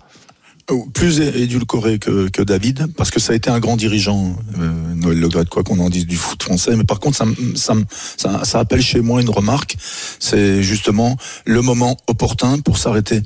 Oh, 0.71 0.87
plus 0.93 1.19
édulcoré 1.19 1.99
que, 1.99 2.29
que, 2.29 2.41
David, 2.41 2.87
parce 2.95 3.11
que 3.11 3.19
ça 3.19 3.33
a 3.33 3.35
été 3.35 3.49
un 3.49 3.59
grand 3.59 3.75
dirigeant, 3.75 4.37
euh, 4.57 4.71
Noël 4.95 5.19
Le 5.19 5.27
Gret, 5.27 5.45
quoi 5.45 5.61
qu'on 5.61 5.79
en 5.79 5.89
dise 5.89 6.07
du 6.07 6.15
foot 6.15 6.41
français. 6.41 6.77
Mais 6.77 6.85
par 6.85 7.01
contre, 7.01 7.17
ça, 7.17 7.25
ça, 7.55 7.75
ça, 8.15 8.45
ça 8.45 8.59
appelle 8.59 8.81
chez 8.81 9.01
moi 9.01 9.21
une 9.21 9.29
remarque. 9.29 9.75
C'est 10.19 10.63
justement 10.63 11.17
le 11.45 11.61
moment 11.61 11.97
opportun 12.07 12.59
pour 12.59 12.77
s'arrêter. 12.77 13.21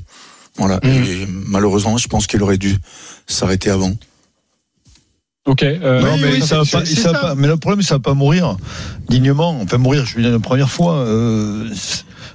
Voilà. 0.58 0.80
Mmh. 0.82 0.88
Et 0.88 1.26
malheureusement, 1.46 1.96
je 1.96 2.08
pense 2.08 2.26
qu'il 2.26 2.42
aurait 2.42 2.58
dû 2.58 2.76
s'arrêter 3.26 3.70
avant. 3.70 3.92
Ok. 5.46 5.62
Euh, 5.62 6.02
non, 6.02 6.18
mais, 6.18 6.34
oui, 6.34 6.42
ça 6.42 6.58
va 6.58 6.64
pas, 6.70 6.84
ça 6.84 7.12
va 7.12 7.18
pas, 7.18 7.34
mais 7.34 7.48
le 7.48 7.56
problème, 7.56 7.82
ça 7.82 7.94
va 7.94 8.00
pas 8.00 8.14
mourir 8.14 8.56
dignement. 9.08 9.58
Enfin, 9.62 9.78
mourir, 9.78 10.04
je 10.04 10.16
lui 10.16 10.24
dis 10.24 10.30
la 10.30 10.38
première 10.38 10.70
fois. 10.70 10.96
Euh, 10.96 11.70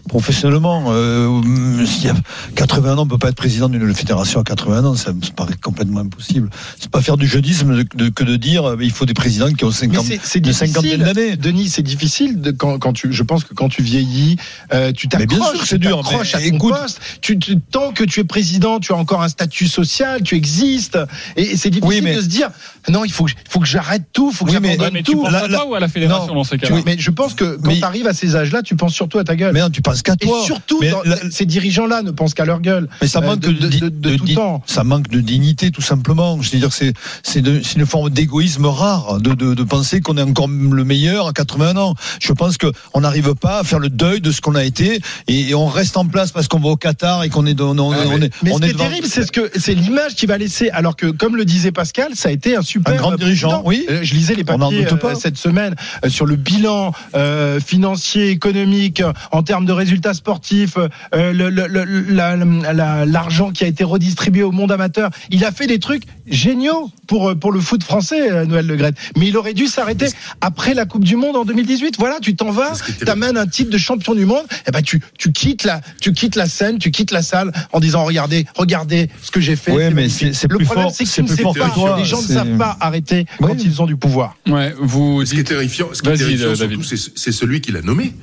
professionnellement. 0.08 0.86
Euh, 0.88 1.86
s'il 1.86 2.06
y 2.06 2.10
a 2.10 2.16
80 2.56 2.98
ans, 2.98 3.02
on 3.04 3.08
peut 3.08 3.18
pas 3.18 3.30
être 3.30 3.36
président 3.36 3.70
d'une 3.70 3.94
fédération 3.94 4.40
à 4.40 4.44
80 4.44 4.86
ans, 4.86 4.96
ça 4.96 5.14
me 5.14 5.20
paraît 5.36 5.56
complètement 5.62 6.02
impossible. 6.02 6.50
C'est 6.80 6.90
pas 6.90 7.02
faire 7.02 7.18
du 7.18 7.28
jeudisme 7.28 7.76
de, 7.78 7.86
de, 7.96 8.10
que 8.10 8.24
de 8.24 8.36
dire 8.36 8.66
euh, 8.66 8.78
il 8.82 8.92
faut 8.92 9.06
des 9.06 9.14
présidents 9.14 9.52
qui 9.52 9.64
ont 9.66 9.72
50 9.72 10.06
c'est 10.24 10.54
cinquantaine 10.54 11.04
d'années. 11.04 11.36
Denis, 11.36 11.70
c'est 11.70 11.82
difficile 11.82 12.42
de, 12.42 12.52
quand, 12.52 12.78
quand 12.80 12.94
tu. 12.94 13.12
Je 13.12 13.24
pense 13.24 13.44
que 13.44 13.54
quand 13.54 13.70
tu 13.70 13.82
vieillis, 13.82 14.38
euh, 14.74 14.92
tu 14.92 15.08
t'accroches, 15.08 15.66
c'est 15.66 15.78
dur. 15.78 16.02
Mais 16.10 16.20
à 16.20 16.40
ton 16.40 16.40
écoute, 16.40 16.74
poste. 16.74 17.00
Tu, 17.22 17.40
tu, 17.40 17.60
tant 17.60 17.92
que 17.92 18.04
tu 18.04 18.20
es 18.20 18.24
président, 18.24 18.80
tu 18.80 18.94
as 18.94 18.98
encore 18.98 19.22
un 19.22 19.30
statut 19.30 19.68
social, 19.68 20.22
tu 20.24 20.36
existes, 20.36 20.98
et, 21.38 21.44
et 21.44 21.58
c'est 21.58 21.70
difficile 21.70 21.84
oui, 21.84 22.02
mais, 22.02 22.16
de 22.16 22.22
se 22.22 22.28
dire 22.28 22.50
non, 22.90 23.06
il 23.06 23.12
faut, 23.12 23.28
faut 23.50 23.60
que 23.60 23.66
j'arrête 23.66 24.04
tout, 24.12 24.30
il 24.32 24.36
faut 24.36 24.46
que 24.46 24.52
oui, 24.52 24.58
j'abandonne 24.62 24.94
mais, 24.94 25.04
tout. 25.04 25.12
Tu 25.14 25.32
penses 25.32 25.48
pas 25.50 25.66
ou 25.66 25.76
à 25.76 25.80
la 25.80 25.88
fédération 25.88 26.28
non, 26.28 26.36
dans 26.36 26.44
ces 26.44 26.58
cas-là 26.58 26.82
Mais 26.86 26.98
je 26.98 27.12
pense 27.12 27.34
que 27.34 27.58
quand 27.58 27.74
tu 27.74 27.84
arrives 27.84 28.08
à 28.08 28.14
ces 28.14 28.36
âges-là, 28.36 28.62
tu 28.62 28.76
penses 28.76 28.94
surtout 28.94 29.20
à 29.20 29.24
ta 29.24 29.36
gueule. 29.36 29.54
Mais 29.54 29.62
non, 29.62 29.70
tu 29.70 29.82
penses 29.82 29.93
qu'à 30.02 30.16
toi. 30.16 30.42
Et 30.42 30.46
surtout, 30.46 30.80
mais 30.82 30.92
dans, 30.92 31.04
la, 31.04 31.18
ces 31.32 31.46
dirigeants-là 31.46 32.02
ne 32.02 32.12
pensent 32.12 32.34
qu'à 32.34 32.46
leur 32.46 32.62
gueule. 32.62 32.90
Mais 33.02 33.08
ça 33.08 33.22
manque 33.22 33.40
de, 33.40 33.52
de, 33.52 33.68
de, 33.68 33.90
de 33.90 34.16
tout 34.16 34.34
temps. 34.34 34.64
Ça 34.66 34.84
manque 34.84 35.10
de 35.10 35.20
dignité, 35.20 35.72
tout 35.72 35.82
simplement. 35.82 36.42
Je 36.42 36.52
veux 36.52 36.60
dire, 36.60 36.72
c'est 36.74 37.40
une 37.76 37.86
forme 37.86 38.10
d'égoïsme 38.10 38.66
rare 38.66 39.20
de, 39.20 39.64
penser 39.64 40.02
qu'on 40.02 40.18
est 40.18 40.22
encore 40.22 40.48
le 40.48 40.84
meilleur 40.84 41.28
à 41.28 41.34
81 41.34 41.78
ans. 41.78 41.96
Je 42.20 42.34
pense 42.34 42.58
que 42.58 42.68
on 42.94 43.02
n'arrive 43.02 43.34
pas 43.36 43.60
à 43.60 43.64
faire 43.64 43.80
le 43.80 43.90
deuil 43.90 44.22
de 44.22 44.32
ce 44.32 44.42
qu'on 44.42 44.56
a 44.56 44.64
été 44.64 45.02
et, 45.28 45.50
et, 45.50 45.56
on 45.56 45.68
reste 45.68 45.98
en 45.98 46.06
place 46.06 46.32
parce 46.32 46.48
qu'on 46.48 46.60
va 46.60 46.70
au 46.70 46.76
Qatar 46.76 47.24
et 47.24 47.30
qu'on 47.30 47.46
est, 47.46 47.60
on, 47.62 47.78
on, 47.78 47.92
ah, 47.92 47.98
on 48.06 48.18
mais, 48.18 48.26
est. 48.26 48.32
Mais 48.44 48.52
on 48.52 48.58
ce 48.58 48.64
est 48.64 48.68
qui 48.68 48.72
est 48.72 48.78
terrible, 48.78 49.08
c'est 49.08 49.24
ce 49.24 49.32
que 49.32 49.50
c'est 49.56 49.74
l'image 49.74 50.16
qui 50.16 50.26
va 50.26 50.38
laisser. 50.38 50.70
Alors 50.70 50.96
que, 50.96 51.08
comme 51.08 51.36
le 51.36 51.46
disait 51.46 51.72
Pascal, 51.72 52.12
ça 52.16 52.30
a 52.30 52.32
été 52.32 52.56
un 52.56 52.62
super 52.62 52.94
un 52.94 52.98
grand 52.98 53.16
dirigeant. 53.16 53.62
Oui. 53.66 53.86
Euh, 53.90 54.04
je 54.04 54.14
lisais 54.14 54.36
les 54.36 54.44
papiers 54.44 54.86
euh, 54.86 55.16
cette 55.16 55.38
semaine 55.38 55.76
euh, 56.04 56.10
sur 56.10 56.26
le 56.26 56.36
bilan 56.36 56.94
euh, 57.16 57.60
financier, 57.60 58.30
économique, 58.30 59.02
en 59.32 59.44
termes 59.44 59.66
de 59.66 59.72
résultats 59.84 60.14
sportifs, 60.14 60.78
euh, 60.78 61.34
le, 61.34 61.50
le, 61.50 61.68
le, 61.68 63.06
l'argent 63.06 63.52
qui 63.52 63.64
a 63.64 63.68
été 63.68 63.84
redistribué 63.84 64.44
au 64.44 64.52
monde 64.52 64.72
amateur. 64.72 65.10
Il 65.30 65.44
a 65.46 65.52
fait 65.52 65.68
des 65.68 65.80
trucs 65.80 66.04
géniaux 66.28 66.90
pour 67.08 67.38
pour 67.38 67.52
le 67.52 67.60
foot 67.60 67.84
français, 67.84 68.46
Noël 68.46 68.66
Le 68.66 68.76
Gret. 68.76 68.94
Mais 69.18 69.28
il 69.28 69.38
aurait 69.38 69.54
dû 69.54 69.68
s'arrêter 69.68 70.08
après 70.42 70.74
la 70.74 70.86
Coupe 70.86 71.04
du 71.04 71.16
Monde 71.16 71.36
en 71.36 71.46
2018. 71.46 71.96
Voilà, 72.00 72.20
tu 72.22 72.36
t'en 72.36 72.52
vas, 72.52 72.74
t'amènes 73.06 73.38
un 73.38 73.48
titre 73.48 73.70
de 73.70 73.78
champion 73.78 74.16
du 74.16 74.26
monde, 74.26 74.46
et 74.68 74.72
ben 74.72 74.82
tu 74.82 75.02
tu 75.18 75.32
quittes 75.32 75.64
la 75.64 75.82
tu 76.02 76.14
quittes 76.14 76.36
la 76.36 76.48
scène, 76.48 76.78
tu 76.80 76.92
quittes 76.92 77.12
la 77.12 77.22
salle 77.22 77.52
en 77.74 77.80
disant 77.80 78.04
regardez 78.06 78.46
regardez 78.56 79.10
ce 79.22 79.32
que 79.32 79.42
j'ai 79.42 79.56
fait. 79.56 79.72
Oui, 79.72 79.94
mais 79.94 80.10
c'est 80.10 80.32
le 80.44 80.58
plus 80.58 80.66
problème, 80.66 80.86
fort, 80.86 80.96
c'est 80.96 81.06
que 81.06 81.10
tu 81.10 81.24
ne 81.24 81.28
sais 81.28 81.44
pas. 81.44 81.70
Toi, 81.70 81.98
les 81.98 82.06
gens 82.06 82.22
ne 82.22 82.28
savent 82.28 82.58
pas 82.58 82.78
arrêter 82.80 83.26
oui. 83.40 83.48
quand 83.48 83.64
ils 83.64 83.82
ont 83.82 83.86
du 83.86 83.96
pouvoir. 83.96 84.38
Ouais, 84.48 84.74
vous. 84.80 85.26
Ce 85.26 85.34
qui 85.34 85.40
est 85.42 85.44
terrifiant, 85.44 85.88
ce 85.94 86.02
qui 86.02 86.10
est 86.10 86.18
terrifiant 86.18 86.56
surtout, 86.56 86.84
c'est 86.84 87.32
celui 87.32 87.62
qui 87.62 87.72
l'a 87.72 87.82
nommé. 87.82 88.14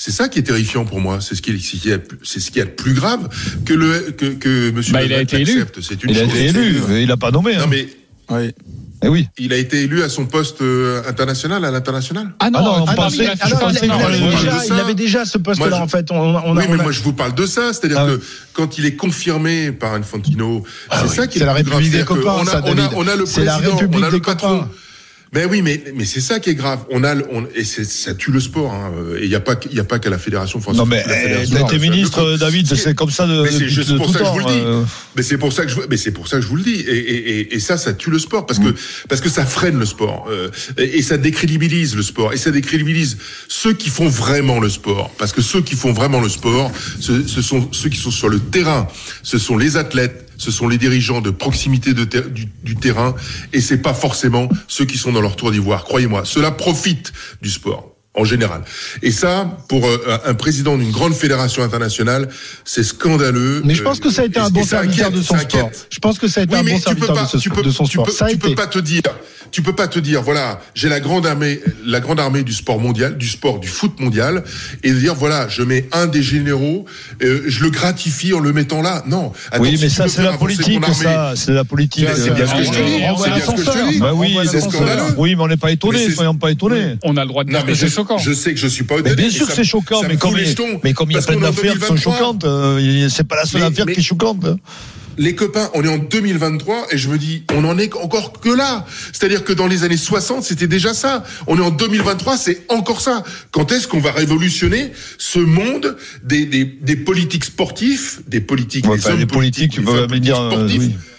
C'est 0.00 0.12
ça 0.12 0.30
qui 0.30 0.38
est 0.38 0.44
terrifiant 0.44 0.86
pour 0.86 0.98
moi. 0.98 1.20
C'est 1.20 1.34
ce 1.34 1.42
qui 1.42 1.50
est, 1.50 2.00
c'est 2.22 2.40
ce 2.40 2.50
qui 2.50 2.58
est 2.58 2.64
le 2.64 2.74
plus 2.74 2.94
grave 2.94 3.28
que 3.66 3.74
le 3.74 4.12
que, 4.12 4.32
que 4.32 4.70
Monsieur. 4.70 4.94
Bah, 4.94 5.02
il 5.02 5.12
a 5.12 5.20
été 5.20 5.42
élu. 5.42 5.62
C'est 5.82 6.02
une 6.02 6.08
il 6.08 6.16
chose. 6.16 6.22
a 6.22 6.32
été 6.32 6.46
élu. 6.46 6.80
Il 7.02 7.06
n'a 7.08 7.18
pas 7.18 7.30
nommé. 7.30 7.54
Non 7.56 7.64
hein. 7.64 7.66
mais. 7.68 7.86
Oui. 8.30 8.50
Eh 9.02 9.08
oui. 9.08 9.28
Il 9.36 9.52
a 9.52 9.58
été 9.58 9.82
élu 9.82 10.02
à 10.02 10.08
son 10.08 10.24
poste 10.24 10.62
euh, 10.62 11.02
international, 11.06 11.66
à 11.66 11.70
l'international. 11.70 12.32
Ah 12.38 12.48
non, 12.48 12.60
ah 12.60 12.62
non, 12.62 12.70
on 12.70 12.86
ah 12.86 12.94
non 12.96 13.08
mais, 13.18 13.26
alors, 13.40 13.70
il, 13.70 13.90
avait 13.90 14.30
déjà, 14.30 14.64
il, 14.66 14.72
avait 14.72 14.94
déjà, 14.94 15.24
ce 15.26 15.36
poste-là 15.36 15.76
je, 15.76 15.82
en 15.82 15.88
fait. 15.88 16.10
On, 16.10 16.16
on 16.16 16.56
oui, 16.56 16.64
a, 16.64 16.68
mais 16.68 16.76
on 16.76 16.80
a... 16.80 16.82
moi 16.84 16.92
je 16.92 17.00
vous 17.02 17.12
parle 17.12 17.34
de 17.34 17.44
ça, 17.44 17.74
c'est-à-dire 17.74 18.00
ah, 18.00 18.06
que 18.06 18.14
oui. 18.16 18.22
quand 18.54 18.78
il 18.78 18.86
est 18.86 18.96
confirmé 18.96 19.70
par 19.70 19.92
Infantino, 19.92 20.64
ah, 20.88 21.00
c'est 21.02 21.10
oui. 21.10 21.16
ça 21.16 21.26
qui 21.26 21.38
est, 21.38 21.42
est 21.42 21.46
la 21.46 21.52
République 21.52 21.92
des 21.92 22.04
copains. 22.04 22.36
On 22.40 22.46
a, 22.46 22.50
ça, 22.50 22.62
on 22.64 22.78
a, 22.78 22.90
on 22.94 23.06
a 23.06 23.16
le 23.16 23.24
président, 23.24 23.44
la 23.44 23.56
République 23.58 24.00
on 24.00 24.02
a 24.02 24.10
le 24.10 24.20
patron. 24.20 24.60
copains. 24.60 24.70
Mais 25.32 25.44
oui, 25.44 25.62
mais 25.62 25.80
mais 25.94 26.04
c'est 26.04 26.20
ça 26.20 26.40
qui 26.40 26.50
est 26.50 26.56
grave. 26.56 26.80
On 26.90 27.04
a 27.04 27.14
on, 27.30 27.46
et 27.54 27.62
ça 27.62 28.14
tue 28.14 28.32
le 28.32 28.40
sport. 28.40 28.72
Hein. 28.72 28.92
Et 29.20 29.26
il 29.26 29.30
y 29.30 29.36
a 29.36 29.40
pas 29.40 29.54
il 29.70 29.78
a 29.78 29.84
pas 29.84 30.00
qu'à 30.00 30.10
la 30.10 30.18
fédération 30.18 30.60
française. 30.60 30.80
Non 30.80 30.86
mais 30.86 31.04
été 31.04 31.78
ministre, 31.78 32.36
David, 32.36 32.74
c'est 32.74 32.94
comme 32.94 33.10
ça 33.10 33.28
de. 33.28 33.42
Mais 33.42 33.50
c'est 33.52 33.68
juste 33.68 33.96
pour 33.96 34.10
ça 34.10 34.18
que 34.18 34.24
je 34.24 34.30
vous 34.30 34.38
le 34.40 34.44
dis. 34.46 34.60
Euh... 34.64 34.82
Mais 35.14 35.22
c'est 35.22 35.38
pour 35.38 35.52
ça 35.52 35.64
que 35.64 35.70
je 35.70 35.76
mais 35.88 35.96
c'est 35.96 36.10
pour 36.10 36.26
ça 36.26 36.38
que 36.38 36.42
je 36.42 36.48
vous 36.48 36.56
le 36.56 36.64
dis. 36.64 36.80
Et, 36.80 36.96
et, 36.96 37.54
et 37.54 37.60
ça, 37.60 37.76
ça 37.76 37.92
tue 37.92 38.10
le 38.10 38.18
sport 38.18 38.44
parce 38.44 38.58
que 38.58 38.74
parce 39.08 39.20
que 39.20 39.28
ça 39.28 39.46
freine 39.46 39.78
le 39.78 39.86
sport 39.86 40.26
euh, 40.28 40.50
et 40.78 41.02
ça 41.02 41.16
décrédibilise 41.16 41.94
le 41.94 42.02
sport 42.02 42.32
et 42.32 42.36
ça 42.36 42.50
décrédibilise 42.50 43.18
ceux 43.46 43.72
qui 43.72 43.88
font 43.88 44.08
vraiment 44.08 44.58
le 44.58 44.68
sport. 44.68 45.10
Parce 45.16 45.32
que 45.32 45.42
ceux 45.42 45.62
qui 45.62 45.76
font 45.76 45.92
vraiment 45.92 46.20
le 46.20 46.28
sport, 46.28 46.72
ce, 46.98 47.26
ce 47.28 47.40
sont 47.40 47.68
ceux 47.70 47.88
qui 47.88 47.98
sont 47.98 48.10
sur 48.10 48.28
le 48.28 48.40
terrain. 48.40 48.88
Ce 49.22 49.38
sont 49.38 49.56
les 49.56 49.76
athlètes 49.76 50.29
ce 50.40 50.50
sont 50.50 50.68
les 50.68 50.78
dirigeants 50.78 51.20
de 51.20 51.28
proximité 51.28 51.92
du, 51.92 52.48
du, 52.64 52.76
terrain, 52.76 53.14
et 53.52 53.60
c'est 53.60 53.82
pas 53.82 53.92
forcément 53.92 54.48
ceux 54.68 54.86
qui 54.86 54.96
sont 54.96 55.12
dans 55.12 55.20
leur 55.20 55.36
tour 55.36 55.50
d'ivoire. 55.50 55.84
Croyez-moi, 55.84 56.24
cela 56.24 56.50
profite 56.50 57.12
du 57.42 57.50
sport 57.50 57.89
en 58.14 58.24
général. 58.24 58.62
Et 59.02 59.12
ça, 59.12 59.56
pour 59.68 59.86
euh, 59.86 60.18
un 60.24 60.34
président 60.34 60.76
d'une 60.76 60.90
grande 60.90 61.14
fédération 61.14 61.62
internationale, 61.62 62.28
c'est 62.64 62.82
scandaleux. 62.82 63.62
Mais 63.64 63.74
je 63.74 63.82
pense 63.82 64.00
que 64.00 64.10
ça 64.10 64.22
a 64.22 64.24
été 64.24 64.40
euh, 64.40 64.44
un 64.44 64.50
bon 64.50 64.64
serviteur 64.64 65.12
de 65.12 65.22
son 65.22 65.38
sport. 65.38 65.70
Je 65.88 65.98
pense 66.00 66.18
que 66.18 66.26
ça 66.26 66.40
a 66.40 66.44
été 66.44 66.54
oui, 66.54 66.60
un 66.60 66.74
bon 66.74 66.80
serviteur 66.80 67.14
pas, 67.14 67.22
de, 67.22 67.28
ce, 67.28 67.38
tu 67.38 67.50
peux, 67.50 67.62
de 67.62 67.70
son 67.70 67.84
tu 67.84 67.92
sport. 67.92 68.06
Peux, 68.06 68.12
ça 68.12 68.24
a 68.24 68.28
tu 68.28 68.34
été. 68.34 68.48
peux 68.48 68.54
pas 68.56 68.66
te 68.66 68.80
dire, 68.80 69.02
tu 69.52 69.62
peux 69.62 69.74
pas 69.74 69.86
te 69.86 70.00
dire, 70.00 70.22
voilà, 70.22 70.60
j'ai 70.74 70.88
la 70.88 70.98
grande 70.98 71.24
armée, 71.24 71.60
la 71.86 72.00
grande 72.00 72.18
armée 72.18 72.42
du 72.42 72.52
sport 72.52 72.80
mondial, 72.80 73.16
du 73.16 73.28
sport, 73.28 73.60
du 73.60 73.68
foot 73.68 74.00
mondial, 74.00 74.42
et 74.82 74.90
de 74.90 74.98
dire, 74.98 75.14
voilà, 75.14 75.48
je 75.48 75.62
mets 75.62 75.88
un 75.92 76.08
des 76.08 76.22
généraux, 76.22 76.86
euh, 77.22 77.42
je 77.46 77.62
le 77.62 77.70
gratifie 77.70 78.32
en 78.34 78.40
le 78.40 78.52
mettant 78.52 78.82
là. 78.82 79.04
Non. 79.06 79.32
Attends, 79.52 79.62
oui, 79.62 79.78
mais 79.80 79.88
si 79.88 79.94
ça, 79.94 80.08
c'est 80.08 80.22
la 80.22 80.32
politique, 80.32 80.84
ça. 80.94 81.34
C'est 81.36 81.52
la 81.52 81.64
politique. 81.64 82.08
C'est 82.16 82.34
bien 82.34 82.46
ce 82.46 82.54
que 82.54 82.64
je 82.64 82.70
te 82.70 82.76
dis. 82.76 83.02
C'est 83.22 83.30
bien 83.30 83.40
ce 83.40 83.50
que 83.52 83.62
je 83.62 83.70
te 83.70 83.92
dis. 83.92 83.98
Bah 84.00 84.12
oui, 84.14 84.36
c'est 84.50 84.60
scandaleux. 84.60 85.14
Oui, 85.16 85.36
mais 85.36 85.42
on 85.42 85.48
n'est 85.48 85.56
pas 85.56 85.70
étonnés, 85.70 86.10
soyons 86.10 86.34
pas 86.34 86.50
étonnés. 86.50 86.96
On 87.04 87.16
a 87.16 87.22
le 87.22 87.28
droit 87.28 87.44
de 87.44 87.50
c'est 87.74 87.88
choquant. 88.00 88.18
Je 88.18 88.32
sais 88.32 88.54
que 88.54 88.60
je 88.60 88.66
suis 88.66 88.84
pas 88.84 88.96
mais 89.02 89.14
bien 89.14 89.30
sûr 89.30 89.46
que 89.46 89.52
c'est 89.52 89.64
choquant, 89.64 90.02
mais 90.06 90.16
comme, 90.16 90.36
mais 90.82 90.92
comme 90.92 91.10
il 91.10 91.14
y 91.14 91.18
a 91.18 91.22
plein 91.22 91.36
d'affaires 91.36 91.74
qui 91.78 91.86
sont 91.86 91.96
choquantes, 91.96 92.44
euh, 92.44 93.08
c'est 93.08 93.26
pas 93.26 93.36
la 93.36 93.46
seule 93.46 93.62
affaire 93.62 93.86
qui 93.86 94.00
est 94.00 94.02
choquante. 94.02 94.46
Les 95.18 95.34
copains, 95.34 95.68
on 95.74 95.82
est 95.82 95.88
en 95.88 95.98
2023 95.98 96.86
et 96.92 96.96
je 96.96 97.10
me 97.10 97.18
dis, 97.18 97.42
on 97.52 97.64
en 97.64 97.76
est 97.78 97.94
encore 97.94 98.32
que 98.40 98.48
là. 98.48 98.86
C'est-à-dire 99.12 99.44
que 99.44 99.52
dans 99.52 99.66
les 99.66 99.84
années 99.84 99.98
60, 99.98 100.44
c'était 100.44 100.68
déjà 100.68 100.94
ça. 100.94 101.24
On 101.46 101.58
est 101.58 101.62
en 101.62 101.70
2023, 101.70 102.38
c'est 102.38 102.64
encore 102.68 103.02
ça. 103.02 103.22
Quand 103.50 103.70
est-ce 103.70 103.86
qu'on 103.86 103.98
va 103.98 104.12
révolutionner 104.12 104.92
ce 105.18 105.40
monde 105.40 105.96
des, 106.22 106.46
des, 106.46 106.64
des 106.64 106.96
politiques 106.96 107.44
sportifs, 107.44 108.20
des 108.28 108.40
politiques, 108.40 108.88
ouais, 108.88 108.96
des 108.96 109.06
hommes 109.08 109.18
des 109.18 109.26
politiques, 109.26 109.72
tu 109.72 109.82
peux 109.82 110.06
dire 110.20 110.36
sportifs 110.36 110.82
euh, 110.82 111.10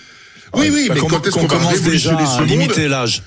oui, 0.54 0.70
oui, 0.70 0.70
oui 0.74 0.90
mais 0.94 1.00
quand 1.00 1.26
est-ce 1.26 1.36
qu'on 1.36 1.48
commence 1.48 1.66
va 1.66 1.70
révolutionner 1.70 2.18
déjà 2.18 2.26
ce 2.26 2.42
à 2.42 2.46
limiter 2.46 2.88
l'âge 2.88 3.24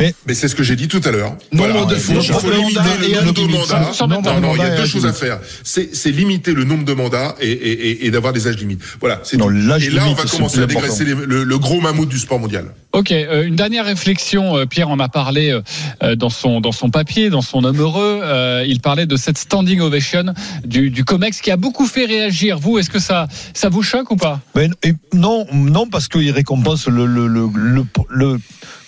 Mais, 0.00 0.12
mais 0.26 0.34
c'est 0.34 0.48
ce 0.48 0.54
que 0.56 0.62
j'ai 0.64 0.74
dit 0.76 0.88
tout 0.88 1.00
à 1.04 1.10
l'heure. 1.12 1.36
Nombre 1.52 1.70
Voilà, 1.70 1.86
de 1.86 1.94
il 1.94 2.00
faut, 2.00 2.12
fois, 2.14 2.22
il 2.22 2.32
faut 2.32 2.50
nombre 2.50 2.68
de 2.68 3.02
limiter 3.04 3.14
le 3.14 3.24
nombre 3.24 3.32
de 3.32 3.52
mandats. 3.52 3.92
Non, 4.08 4.40
non, 4.40 4.54
il 4.56 4.58
y 4.58 4.64
a 4.64 4.76
deux 4.76 4.86
choses 4.86 5.06
à 5.06 5.12
faire. 5.12 5.38
C'est 5.62 6.10
limiter 6.10 6.52
le 6.52 6.64
nombre 6.64 6.84
de 6.84 6.92
mandats 6.94 7.36
et, 7.40 7.50
et, 7.50 7.88
et, 7.90 8.06
et 8.06 8.10
d'avoir 8.10 8.32
des 8.32 8.48
âges 8.48 8.56
limites. 8.56 8.80
Voilà. 9.00 9.20
c'est 9.22 9.36
Non, 9.36 9.46
tout. 9.46 9.52
l'âge 9.52 9.86
Et 9.86 9.90
là, 9.90 10.02
on 10.08 10.14
va 10.14 10.24
commencer 10.24 10.60
à 10.60 10.66
dégraisser 10.66 11.04
les- 11.04 11.14
le, 11.14 11.44
le 11.44 11.58
gros 11.58 11.80
mammouth 11.80 12.08
du 12.08 12.18
sport 12.18 12.40
mondial. 12.40 12.66
Ok, 12.92 13.12
euh, 13.12 13.44
une 13.46 13.56
dernière 13.56 13.84
réflexion. 13.86 14.56
euh, 14.56 14.66
Pierre 14.66 14.88
en 14.88 14.98
a 14.98 15.08
parlé 15.08 15.58
euh, 16.02 16.16
dans 16.16 16.30
son 16.30 16.60
dans 16.60 16.72
son 16.72 16.90
papier, 16.90 17.30
dans 17.30 17.42
son 17.42 17.62
homme 17.64 17.80
heureux. 17.80 18.20
Euh, 18.22 18.64
il 18.66 18.80
parlait 18.80 19.06
de 19.06 19.16
cette 19.16 19.38
standing 19.38 19.80
ovation 19.80 20.24
du, 20.64 20.90
du 20.90 21.04
Comex 21.04 21.40
qui 21.40 21.50
a 21.50 21.56
beaucoup 21.56 21.86
fait 21.86 22.04
réagir. 22.06 22.58
Vous, 22.58 22.78
est-ce 22.78 22.90
que 22.90 22.98
ça 23.00 23.26
ça 23.52 23.68
vous 23.68 23.82
choque 23.82 24.10
ou 24.10 24.16
pas? 24.16 24.40
Ben, 24.54 24.72
et 24.82 24.92
non, 25.12 25.46
non, 25.52 25.86
parce 25.88 26.08
qu'il 26.08 26.30
récompense 26.30 26.86
le, 26.88 27.06
le, 27.06 27.26
le, 27.26 27.48
le, 27.54 27.84
le- 28.10 28.38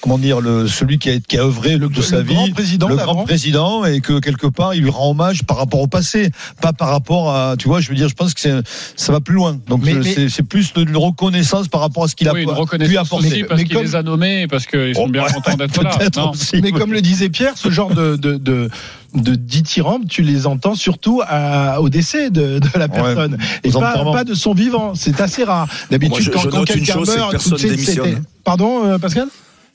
comment 0.07 0.19
dire, 0.19 0.41
le, 0.41 0.69
celui 0.69 0.99
qui 1.01 1.11
a, 1.11 1.19
qui 1.19 1.37
a 1.37 1.43
œuvré 1.43 1.79
de 1.79 2.01
sa 2.01 2.21
vie, 2.23 2.35
grand 2.35 2.51
président 2.53 2.87
le 2.89 2.95
grand 2.95 3.25
président, 3.25 3.85
et 3.85 4.01
que 4.01 4.21
quelque 4.21 4.47
part, 4.47 4.73
il 4.75 4.83
lui 4.83 4.91
rend 4.91 5.11
hommage 5.11 5.43
par 5.43 5.57
rapport 5.57 5.81
au 5.81 5.89
passé, 5.89 6.31
pas 6.63 6.73
par 6.73 6.91
rapport 6.91 7.35
à, 7.35 7.57
tu 7.59 7.67
vois, 7.67 7.81
je 7.81 7.89
veux 7.89 7.97
dire, 7.97 8.09
je 8.09 8.15
pense 8.15 8.33
que 8.33 8.63
ça 8.95 9.13
va 9.13 9.21
plus 9.21 9.35
loin. 9.35 9.59
Donc, 9.67 9.83
c'est, 10.29 10.43
plus 10.45 10.73
de, 10.75 10.85
de 10.85 10.97
reconnaissance 10.97 11.67
par 11.67 11.81
rapport 11.81 12.05
à 12.05 12.09
ce 12.09 12.15
qu'il 12.15 12.29
a 12.29 12.33
Oui, 12.35 12.45
pu 12.45 12.51
reconnaissance 12.53 13.07
apporter. 13.07 13.27
aussi 13.27 13.43
parce 13.45 13.61
mais 13.61 13.67
qu'il 13.67 13.75
comme- 13.77 13.85
les 13.85 13.95
a 13.97 14.03
nommés 14.05 14.43
et 14.43 14.47
parce 14.47 14.67
qu'ils 14.67 14.95
sont 14.95 15.07
Oh, 15.07 15.11
bien 15.11 15.25
ouais, 15.25 15.33
contents 15.33 15.57
d'être 15.57 15.83
là. 15.83 15.99
Non. 16.17 16.31
aussi, 16.31 16.61
Mais 16.63 16.71
oui. 16.73 16.79
comme 16.79 16.93
le 16.93 17.01
disait 17.01 17.29
Pierre, 17.29 17.55
ce 17.57 17.69
genre 17.71 17.93
de, 17.93 18.15
de, 18.15 18.37
de, 18.37 18.71
de 19.15 19.35
dithyrambe, 19.35 20.07
tu 20.09 20.23
les 20.23 20.47
entends 20.47 20.77
surtout 20.77 21.21
à- 21.27 21.81
au 21.81 21.89
décès 21.89 22.31
de, 22.31 22.61
de 22.61 22.79
la 22.79 22.87
personne. 22.89 23.39
et 23.65 23.75
aux 23.75 23.81
pas, 23.81 24.05
pas 24.13 24.25
de 24.25 24.35
son 24.35 24.55
vivant. 24.55 24.95
C'est 24.95 25.21
assez 25.21 25.43
rare. 25.43 25.67
D'habitude, 25.91 26.31
quand, 26.33 26.49
quand 26.49 26.65
quelqu'un 26.65 27.01
meurt, 27.01 27.33
personne 27.33 27.59
démissionne. 27.59 28.23
Pardon, 28.45 28.85
euh, 28.87 28.99
Pascal? 28.99 29.27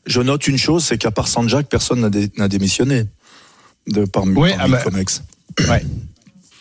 Je 0.05 0.21
note 0.21 0.47
une 0.47 0.57
chose, 0.57 0.83
c'est 0.83 0.97
qu'à 0.97 1.11
part 1.11 1.27
Sanjak, 1.27 1.67
personne 1.67 2.01
n'a 2.01 2.09
dé- 2.09 2.31
n'a 2.37 2.47
démissionné 2.47 3.05
de 3.87 4.05
parmi, 4.05 4.35
Oui, 4.37 4.51
parmi 4.57 4.73
ah 4.75 4.77
bah. 4.77 4.83
Ouais. 5.69 5.83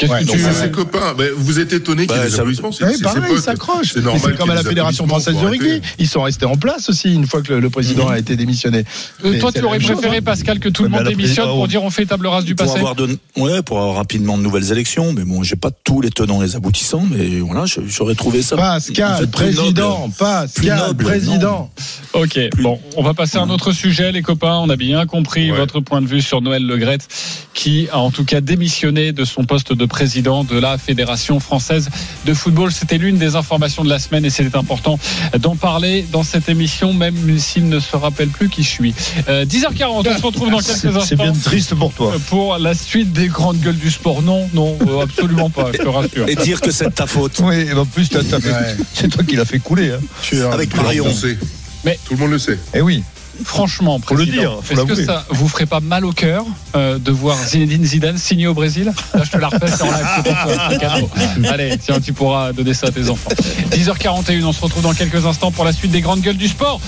Qu'est-ce 0.00 0.12
Ouais, 0.12 0.20
que 0.20 0.24
donc 0.28 0.36
tu 0.36 0.42
C'est 0.42 0.52
ses 0.54 0.70
copains. 0.70 1.14
Mais 1.18 1.26
vous 1.36 1.60
êtes 1.60 1.74
étonné 1.74 2.06
qu'il 2.06 2.16
y 2.16 2.18
Bah, 2.18 2.24
ait 2.24 2.28
des 2.28 2.34
ça- 2.34 2.40
applaudissements. 2.40 2.72
C'est 2.72 3.02
pareil, 3.02 3.22
ils 3.34 3.38
s'accrochent. 3.38 3.92
C'est 3.92 4.02
normal. 4.02 4.22
C'est 4.24 4.36
comme 4.38 4.50
à 4.50 4.54
la 4.54 4.62
des 4.62 4.68
Fédération 4.70 5.06
française 5.06 5.34
de 5.36 5.46
rugby. 5.46 5.82
Ils 5.98 6.08
sont 6.08 6.22
restés 6.22 6.46
en 6.46 6.56
place 6.56 6.88
aussi 6.88 7.12
une 7.12 7.26
fois 7.26 7.42
que 7.42 7.52
le, 7.52 7.60
le 7.60 7.68
président 7.68 8.08
a 8.08 8.18
été 8.18 8.34
démissionné. 8.34 8.84
Euh, 9.26 9.38
toi, 9.38 9.52
tu 9.52 9.62
aurais 9.62 9.78
préféré, 9.78 10.16
hein. 10.16 10.22
Pascal, 10.24 10.58
que 10.58 10.70
tout 10.70 10.84
le 10.84 10.88
monde 10.88 11.04
démissionne 11.04 11.48
pour 11.48 11.68
dire 11.68 11.82
on 11.82 11.90
fait 11.90 12.06
table 12.06 12.26
rase 12.28 12.44
du 12.46 12.54
pour 12.54 12.66
passé 12.66 12.78
avoir 12.78 12.94
de, 12.94 13.18
ouais, 13.36 13.62
pour 13.62 13.78
avoir 13.78 13.96
rapidement 13.96 14.38
de 14.38 14.42
nouvelles 14.42 14.72
élections. 14.72 15.12
Mais 15.12 15.24
bon, 15.24 15.42
j'ai 15.42 15.56
pas 15.56 15.70
tous 15.84 16.00
les 16.00 16.10
tenants 16.10 16.40
et 16.40 16.46
les 16.46 16.56
aboutissants, 16.56 17.04
mais 17.10 17.40
voilà, 17.40 17.64
j'aurais 17.86 18.14
trouvé 18.14 18.40
ça. 18.40 18.54
en 18.56 18.58
Pascal, 18.58 19.28
président, 19.28 20.00
noble. 20.00 20.14
Pascal, 20.18 20.78
noble, 20.78 21.04
président. 21.04 21.70
Ok, 22.14 22.38
bon, 22.62 22.80
on 22.96 23.02
va 23.02 23.12
passer 23.12 23.36
à 23.36 23.42
un 23.42 23.50
autre 23.50 23.72
sujet, 23.72 24.12
les 24.12 24.22
copains. 24.22 24.56
On 24.62 24.70
a 24.70 24.76
bien 24.76 25.04
compris 25.04 25.50
Ouais. 25.50 25.58
votre 25.58 25.80
point 25.80 26.00
de 26.00 26.06
vue 26.06 26.22
sur 26.22 26.40
Noël 26.40 26.64
Legrette, 26.66 27.06
qui 27.54 27.88
a 27.92 27.98
en 27.98 28.10
tout 28.10 28.24
cas 28.24 28.40
démissionné 28.40 29.12
de 29.12 29.24
son 29.24 29.44
poste 29.44 29.72
de 29.72 29.84
président 29.90 30.44
de 30.44 30.58
la 30.58 30.78
Fédération 30.78 31.40
française 31.40 31.90
de 32.24 32.32
football. 32.32 32.72
C'était 32.72 32.96
l'une 32.96 33.18
des 33.18 33.36
informations 33.36 33.84
de 33.84 33.90
la 33.90 33.98
semaine 33.98 34.24
et 34.24 34.30
c'était 34.30 34.56
important 34.56 34.98
d'en 35.38 35.56
parler 35.56 36.06
dans 36.10 36.22
cette 36.22 36.48
émission, 36.48 36.94
même 36.94 37.38
s'il 37.38 37.68
ne 37.68 37.78
se 37.80 37.96
rappelle 37.96 38.28
plus 38.28 38.48
qui 38.48 38.62
je 38.62 38.68
suis. 38.68 38.94
Euh, 39.28 39.44
10h40, 39.44 39.84
on 40.08 40.18
se 40.18 40.22
retrouve 40.22 40.50
dans 40.50 40.58
quelques 40.60 40.78
C'est, 40.78 41.00
c'est 41.04 41.16
bien 41.16 41.30
instants. 41.30 41.50
triste 41.50 41.74
pour 41.74 41.92
toi. 41.92 42.12
euh, 42.14 42.18
Pour 42.28 42.56
la 42.56 42.74
suite 42.74 43.12
des 43.12 43.26
grandes 43.28 43.60
gueules 43.60 43.76
du 43.78 43.90
sport. 43.90 44.22
Non, 44.22 44.48
non, 44.54 44.78
euh, 44.88 45.02
absolument 45.02 45.50
pas, 45.50 45.70
je 45.72 45.78
te 45.78 45.88
rassure. 45.88 46.28
Et 46.28 46.36
dire 46.36 46.60
que 46.60 46.70
c'est 46.70 46.86
de 46.86 46.90
ta 46.94 47.06
faute. 47.06 47.40
Oui, 47.42 47.56
et 47.68 47.72
en 47.74 47.84
plus, 47.84 48.08
Ouais. 48.12 48.76
c'est 48.94 49.08
toi 49.08 49.24
qui 49.24 49.36
l'as 49.36 49.44
fait 49.44 49.58
couler. 49.58 49.90
Hein. 49.92 50.00
Tu 50.22 50.40
as- 50.42 50.52
Avec 50.52 50.74
Marion. 50.76 51.04
monde 51.04 51.12
le 51.14 51.18
sait. 51.18 51.38
Mais- 51.84 51.98
Tout 52.06 52.14
le 52.14 52.20
monde 52.20 52.30
le 52.30 52.38
sait. 52.38 52.58
Eh 52.74 52.80
oui. 52.80 53.02
Franchement, 53.44 53.98
Faut 54.04 54.14
le 54.16 54.26
dire, 54.26 54.58
est-ce 54.70 54.82
que 54.82 54.94
ça 54.94 55.24
vous 55.30 55.48
ferait 55.48 55.66
pas 55.66 55.80
mal 55.80 56.04
au 56.04 56.12
cœur 56.12 56.44
euh, 56.74 56.98
de 56.98 57.10
voir 57.10 57.36
Zinedine 57.42 57.84
Zidane 57.84 58.18
signer 58.18 58.46
au 58.46 58.54
Brésil? 58.54 58.92
Là, 59.14 59.22
je 59.24 59.30
te 59.30 59.38
la 59.38 59.48
refais, 59.48 59.66
c'est 59.68 59.82
en 59.82 59.90
live. 59.90 61.46
Allez, 61.50 61.78
tiens, 61.78 62.00
tu 62.00 62.12
pourras 62.12 62.52
donner 62.52 62.74
ça 62.74 62.88
à 62.88 62.90
tes 62.90 63.08
enfants. 63.08 63.30
10h41, 63.70 64.44
on 64.44 64.52
se 64.52 64.60
retrouve 64.60 64.82
dans 64.82 64.92
quelques 64.94 65.24
instants 65.24 65.50
pour 65.50 65.64
la 65.64 65.72
suite 65.72 65.90
des 65.90 66.00
grandes 66.00 66.20
gueules 66.20 66.36
du 66.36 66.48
sport. 66.48 66.80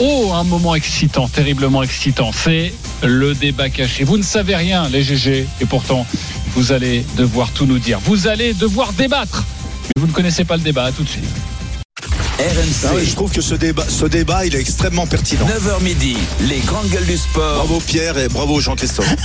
Oh, 0.00 0.32
un 0.34 0.44
moment 0.44 0.74
excitant, 0.74 1.28
terriblement 1.28 1.82
excitant, 1.82 2.30
c'est 2.32 2.72
le 3.02 3.34
débat 3.34 3.68
caché. 3.68 4.04
Vous 4.04 4.16
ne 4.16 4.22
savez 4.22 4.56
rien, 4.56 4.88
les 4.88 5.02
GG, 5.02 5.46
et 5.60 5.64
pourtant, 5.66 6.06
vous 6.54 6.72
allez 6.72 7.04
devoir 7.16 7.50
tout 7.50 7.66
nous 7.66 7.78
dire. 7.78 7.98
Vous 8.04 8.26
allez 8.28 8.54
devoir 8.54 8.92
débattre. 8.92 9.44
Mais 9.84 10.00
vous 10.00 10.06
ne 10.06 10.12
connaissez 10.12 10.44
pas 10.44 10.56
le 10.56 10.62
débat, 10.62 10.84
à 10.84 10.92
tout 10.92 11.02
de 11.02 11.08
suite. 11.08 11.24
Ah 12.40 12.94
ouais, 12.94 13.04
je 13.04 13.10
RMC, 13.10 13.14
trouve 13.16 13.32
que 13.32 13.40
ce 13.40 13.56
débat, 13.56 13.84
ce 13.88 14.04
débat, 14.04 14.46
il 14.46 14.54
est 14.54 14.60
extrêmement 14.60 15.08
pertinent. 15.08 15.44
9h 15.46 15.82
midi, 15.82 16.16
les 16.48 16.60
grandes 16.60 16.88
gueules 16.88 17.06
du 17.06 17.16
sport. 17.16 17.56
Bravo 17.56 17.80
Pierre 17.80 18.16
et 18.16 18.28
bravo 18.28 18.60
Jean-Christophe. 18.60 19.08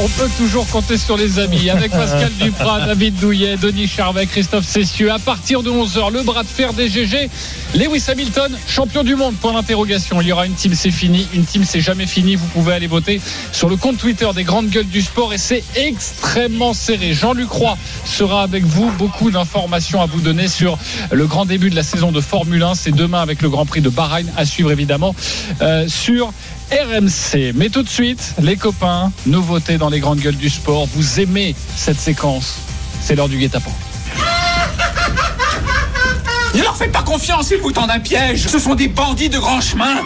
On 0.00 0.08
peut 0.08 0.28
toujours 0.36 0.68
compter 0.68 0.98
sur 0.98 1.16
les 1.16 1.38
amis 1.38 1.70
avec 1.70 1.90
Pascal 1.92 2.30
Duprat, 2.40 2.80
David 2.80 3.14
Douillet, 3.16 3.56
Denis 3.56 3.88
Charvet, 3.88 4.26
Christophe 4.26 4.66
Cessieux. 4.66 5.10
À 5.10 5.18
partir 5.18 5.62
de 5.62 5.70
11h, 5.70 6.12
le 6.12 6.22
bras 6.22 6.42
de 6.42 6.48
fer 6.48 6.74
des 6.74 6.88
GG. 6.88 7.30
Lewis 7.74 8.04
Hamilton, 8.08 8.56
champion 8.66 9.04
du 9.04 9.14
monde, 9.14 9.34
point 9.36 9.54
d'interrogation. 9.54 10.20
Il 10.20 10.28
y 10.28 10.32
aura 10.32 10.46
une 10.46 10.54
team, 10.54 10.74
c'est 10.74 10.90
fini. 10.90 11.26
Une 11.32 11.44
team, 11.44 11.64
c'est 11.64 11.80
jamais 11.80 12.06
fini. 12.06 12.36
Vous 12.36 12.46
pouvez 12.48 12.74
aller 12.74 12.86
voter 12.86 13.20
sur 13.52 13.68
le 13.68 13.76
compte 13.76 13.96
Twitter 13.98 14.28
des 14.34 14.44
grandes 14.44 14.68
gueules 14.68 14.88
du 14.88 15.00
sport 15.00 15.32
et 15.32 15.38
c'est 15.38 15.64
extrêmement 15.74 16.74
serré. 16.74 17.14
Jean-Luc 17.14 17.50
Roy 17.50 17.78
sera 18.04 18.42
avec 18.42 18.64
vous. 18.64 18.90
Beaucoup 18.98 19.30
d'informations 19.30 20.02
à 20.02 20.06
vous 20.06 20.17
donner 20.20 20.48
sur 20.48 20.78
le 21.10 21.26
grand 21.26 21.44
début 21.44 21.70
de 21.70 21.76
la 21.76 21.82
saison 21.82 22.12
de 22.12 22.20
Formule 22.20 22.62
1. 22.62 22.74
C'est 22.74 22.92
demain 22.92 23.20
avec 23.20 23.42
le 23.42 23.48
Grand 23.48 23.66
Prix 23.66 23.80
de 23.80 23.88
Bahreïn 23.88 24.26
à 24.36 24.44
suivre 24.44 24.70
évidemment 24.70 25.14
euh, 25.62 25.88
sur 25.88 26.32
RMC. 26.70 27.52
Mais 27.54 27.68
tout 27.68 27.82
de 27.82 27.88
suite, 27.88 28.34
les 28.40 28.56
copains, 28.56 29.12
nouveautés 29.26 29.78
dans 29.78 29.88
les 29.88 30.00
grandes 30.00 30.20
gueules 30.20 30.36
du 30.36 30.50
sport. 30.50 30.86
Vous 30.94 31.20
aimez 31.20 31.54
cette 31.76 32.00
séquence 32.00 32.56
C'est 33.00 33.14
l'heure 33.14 33.28
du 33.28 33.38
guet-apens. 33.38 33.74
Ne 36.54 36.62
leur 36.62 36.76
faites 36.76 36.92
pas 36.92 37.02
confiance, 37.02 37.50
ils 37.50 37.58
vous 37.58 37.72
tendent 37.72 37.90
un 37.90 38.00
piège. 38.00 38.48
Ce 38.48 38.58
sont 38.58 38.74
des 38.74 38.88
bandits 38.88 39.28
de 39.28 39.38
grand 39.38 39.60
chemin. 39.60 39.96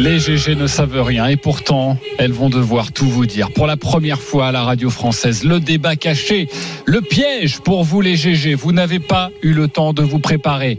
Les 0.00 0.18
GG 0.18 0.54
ne 0.56 0.66
savent 0.66 1.02
rien 1.02 1.26
et 1.26 1.36
pourtant, 1.36 1.98
elles 2.16 2.32
vont 2.32 2.48
devoir 2.48 2.90
tout 2.90 3.06
vous 3.06 3.26
dire. 3.26 3.50
Pour 3.50 3.66
la 3.66 3.76
première 3.76 4.18
fois 4.18 4.46
à 4.46 4.52
la 4.52 4.62
radio 4.62 4.88
française, 4.88 5.44
le 5.44 5.60
débat 5.60 5.94
caché, 5.94 6.48
le 6.86 7.02
piège 7.02 7.60
pour 7.60 7.84
vous 7.84 8.00
les 8.00 8.16
GG. 8.16 8.54
Vous 8.54 8.72
n'avez 8.72 8.98
pas 8.98 9.30
eu 9.42 9.52
le 9.52 9.68
temps 9.68 9.92
de 9.92 10.02
vous 10.02 10.18
préparer. 10.18 10.78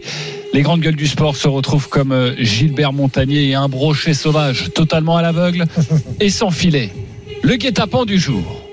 Les 0.53 0.63
grandes 0.63 0.81
gueules 0.81 0.95
du 0.95 1.05
sport 1.05 1.36
se 1.36 1.47
retrouvent 1.47 1.88
comme 1.88 2.13
euh, 2.13 2.34
Gilbert 2.39 2.93
Montagnier 2.93 3.49
et 3.49 3.53
un 3.53 3.69
brochet 3.69 4.15
sauvage, 4.15 4.73
totalement 4.73 5.17
à 5.17 5.21
l'aveugle 5.21 5.65
et 6.19 6.31
sans 6.31 6.49
filet. 6.49 6.89
Le 7.43 7.57
guet-apens 7.57 8.05
du 8.05 8.17
jour. 8.17 8.70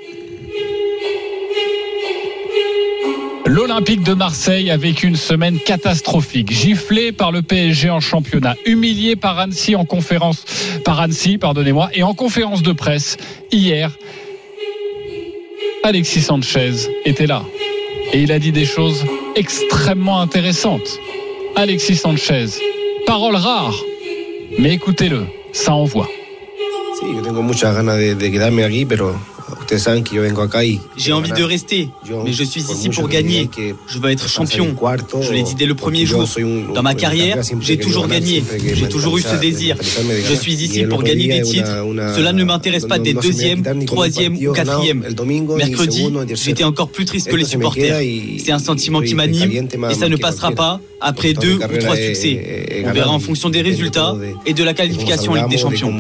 L'Olympique 3.48 4.02
de 4.02 4.12
Marseille 4.12 4.70
a 4.70 4.76
vécu 4.76 5.06
une 5.06 5.16
semaine 5.16 5.58
catastrophique, 5.58 6.52
giflé 6.52 7.12
par 7.12 7.32
le 7.32 7.40
PSG 7.40 7.88
en 7.88 7.98
championnat, 7.98 8.56
humilié 8.66 9.16
par 9.16 9.38
Annecy 9.38 9.74
en 9.74 9.87
conférence, 9.87 10.44
par 10.84 11.00
Annecy, 11.00 11.38
pardonnez-moi, 11.38 11.88
et 11.94 12.02
en 12.02 12.12
conférence 12.12 12.62
de 12.62 12.72
presse 12.72 13.16
hier. 13.50 13.96
Alexis 15.82 16.20
Sanchez 16.20 16.90
était 17.06 17.26
là 17.26 17.42
et 18.12 18.20
il 18.20 18.32
a 18.32 18.38
dit 18.38 18.52
des 18.52 18.66
choses 18.66 19.06
extrêmement 19.34 20.20
intéressantes. 20.20 20.98
Alexis 21.56 21.96
Sanchez, 21.96 22.48
parole 23.06 23.37
rare, 23.37 23.82
mais 24.58 24.74
écoutez-le, 24.74 25.24
ça 25.52 25.72
envoie. 25.72 26.11
Sí, 27.00 27.06
de, 27.06 27.30
ustedes 29.68 29.83
saben 29.83 30.02
que 30.02 30.16
yo 30.16 30.22
vengo 30.22 30.40
acá 30.40 30.64
y. 30.64 30.81
J'ai 30.96 31.12
envie 31.12 31.31
de 31.31 31.42
rester, 31.42 31.90
mais 32.24 32.33
je 32.33 32.42
suis 32.44 32.62
ici 32.62 32.88
pour 32.88 33.09
gagner. 33.09 33.50
Je 33.87 33.98
veux 33.98 34.11
être 34.11 34.28
champion. 34.28 34.74
Je 35.20 35.33
l'ai 35.33 35.42
dit 35.42 35.54
dès 35.54 35.66
le 35.66 35.74
premier 35.74 36.07
jour. 36.07 36.26
Dans 36.74 36.83
ma 36.83 36.94
carrière, 36.94 37.38
j'ai 37.61 37.76
toujours 37.76 38.09
gagné. 38.09 38.42
J'ai 38.74 38.88
toujours 38.88 39.18
eu 39.18 39.22
ce 39.22 39.37
désir. 39.37 39.76
Je 39.81 40.35
suis 40.35 40.54
ici 40.54 40.85
pour 40.85 41.02
gagner 41.02 41.28
des 41.28 41.42
titres. 41.42 41.85
Cela 42.16 42.33
ne 42.33 42.44
m'intéresse 42.44 42.87
pas 42.87 42.98
d'être 42.98 43.20
deuxième, 43.20 43.62
troisième 43.85 44.37
ou 44.37 44.52
quatrième. 44.52 45.04
Mercredi, 45.57 46.09
j'étais 46.35 46.64
encore 46.64 46.88
plus 46.88 47.04
triste 47.04 47.28
que 47.28 47.37
les 47.37 47.44
supporters. 47.44 48.00
C'est 48.38 48.52
un 48.52 48.59
sentiment 48.59 49.02
qui 49.02 49.14
m'anime 49.14 49.68
et 49.90 49.94
ça 49.94 50.09
ne 50.09 50.16
passera 50.16 50.52
pas 50.52 50.81
après 51.00 51.35
deux 51.35 51.57
ou 51.57 51.78
trois 51.78 51.96
succès. 51.96 52.85
On 52.87 52.92
verra 52.92 53.11
en 53.11 53.20
fonction 53.20 53.50
des 53.50 53.61
résultats 53.61 54.16
et 54.46 54.54
de 54.54 54.64
la 54.64 54.72
qualification 54.72 55.33
en 55.33 55.35
Ligue 55.35 55.50
des 55.50 55.59
Champions. 55.59 55.92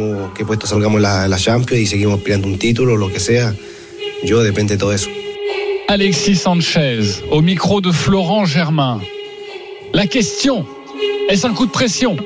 Yo 4.22 4.42
depende 4.42 4.74
de 4.74 4.78
todo 4.78 4.92
eso. 4.92 5.08
Alexis 5.88 6.36
Sanchez, 6.36 7.22
au 7.30 7.40
micro 7.40 7.80
de 7.80 7.92
Florent 7.92 8.44
Germain. 8.44 9.00
La 9.94 10.06
question, 10.06 10.66
est-ce 11.30 11.46
un 11.46 11.54
coup 11.54 11.66
de 11.66 11.70
pression 11.70 12.16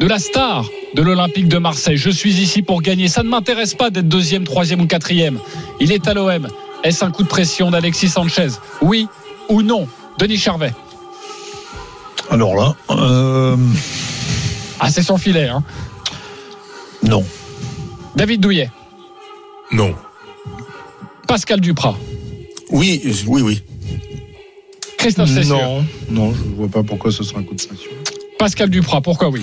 de 0.00 0.06
la 0.06 0.18
star 0.18 0.64
de 0.94 1.02
l'Olympique 1.02 1.48
de 1.48 1.58
Marseille? 1.58 1.98
Je 1.98 2.08
suis 2.10 2.40
ici 2.40 2.62
pour 2.62 2.80
gagner. 2.80 3.08
Ça 3.08 3.22
ne 3.22 3.28
m'intéresse 3.28 3.74
pas 3.74 3.90
d'être 3.90 4.08
deuxième, 4.08 4.44
troisième 4.44 4.80
ou 4.80 4.86
quatrième. 4.86 5.38
Il 5.80 5.92
est 5.92 6.06
à 6.08 6.14
l'OM. 6.14 6.48
Est-ce 6.84 7.04
un 7.04 7.10
coup 7.10 7.22
de 7.22 7.28
pression 7.28 7.70
d'Alexis 7.70 8.08
Sanchez? 8.08 8.48
Oui 8.80 9.06
ou 9.48 9.62
non? 9.62 9.86
Denis 10.18 10.38
Charvet 10.38 10.72
Alors 12.30 12.54
là, 12.54 12.74
euh, 12.90 13.56
Ah, 14.80 14.90
c'est 14.90 15.02
son 15.02 15.18
filet. 15.18 15.48
Hein. 15.48 15.62
non. 17.02 17.24
David 18.16 18.40
Douillet, 18.40 18.70
Non. 19.70 19.94
Pascal 21.26 21.60
Duprat, 21.60 21.96
Oui, 22.70 23.00
oui, 23.26 23.42
oui. 23.42 23.62
Christophe 24.98 25.30
Cessieux. 25.30 25.52
Non, 25.54 25.84
non, 26.10 26.32
je 26.34 26.56
vois 26.56 26.68
pas 26.68 26.82
pourquoi 26.82 27.10
ce 27.10 27.24
serait 27.24 27.40
un 27.40 27.42
coup 27.42 27.54
de 27.54 27.62
pression. 27.62 27.90
Pascal 28.38 28.70
Duprat, 28.70 29.00
pourquoi 29.00 29.28
oui? 29.30 29.40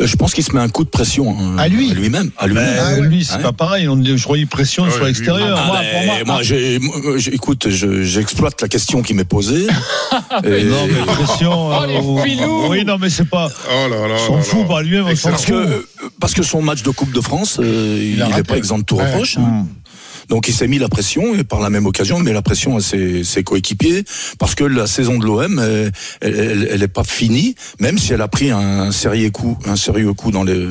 Euh, 0.00 0.06
Je 0.06 0.16
pense 0.16 0.34
qu'il 0.34 0.44
se 0.44 0.52
met 0.52 0.60
un 0.60 0.68
coup 0.68 0.84
de 0.84 0.90
pression 0.90 1.34
hein, 1.38 1.56
À 1.58 1.68
lui 1.68 1.90
à 1.90 1.94
lui-même. 1.94 2.30
À 2.36 2.46
lui-même. 2.46 2.76
Ben, 2.76 3.04
lui, 3.04 3.24
c'est 3.24 3.40
pas 3.40 3.52
pareil. 3.52 3.88
On, 3.88 4.02
je 4.04 4.22
croyais 4.22 4.44
pression 4.46 4.84
Ouais, 4.84 4.90
sur 4.90 5.04
l'extérieur. 5.04 5.58
Ah, 5.58 5.66
moi, 5.66 5.80
pour 5.92 6.02
moi, 6.04 6.14
moi, 6.26 6.36
ah. 6.40 6.42
j'ai- 6.42 6.78
écoute, 7.32 7.68
je- 7.70 8.02
j'exploite 8.02 8.60
la 8.60 8.68
question 8.68 9.00
qui 9.02 9.14
m'est 9.14 9.24
posée. 9.24 9.66
Et- 10.44 10.64
Non, 10.64 10.86
mais 10.86 11.12
pression. 11.12 11.52
Oh, 11.70 11.84
les 11.86 11.96
euh, 11.96 12.22
filous 12.24 12.66
oui, 12.68 12.84
non, 12.84 12.98
mais 13.00 13.08
c'est 13.08 13.28
pas. 13.28 13.48
Oh 13.70 13.88
là 13.88 14.08
là. 14.08 14.14
On 14.30 14.36
s'en 14.36 14.42
fout 14.42 14.66
par 14.68 14.82
lui-même. 14.82 15.14
parce, 15.22 15.44
que, 15.46 15.52
euh, 15.54 15.86
parce 16.20 16.34
que 16.34 16.42
son 16.42 16.60
match 16.60 16.82
de 16.82 16.90
Coupe 16.90 17.12
de 17.12 17.20
France, 17.22 17.58
euh, 17.60 17.98
il 18.18 18.34
n'est 18.34 18.42
pas 18.42 18.56
exempt 18.58 18.78
de 18.80 18.84
tout 18.84 18.96
Ouais. 18.96 19.10
reproche. 19.10 19.36
Donc 20.28 20.48
il 20.48 20.54
s'est 20.54 20.68
mis 20.68 20.78
la 20.78 20.88
pression 20.88 21.34
et 21.34 21.44
par 21.44 21.60
la 21.60 21.70
même 21.70 21.86
occasion 21.86 22.18
il 22.18 22.24
met 22.24 22.32
la 22.32 22.42
pression 22.42 22.76
à 22.76 22.80
ses, 22.80 23.24
ses 23.24 23.44
coéquipiers 23.44 24.04
parce 24.38 24.54
que 24.54 24.64
la 24.64 24.86
saison 24.86 25.18
de 25.18 25.24
l'OM 25.24 25.58
elle, 25.58 25.92
elle, 26.20 26.68
elle 26.70 26.82
est 26.82 26.88
pas 26.88 27.04
finie 27.04 27.54
même 27.78 27.98
si 27.98 28.12
elle 28.12 28.22
a 28.22 28.28
pris 28.28 28.50
un 28.50 28.90
sérieux 28.90 29.30
coup 29.30 29.56
un 29.66 29.76
sérieux 29.76 30.12
coup 30.12 30.30
dans 30.30 30.44
les 30.44 30.68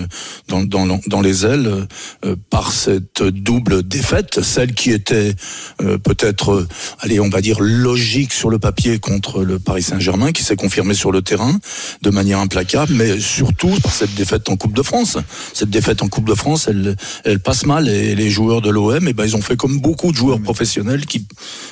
dans, 0.47 0.63
dans, 0.63 0.99
dans 1.07 1.21
les 1.21 1.45
ailes 1.45 1.87
euh, 2.25 2.35
par 2.49 2.71
cette 2.71 3.23
double 3.23 3.83
défaite 3.83 4.41
celle 4.41 4.73
qui 4.73 4.91
était 4.91 5.33
euh, 5.81 5.97
peut-être 5.97 6.51
euh, 6.51 6.67
allez 6.99 7.19
on 7.19 7.29
va 7.29 7.41
dire 7.41 7.59
logique 7.61 8.33
sur 8.33 8.49
le 8.49 8.59
papier 8.59 8.99
contre 8.99 9.43
le 9.43 9.59
Paris 9.59 9.83
Saint-Germain 9.83 10.31
qui 10.31 10.43
s'est 10.43 10.55
confirmé 10.55 10.93
sur 10.93 11.11
le 11.11 11.21
terrain 11.21 11.57
de 12.01 12.09
manière 12.09 12.39
implacable 12.39 12.93
mais 12.93 13.19
surtout 13.19 13.73
par 13.81 13.93
cette 13.93 14.15
défaite 14.15 14.49
en 14.49 14.57
Coupe 14.57 14.73
de 14.73 14.83
France. 14.83 15.17
Cette 15.53 15.69
défaite 15.69 16.01
en 16.01 16.07
Coupe 16.07 16.27
de 16.27 16.35
France 16.35 16.67
elle 16.69 16.95
elle 17.23 17.39
passe 17.39 17.65
mal 17.65 17.87
et 17.87 18.15
les 18.15 18.29
joueurs 18.29 18.61
de 18.61 18.69
l'OM 18.69 19.07
eh 19.07 19.13
ben 19.13 19.25
ils 19.25 19.35
ont 19.35 19.41
fait 19.45 19.57
comme 19.57 19.79
beaucoup 19.79 20.11
de 20.11 20.17
joueurs 20.17 20.41
professionnels 20.41 21.05
qui 21.05 21.25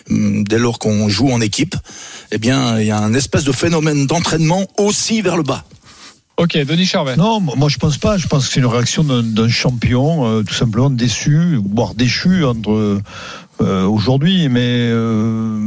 hum, 0.10 0.44
dès 0.44 0.60
lors 0.60 0.80
qu'on 0.80 1.10
joue 1.10 1.32
en 1.32 1.42
équipe 1.42 1.76
eh 2.32 2.38
bien 2.38 2.80
il 2.80 2.88
y 2.88 2.92
a 2.92 3.00
un 3.00 3.14
espèce 3.14 3.44
de 3.44 3.52
phénomène 3.52 4.06
d'entraînement 4.06 4.66
aussi 4.78 5.22
vers 5.22 5.38
le 5.38 5.44
bas 5.44 5.64
Ok, 6.36 6.58
Denis 6.58 6.88
Charvet. 6.88 7.16
Non, 7.16 7.40
moi 7.40 7.70
je 7.70 7.78
pense 7.78 8.00
pas. 8.00 8.18
Je 8.18 8.26
pense 8.26 8.48
que 8.48 8.54
c'est 8.54 8.60
une 8.60 8.66
réaction 8.66 9.04
d'un 9.04 9.50
champion, 9.50 10.26
euh, 10.26 10.42
tout 10.42 10.56
simplement 10.56 10.90
déçu, 10.90 11.60
voire 11.64 11.94
déchu 11.94 12.44
entre 12.44 13.00
euh, 13.64 13.86
aujourd'hui. 13.86 14.50
Mais 14.50 14.62
euh, 14.62 15.58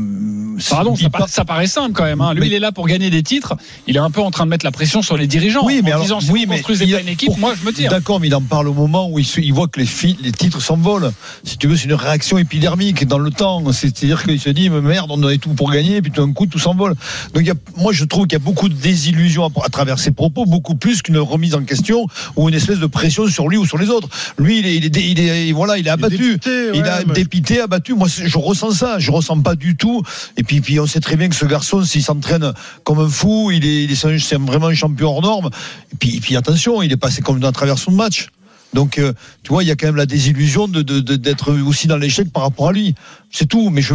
Pardon, 0.70 0.96
ça, 0.96 1.10
part- 1.10 1.20
par- 1.20 1.28
ça 1.28 1.44
paraît 1.44 1.66
simple 1.66 1.92
quand 1.92 2.04
même. 2.04 2.20
hein. 2.22 2.32
Lui, 2.32 2.40
Mais- 2.40 2.46
il 2.46 2.52
est 2.54 2.58
là 2.58 2.72
pour 2.72 2.86
gagner 2.86 3.10
des 3.10 3.22
titres. 3.22 3.54
Il 3.86 3.96
est 3.96 4.00
un 4.00 4.10
peu 4.10 4.22
en 4.22 4.30
train 4.30 4.44
de 4.46 4.50
mettre 4.50 4.64
la 4.64 4.70
pression 4.70 5.02
sur 5.02 5.16
les 5.18 5.26
dirigeants. 5.26 5.66
Oui, 5.66 5.80
mais 5.84 5.90
en 5.92 5.96
alors, 5.96 6.02
disant, 6.04 6.20
si 6.20 6.30
oui, 6.30 6.46
mais 6.48 6.56
construisez 6.56 6.84
il- 6.86 6.94
pas 6.94 7.00
une 7.02 7.08
équipe, 7.08 7.28
pour- 7.28 7.38
moi, 7.38 7.54
je 7.60 7.66
me 7.66 7.72
tire. 7.72 7.90
D'accord, 7.90 8.20
mais 8.20 8.28
il 8.28 8.34
en 8.34 8.40
parle 8.40 8.68
au 8.68 8.72
moment 8.72 9.10
où 9.10 9.18
il, 9.18 9.26
se- 9.26 9.40
il 9.40 9.52
voit 9.52 9.68
que 9.68 9.78
les, 9.80 9.86
fi- 9.86 10.16
les 10.22 10.32
titres 10.32 10.62
s'envolent. 10.62 11.12
Si 11.44 11.58
tu 11.58 11.66
veux, 11.66 11.76
c'est 11.76 11.84
une 11.84 11.92
réaction 11.94 12.38
épidermique 12.38 13.06
dans 13.06 13.18
le 13.18 13.30
temps. 13.30 13.62
C'est-à-dire 13.72 14.22
qu'il 14.24 14.40
se 14.40 14.48
dit, 14.48 14.70
mais 14.70 14.80
merde, 14.80 15.10
on 15.10 15.22
avait 15.24 15.36
tout 15.38 15.50
pour 15.50 15.70
gagner, 15.70 15.96
et 15.96 16.02
puis 16.02 16.10
tout 16.10 16.24
d'un 16.26 16.32
coup, 16.32 16.46
tout 16.46 16.58
s'envole. 16.58 16.94
Donc, 17.34 17.42
il 17.42 17.46
y 17.46 17.50
a, 17.50 17.54
moi, 17.76 17.92
je 17.92 18.04
trouve 18.04 18.26
qu'il 18.26 18.38
y 18.38 18.40
a 18.40 18.44
beaucoup 18.44 18.70
de 18.70 18.74
désillusions 18.74 19.44
à, 19.44 19.50
à 19.64 19.68
travers 19.68 19.98
ses 19.98 20.10
propos, 20.10 20.46
beaucoup 20.46 20.74
plus 20.74 21.02
qu'une 21.02 21.18
remise 21.18 21.54
en 21.54 21.64
question 21.64 22.06
ou 22.34 22.48
une 22.48 22.54
espèce 22.54 22.78
de 22.78 22.86
pression 22.86 23.26
sur 23.28 23.48
lui 23.48 23.58
ou 23.58 23.66
sur 23.66 23.76
les 23.76 23.90
autres. 23.90 24.08
Lui, 24.38 24.60
il 24.60 24.66
est, 24.66 24.76
il 24.76 24.84
est, 24.86 24.90
dé- 24.90 25.02
il 25.06 25.20
est- 25.20 25.52
voilà, 25.52 25.76
il 25.76 25.86
est 25.86 25.90
abattu. 25.90 26.16
dépité, 26.16 26.70
il 26.74 26.82
a 26.84 27.04
mais- 27.06 27.12
dépité, 27.12 27.60
abattu. 27.60 27.85
Moi, 27.94 28.08
je 28.08 28.38
ressens 28.38 28.72
ça. 28.72 28.98
Je 28.98 29.10
ressens 29.10 29.40
pas 29.40 29.54
du 29.54 29.76
tout. 29.76 30.02
Et 30.36 30.42
puis, 30.42 30.60
puis 30.60 30.80
on 30.80 30.86
sait 30.86 31.00
très 31.00 31.16
bien 31.16 31.28
que 31.28 31.34
ce 31.34 31.46
garçon, 31.46 31.82
s'il 31.84 32.02
s'entraîne 32.02 32.52
comme 32.84 32.98
un 32.98 33.08
fou, 33.08 33.50
il 33.50 33.64
est, 33.64 34.06
vraiment 34.36 34.66
un 34.66 34.74
champion 34.74 35.08
hors 35.08 35.22
norme. 35.22 35.50
Et 35.92 35.96
puis, 35.96 36.20
puis 36.20 36.36
attention, 36.36 36.82
il 36.82 36.92
est 36.92 36.96
passé 36.96 37.22
comme 37.22 37.40
dans 37.40 37.52
travers 37.52 37.78
son 37.78 37.92
match. 37.92 38.28
Donc, 38.76 38.98
euh, 38.98 39.12
tu 39.42 39.48
vois, 39.48 39.64
il 39.64 39.66
y 39.66 39.70
a 39.72 39.74
quand 39.74 39.86
même 39.86 39.96
la 39.96 40.06
désillusion 40.06 40.68
de, 40.68 40.82
de- 40.82 41.00
de- 41.00 41.16
d'être 41.16 41.52
aussi 41.66 41.86
dans 41.88 41.96
l'échec 41.96 42.30
par 42.32 42.42
rapport 42.44 42.68
à 42.68 42.72
lui. 42.72 42.94
C'est 43.32 43.46
tout. 43.46 43.70
Mais 43.70 43.82
je, 43.82 43.94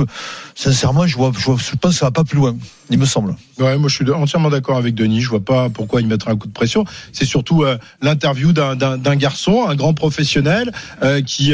sincèrement, 0.55 1.07
je 1.07 1.15
vois, 1.15 1.32
je, 1.38 1.43
vois- 1.45 1.57
je 1.57 1.75
pense 1.77 1.93
que 1.93 1.99
ça 1.99 2.05
va 2.07 2.11
pas 2.11 2.23
plus 2.23 2.38
loin. 2.38 2.55
Il 2.89 2.97
me 2.99 3.05
semble. 3.05 3.36
Ouais, 3.57 3.77
moi 3.77 3.88
je 3.88 3.95
suis 3.95 4.11
entièrement 4.11 4.49
d'accord 4.49 4.75
avec 4.77 4.93
Denis. 4.95 5.21
Je 5.21 5.29
vois 5.29 5.39
pas 5.39 5.69
pourquoi 5.69 6.01
il 6.01 6.07
mettrait 6.07 6.32
un 6.32 6.36
coup 6.36 6.47
de 6.47 6.51
pression. 6.53 6.84
C'est 7.13 7.23
surtout 7.25 7.63
euh, 7.63 7.77
l'interview 8.01 8.51
d'un- 8.51 8.75
d'un 8.75 8.97
d'un 8.97 9.15
garçon, 9.15 9.65
un 9.69 9.75
grand 9.75 9.93
professionnel, 9.93 10.71
euh, 11.03 11.21
qui 11.21 11.53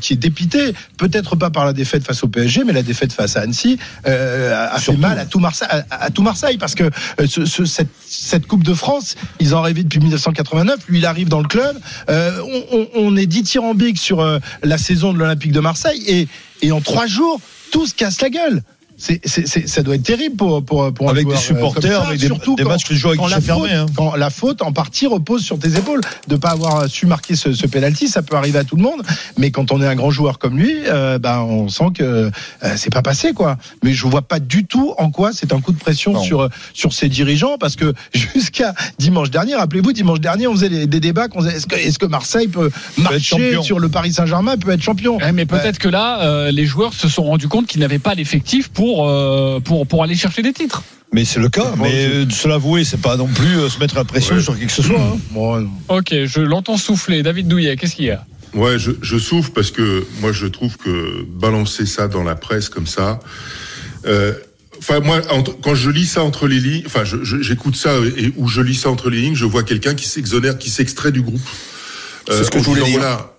qui 0.00 0.12
est 0.14 0.16
dépité, 0.16 0.72
peut-être 0.96 1.36
pas 1.36 1.50
par 1.50 1.64
la 1.64 1.72
défaite 1.72 2.04
face 2.04 2.24
au 2.24 2.28
PSG, 2.28 2.64
mais 2.64 2.72
la 2.72 2.82
défaite 2.82 3.12
face 3.12 3.36
à 3.36 3.42
Annecy 3.42 3.78
a- 4.04 4.74
a 4.74 4.78
fait 4.80 4.96
mal 4.96 5.18
à 5.18 5.26
tout 5.26 5.38
Marseille, 5.38 5.68
à, 5.70 6.04
à 6.06 6.10
tout 6.10 6.22
Marseille, 6.22 6.58
parce 6.58 6.74
que 6.74 6.90
ce, 7.26 7.44
ce- 7.44 7.64
cette, 7.64 7.88
cette 8.08 8.46
Coupe 8.48 8.64
de 8.64 8.74
France, 8.74 9.14
ils 9.38 9.54
en 9.54 9.62
rêvaient 9.62 9.84
depuis 9.84 10.00
1989. 10.00 10.76
Lui, 10.88 10.98
il 10.98 11.06
arrive 11.06 11.28
dans 11.28 11.40
le 11.40 11.46
club. 11.48 11.76
Euh, 12.10 12.37
on, 12.40 12.64
on- 12.72 12.88
on 12.94 13.16
est 13.16 13.26
dithyrambique 13.26 13.98
sur 13.98 14.20
euh, 14.20 14.38
la 14.62 14.78
saison 14.78 15.12
de 15.12 15.18
l'Olympique 15.18 15.52
de 15.52 15.60
Marseille, 15.60 16.02
et 16.06 16.28
et 16.62 16.72
en 16.72 16.80
trois 16.80 17.06
jours, 17.06 17.40
tout 17.70 17.86
se 17.86 17.94
casse 17.94 18.20
la 18.20 18.30
gueule. 18.30 18.62
C'est, 19.00 19.20
c'est, 19.24 19.46
c'est- 19.46 19.68
ça 19.68 19.82
doit 19.82 19.94
être 19.94 20.02
terrible 20.02 20.34
pour, 20.36 20.64
pour, 20.64 20.92
pour 20.92 21.08
Avec 21.08 21.26
des 21.28 21.34
euh, 21.34 21.36
supporters, 21.36 22.02
ça, 22.02 22.08
avec 22.08 22.18
des- 22.20 22.26
surtout 22.26 22.56
des 22.56 22.64
quand- 22.64 22.68
matchs 22.70 22.82
que 22.84 22.88
tu 22.88 22.96
joues 22.96 23.08
avec 23.10 23.20
la 23.20 23.28
faute, 23.36 23.44
fermé, 23.44 23.72
hein. 23.72 23.86
quand 23.96 24.16
la 24.16 24.28
faute 24.28 24.60
en 24.60 24.72
partie 24.72 25.06
repose 25.06 25.42
sur 25.44 25.58
tes 25.58 25.76
épaules. 25.76 26.00
De 26.26 26.34
pas 26.36 26.50
avoir 26.50 26.88
su 26.88 27.06
marquer 27.06 27.36
ce, 27.36 27.52
ce 27.52 27.66
penalty, 27.66 28.08
ça 28.08 28.22
peut 28.22 28.36
arriver 28.36 28.58
à 28.58 28.64
tout 28.64 28.74
le 28.76 28.82
monde. 28.82 29.00
Mais 29.38 29.50
quand 29.52 29.70
on 29.72 29.80
est 29.80 29.86
un 29.86 29.94
grand 29.94 30.10
joueur 30.10 30.38
comme 30.40 30.58
lui, 30.58 30.74
euh, 30.86 31.18
ben 31.18 31.38
on 31.40 31.68
sent 31.68 31.90
que 31.94 32.02
euh, 32.02 32.30
c'est 32.76 32.92
pas 32.92 33.02
passé 33.02 33.32
quoi. 33.32 33.56
Mais 33.84 33.92
je 33.92 34.04
vois 34.06 34.22
pas 34.22 34.40
du 34.40 34.66
tout 34.66 34.94
en 34.98 35.10
quoi 35.10 35.30
c'est 35.32 35.52
un 35.52 35.60
coup 35.60 35.72
de 35.72 35.78
pression 35.78 36.12
Non. 36.14 36.22
sur 36.22 36.48
sur 36.74 36.92
ses 36.92 37.08
dirigeants 37.08 37.56
parce 37.58 37.76
que 37.76 37.94
jusqu'à 38.34 38.74
dimanche 38.98 39.30
dernier, 39.30 39.54
rappelez-vous, 39.54 39.92
dimanche 39.92 40.20
dernier, 40.20 40.48
on 40.48 40.52
faisait 40.54 40.68
des, 40.68 40.86
des 40.88 41.00
débats. 41.00 41.28
qu'on 41.28 41.44
Est-ce 41.46 41.66
que, 41.68 41.76
est-ce 41.76 41.98
que 42.00 42.06
Marseille 42.06 42.48
peut 42.48 42.70
marcher 42.96 43.20
champion. 43.20 43.62
sur 43.62 43.78
le 43.78 43.88
Paris 43.88 44.12
Saint-Germain, 44.12 44.56
peut 44.56 44.72
être 44.72 44.82
champion 44.82 45.18
Ouais, 45.18 45.32
mais 45.32 45.46
peut-être 45.46 45.78
que 45.78 45.88
là, 45.88 46.22
euh, 46.22 46.50
les 46.50 46.66
joueurs 46.66 46.94
se 46.94 47.08
sont 47.08 47.22
rendus 47.22 47.48
compte 47.48 47.66
qu'ils 47.68 47.80
n'avaient 47.80 47.98
pas 48.00 48.14
l'effectif 48.14 48.68
pour, 48.68 48.87
euh, 49.06 49.60
pour, 49.60 49.86
pour 49.86 50.02
aller 50.02 50.14
chercher 50.16 50.42
des 50.42 50.52
titres. 50.52 50.82
Mais 51.12 51.24
c'est 51.24 51.40
le 51.40 51.48
cas. 51.48 51.72
Mais 51.78 52.06
euh, 52.06 52.24
de 52.26 52.32
se 52.32 52.46
l'avouer, 52.48 52.84
c'est 52.84 53.00
pas 53.00 53.16
non 53.16 53.28
plus 53.28 53.58
euh, 53.58 53.68
se 53.68 53.78
mettre 53.78 53.94
la 53.94 54.04
pression 54.04 54.38
sur 54.40 54.58
qui 54.58 54.66
que 54.66 54.72
ce 54.72 54.82
soit. 54.82 55.00
hein. 55.00 55.18
Bon. 55.30 55.68
Ok, 55.88 56.14
je 56.26 56.40
l'entends 56.40 56.76
souffler. 56.76 57.22
David 57.22 57.48
Douillet, 57.48 57.76
qu'est-ce 57.76 57.94
qu'il 57.96 58.06
y 58.06 58.10
a? 58.10 58.24
Ouais, 58.54 58.78
je, 58.78 58.92
je 59.02 59.18
souffre 59.18 59.50
parce 59.54 59.70
que 59.70 60.06
moi 60.20 60.32
je 60.32 60.46
trouve 60.46 60.76
que 60.78 61.24
balancer 61.28 61.84
ça 61.86 62.08
dans 62.08 62.22
la 62.24 62.34
presse 62.34 62.68
comme 62.68 62.86
ça. 62.86 63.20
euh, 64.06 64.32
Enfin, 64.80 65.00
moi, 65.00 65.20
entre- 65.30 65.56
quand 65.60 65.74
je 65.74 65.90
lis 65.90 66.06
ça 66.06 66.22
entre 66.22 66.46
les 66.46 66.60
lignes, 66.60 66.84
enfin, 66.86 67.02
j'écoute 67.40 67.74
ça 67.74 67.94
et 68.16 68.32
où 68.36 68.46
je 68.46 68.60
lis 68.60 68.76
ça 68.76 68.88
entre 68.90 69.10
les 69.10 69.20
lignes, 69.22 69.34
je 69.34 69.44
vois 69.44 69.64
quelqu'un 69.64 69.94
qui 69.96 70.06
s'exonère, 70.06 70.56
qui 70.56 70.70
s'extrait 70.70 71.10
du 71.10 71.20
groupe. 71.20 71.40
C'est 72.30 72.44
ce 72.44 72.50
que 72.50 72.60
je 72.60 72.64
voulais 72.64 72.84
dire. 72.84 73.00
Voilà, 73.00 73.32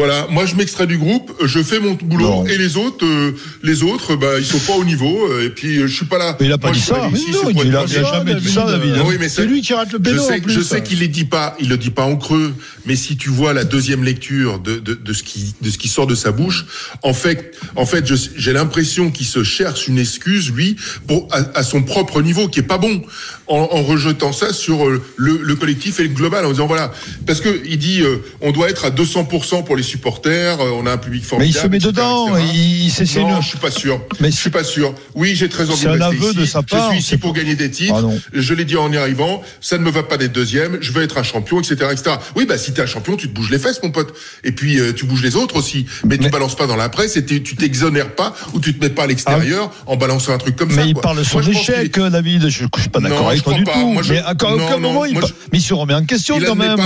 voilà, 0.00 0.26
moi 0.30 0.46
je 0.46 0.54
m'extrais 0.54 0.86
du 0.86 0.96
groupe, 0.96 1.30
je 1.44 1.62
fais 1.62 1.78
mon 1.78 1.92
boulot 1.92 2.24
Non. 2.24 2.46
et 2.46 2.56
les 2.56 2.78
autres, 2.78 3.04
euh, 3.04 3.32
les 3.62 3.82
autres, 3.82 4.16
bah 4.16 4.38
ils 4.38 4.46
sont 4.46 4.58
pas 4.60 4.72
au 4.78 4.84
niveau 4.84 5.26
euh, 5.30 5.44
et 5.44 5.50
puis 5.50 5.76
euh, 5.76 5.86
je 5.86 5.94
suis 5.94 6.06
pas 6.06 6.16
là. 6.16 6.34
Mais 6.40 6.46
il 6.46 6.52
a 6.52 6.56
pas 6.56 6.68
Moi, 6.68 6.74
dit 6.74 6.80
je 6.80 6.86
ça. 6.86 7.10
ici, 7.14 7.30
non, 7.32 7.50
il 7.50 7.76
a- 7.76 7.84
il 7.86 7.92
jamais 7.92 8.34
dit 8.36 8.50
ça, 8.50 8.64
David. 8.64 8.94
Ah 8.96 9.02
oui, 9.06 9.16
mais 9.20 9.28
C'est 9.28 9.44
lui 9.44 9.60
qui 9.60 9.74
rate 9.74 9.92
le 9.92 9.98
je 9.98 10.02
péno, 10.10 10.22
sais, 10.22 10.38
en 10.38 10.40
plus. 10.40 10.54
je 10.54 10.60
sais 10.62 10.82
qu'il 10.82 11.00
les 11.00 11.08
dit 11.08 11.26
pas, 11.26 11.54
il 11.60 11.68
le 11.68 11.76
dit 11.76 11.90
pas 11.90 12.04
en 12.04 12.16
creux, 12.16 12.54
mais 12.86 12.96
si 12.96 13.18
tu 13.18 13.28
vois 13.28 13.52
la 13.52 13.64
deuxième 13.64 14.02
lecture 14.02 14.58
de, 14.58 14.78
de, 14.78 14.94
de 14.94 15.12
ce 15.12 15.22
qui 15.22 15.54
de 15.60 15.68
ce 15.68 15.76
qui 15.76 15.88
sort 15.88 16.06
de 16.06 16.14
sa 16.14 16.32
bouche, 16.32 16.64
en 17.02 17.12
fait, 17.12 17.54
en 17.76 17.84
fait, 17.84 18.06
je- 18.06 18.30
j'ai 18.36 18.54
l'impression 18.54 19.10
qu'il 19.10 19.26
se 19.26 19.44
cherche 19.44 19.86
une 19.86 19.98
excuse 19.98 20.50
lui 20.50 20.76
pour 21.06 21.28
à, 21.30 21.42
à 21.58 21.62
son 21.62 21.82
propre 21.82 22.22
niveau 22.22 22.48
qui 22.48 22.60
est 22.60 22.62
pas 22.62 22.78
bon, 22.78 23.02
en, 23.48 23.68
en 23.70 23.82
rejetant 23.82 24.32
ça 24.32 24.54
sur 24.54 24.86
euh, 24.88 25.02
le, 25.16 25.40
le 25.42 25.54
collectif 25.56 26.00
et 26.00 26.04
le 26.04 26.08
global 26.08 26.46
en 26.46 26.52
disant 26.52 26.66
voilà, 26.66 26.90
parce 27.26 27.40
que 27.42 27.60
il 27.66 27.76
dit 27.78 28.00
euh, 28.00 28.16
on 28.40 28.50
doit 28.52 28.70
être 28.70 28.86
à 28.86 28.90
200% 28.90 29.64
pour 29.64 29.76
les 29.76 29.82
supporters, 29.90 30.60
euh, 30.60 30.70
on 30.74 30.86
a 30.86 30.92
un 30.92 30.96
public 30.98 31.22
Mais 31.22 31.26
il 31.48 31.54
formidable. 31.54 31.62
se 31.64 31.66
met 31.68 31.76
etc., 31.78 31.90
dedans. 31.92 32.36
etc. 32.36 32.50
Il, 32.54 32.90
c'est, 32.90 33.20
non, 33.20 33.36
une- 33.36 33.42
je 33.42 33.48
suis 33.48 33.58
pas 33.58 33.70
sûr. 33.70 34.00
Mais 34.20 34.30
je 34.30 34.36
suis 34.36 34.50
pas 34.50 34.64
sûr. 34.64 34.94
Oui, 35.14 35.34
j'ai 35.34 35.48
très 35.48 35.68
envie 35.68 35.78
C'est 35.78 35.84
de 35.86 35.90
un 36.00 36.08
rester 36.08 36.24
aveu 36.24 36.34
de 36.34 36.42
ici. 36.42 36.50
sa 36.52 36.62
part, 36.62 36.86
Je 36.86 36.90
suis 36.96 36.98
ici 37.00 37.16
pour 37.18 37.32
gagner 37.32 37.54
des 37.54 37.70
titres. 37.70 38.04
Ah 38.08 38.18
je 38.32 38.54
l'ai 38.54 38.64
dit 38.64 38.76
en 38.76 38.90
y 38.92 38.96
arrivant. 38.96 39.42
Ça 39.60 39.78
ne 39.78 39.82
me 39.82 39.90
va 39.90 40.02
pas 40.02 40.16
d'être 40.16 40.32
deuxième. 40.32 40.78
Je 40.80 40.92
veux 40.92 41.02
être 41.02 41.18
un 41.18 41.22
champion, 41.22 41.60
etc., 41.60 41.76
etc. 41.92 42.16
Oui, 42.36 42.46
bah 42.46 42.58
si 42.58 42.72
t'es 42.72 42.82
un 42.82 42.86
champion, 42.86 43.16
tu 43.16 43.28
te 43.28 43.34
bouges 43.34 43.50
les 43.50 43.58
fesses, 43.58 43.82
mon 43.82 43.90
pote. 43.90 44.14
Et 44.44 44.52
puis 44.52 44.78
euh, 44.78 44.92
tu 44.92 45.04
bouges 45.04 45.22
les 45.22 45.36
autres 45.36 45.56
aussi. 45.56 45.86
Mais, 46.04 46.18
tu 46.18 46.28
balances 46.30 46.56
pas 46.56 46.66
dans 46.66 46.76
la 46.76 46.88
presse 46.88 47.16
et 47.16 47.24
tu 47.24 47.42
t'exonères 47.42 48.14
pas 48.14 48.34
ou 48.54 48.60
tu 48.60 48.74
te 48.74 48.82
mets 48.84 48.90
pas 48.90 49.04
à 49.04 49.06
l'extérieur 49.06 49.70
en 49.86 49.96
balançant 49.96 50.32
un 50.32 50.38
truc 50.38 50.56
comme 50.56 50.70
ça. 50.70 50.76
Mais 50.76 50.88
il 50.88 50.92
quoi. 50.94 51.02
parle 51.02 51.18
de 51.18 51.24
son 51.24 51.40
échec, 51.42 51.98
David. 51.98 52.48
Je, 52.48 52.64
je 52.74 52.80
suis 52.80 52.88
pas 52.90 53.00
d'accord 53.00 53.28
avec 53.28 53.42
toi 53.42 53.54
du 53.54 53.64
pas. 53.64 53.72
tout. 53.72 53.88
Moi, 53.92 54.02
je- 54.02 54.12
Mais 54.12 54.20
à 54.20 54.32
aucun 54.32 54.50
non, 54.56 54.64
aucun 54.66 54.74
non, 54.78 54.80
moment, 54.80 55.04
il, 55.04 55.12
moi, 55.14 55.22
pa- 55.22 55.28
je- 55.28 55.32
mais 55.52 55.58
il 55.58 55.62
se 55.62 55.74
remet 55.74 55.94
en 55.94 56.04
question 56.04 56.36
Il 56.38 56.44
quand 56.44 56.54
même. 56.54 56.78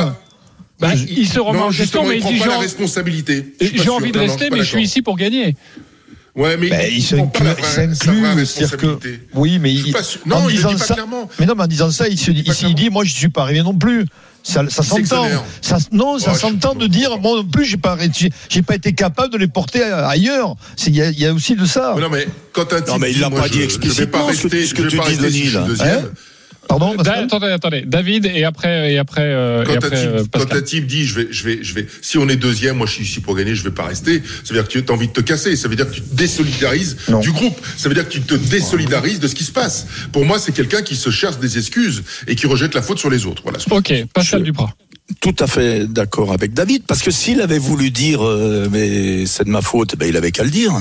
Bah, 0.81 0.93
Il 1.09 1.29
se 1.29 1.39
remet 1.39 1.59
Non, 1.59 1.67
en 1.67 1.71
question, 1.71 2.05
mais 2.07 2.17
il 2.17 2.21
prend 2.21 2.33
dit 2.33 2.39
pas 2.41 2.47
la 2.47 2.59
responsabilité. 2.59 3.55
J'ai 3.61 3.79
sûr. 3.79 3.95
envie 3.95 4.11
de 4.13 4.19
Non, 4.19 4.27
non, 4.27 4.31
rester, 4.33 4.49
pas 4.51 4.57
mais 4.57 4.63
je 4.63 4.69
suis 4.69 4.83
ici 4.83 5.03
pour 5.03 5.17
gagner. 5.17 5.57
Ouais, 6.35 6.57
mais 6.57 6.69
Ben, 6.69 6.91
il 6.93 7.01
s'inclut, 7.01 7.47
c'est-à-dire 8.45 8.77
que 8.77 8.99
oui, 9.35 9.61
mais 9.61 9.73
il- 9.73 9.95
sûr. 10.03 10.21
en 10.27 10.29
Non, 10.29 10.49
il 10.49 10.53
le 10.53 10.57
disant 10.57 10.73
dit 10.73 10.79
pas 10.81 10.85
ça, 10.85 10.95
clairement. 10.95 11.31
mais 11.39 11.47
non, 11.47 11.55
mais 11.57 11.63
en 11.63 11.67
disant 11.69 11.91
ça, 11.93 12.09
il 12.09 12.19
se 12.19 12.33
dit, 12.33 12.43
il, 12.45 12.69
il 12.71 12.75
dit, 12.75 12.91
moi, 12.91 13.05
je 13.05 13.13
suis 13.15 13.29
pas 13.29 13.43
arrivé 13.43 13.63
non 13.63 13.75
plus. 13.75 14.05
Ça, 14.43 14.69
ça 14.69 14.83
s'entend. 14.83 15.27
Ça, 15.63 15.79
non, 15.93 16.19
ça 16.19 16.33
Ouais, 16.33 16.39
s'entend 16.39 16.75
de 16.75 16.87
dire, 16.89 17.19
moi 17.19 17.37
non 17.37 17.45
plus, 17.45 17.65
j'ai 17.65 17.77
pas, 17.77 17.97
j'ai, 18.51 18.63
pas 18.63 18.75
été 18.75 18.93
capable 18.93 19.33
de 19.33 19.39
les 19.39 19.47
porter 19.47 19.83
ailleurs. 19.85 20.57
Il 20.89 20.97
y 20.97 20.99
y 21.21 21.25
a 21.27 21.33
aussi 21.33 21.55
de 21.55 21.65
ça. 21.67 21.93
Mais 21.95 22.03
non, 22.03 22.11
mais 22.11 22.27
quand 22.53 22.71
un 22.73 22.81
type 22.81 22.89
Non, 22.89 22.99
mais 22.99 23.13
il 23.13 23.21
l'a 23.21 23.31
pas 23.31 23.49
dit 23.49 23.61
Je 23.61 23.61
vais 23.61 24.07
pas 24.09 24.29
explicitement, 24.29 24.33
ce 24.33 24.37
que- 24.43 24.49
rester, 24.49 24.67
ce 24.67 24.75
que 24.75 24.83
tu 24.89 24.97
pas 24.97 25.05
dis, 25.09 25.15
rester 25.17 25.31
Denis, 25.41 25.51
là. 25.53 25.67
Pardon 26.69 26.95
Da- 26.97 27.23
attendez, 27.25 27.47
attendez. 27.49 27.83
David 27.87 28.27
et 28.27 28.45
après 28.45 28.93
et 28.93 28.99
après 28.99 29.23
euh, 29.23 29.63
et 29.63 29.67
Quand 29.67 29.75
après 29.75 29.91
team, 29.91 30.11
euh, 30.13 30.25
quand 30.33 30.63
team 30.65 30.85
dit 30.87 31.05
je 31.05 31.15
vais, 31.21 31.29
je 31.31 31.45
vais, 31.45 31.59
je 31.63 31.75
vais, 31.75 31.87
si 32.01 32.19
on 32.19 32.29
est 32.29 32.37
deuxième, 32.37 32.77
moi 32.77 32.87
je 32.87 32.93
suis 32.93 33.05
ici 33.05 33.21
pour 33.21 33.37
gagner, 33.37 33.55
je 33.55 33.63
vais 33.65 33.71
pas 33.71 33.85
rester. 33.85 34.23
Ça 34.45 34.53
veut 34.55 34.61
dire 34.61 34.69
que 34.69 34.79
tu 34.79 34.85
as 34.91 34.95
envie 34.95 35.09
de 35.09 35.13
te 35.13 35.21
casser. 35.21 35.57
Ça 35.57 35.69
veut 35.69 35.77
dire 35.77 35.89
que 35.89 35.95
tu 35.95 36.01
te 36.03 36.15
désolidarises 36.15 36.97
du 37.21 37.33
groupe. 37.33 37.59
Ça 37.77 37.89
veut 37.89 37.95
dire 37.95 38.05
que 38.07 38.13
tu 38.13 38.21
te 38.23 38.35
désolidarises 38.35 39.21
de 39.21 39.29
ce 39.29 39.35
qui 39.35 39.45
se 39.45 39.53
passe. 39.53 39.87
Pour 40.13 40.25
moi, 40.25 40.39
c'est 40.39 40.53
quelqu'un 40.53 40.83
qui 40.83 40.97
se 40.97 41.11
cherche 41.11 41.39
des 41.39 41.59
excuses 41.59 42.03
et 42.27 42.35
qui 42.35 42.47
rejette 42.47 42.75
la 42.75 42.83
faute 42.83 42.99
sur 42.99 43.11
les 43.11 43.27
autres. 43.27 43.43
Voilà. 43.43 43.59
Ok, 43.71 43.93
Pascal 44.13 44.43
Duprat. 44.43 44.75
Tout 45.21 45.37
à 45.39 45.47
fait 45.47 45.87
d'accord 45.87 46.33
avec 46.33 46.55
David, 46.55 46.85
parce 46.87 47.03
que 47.03 47.11
s'il 47.11 47.43
avait 47.43 47.59
voulu 47.59 47.91
dire 47.91 48.25
euh, 48.25 48.69
mais 48.73 49.27
c'est 49.27 49.45
de 49.45 49.51
ma 49.51 49.61
faute, 49.61 49.97
ben 49.97 50.09
il 50.09 50.17
avait 50.17 50.31
qu'à 50.33 50.45
le 50.45 50.51
dire. 50.51 50.73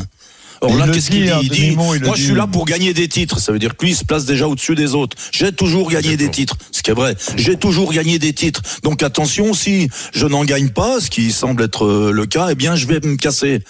Or 0.63 0.75
là, 0.77 0.87
qu'est-ce 0.87 1.11
qu'il 1.11 1.23
dit 1.23 1.29
hein, 1.29 1.39
Il 1.41 1.49
dit 1.49 1.67
il 1.71 1.75
Moi, 1.75 2.15
je 2.15 2.23
suis 2.23 2.35
là 2.35 2.47
pour 2.47 2.65
gagner 2.65 2.93
des 2.93 3.07
titres. 3.07 3.39
Ça 3.39 3.51
veut 3.51 3.59
dire 3.59 3.75
que 3.75 3.85
lui, 3.85 3.91
il 3.91 3.95
se 3.95 4.05
place 4.05 4.25
déjà 4.25 4.47
au-dessus 4.47 4.75
des 4.75 4.95
autres. 4.95 5.17
J'ai 5.31 5.51
toujours 5.51 5.89
gagné 5.91 6.15
des 6.15 6.29
titres, 6.29 6.57
ce 6.71 6.81
qui 6.81 6.91
est 6.91 6.93
vrai. 6.93 7.15
J'ai 7.35 7.57
toujours 7.57 7.91
gagné 7.93 8.17
des 8.17 8.33
titres. 8.33 8.61
Donc 8.83 9.03
attention, 9.03 9.53
si 9.53 9.89
je 10.13 10.25
n'en 10.25 10.45
gagne 10.45 10.69
pas, 10.69 10.99
ce 10.99 11.09
qui 11.09 11.31
semble 11.31 11.63
être 11.63 11.85
euh, 11.85 12.11
le 12.11 12.25
cas, 12.25 12.47
eh 12.51 12.55
bien, 12.55 12.75
je 12.75 12.87
vais 12.87 12.99
me 13.03 13.17
casser. 13.17 13.61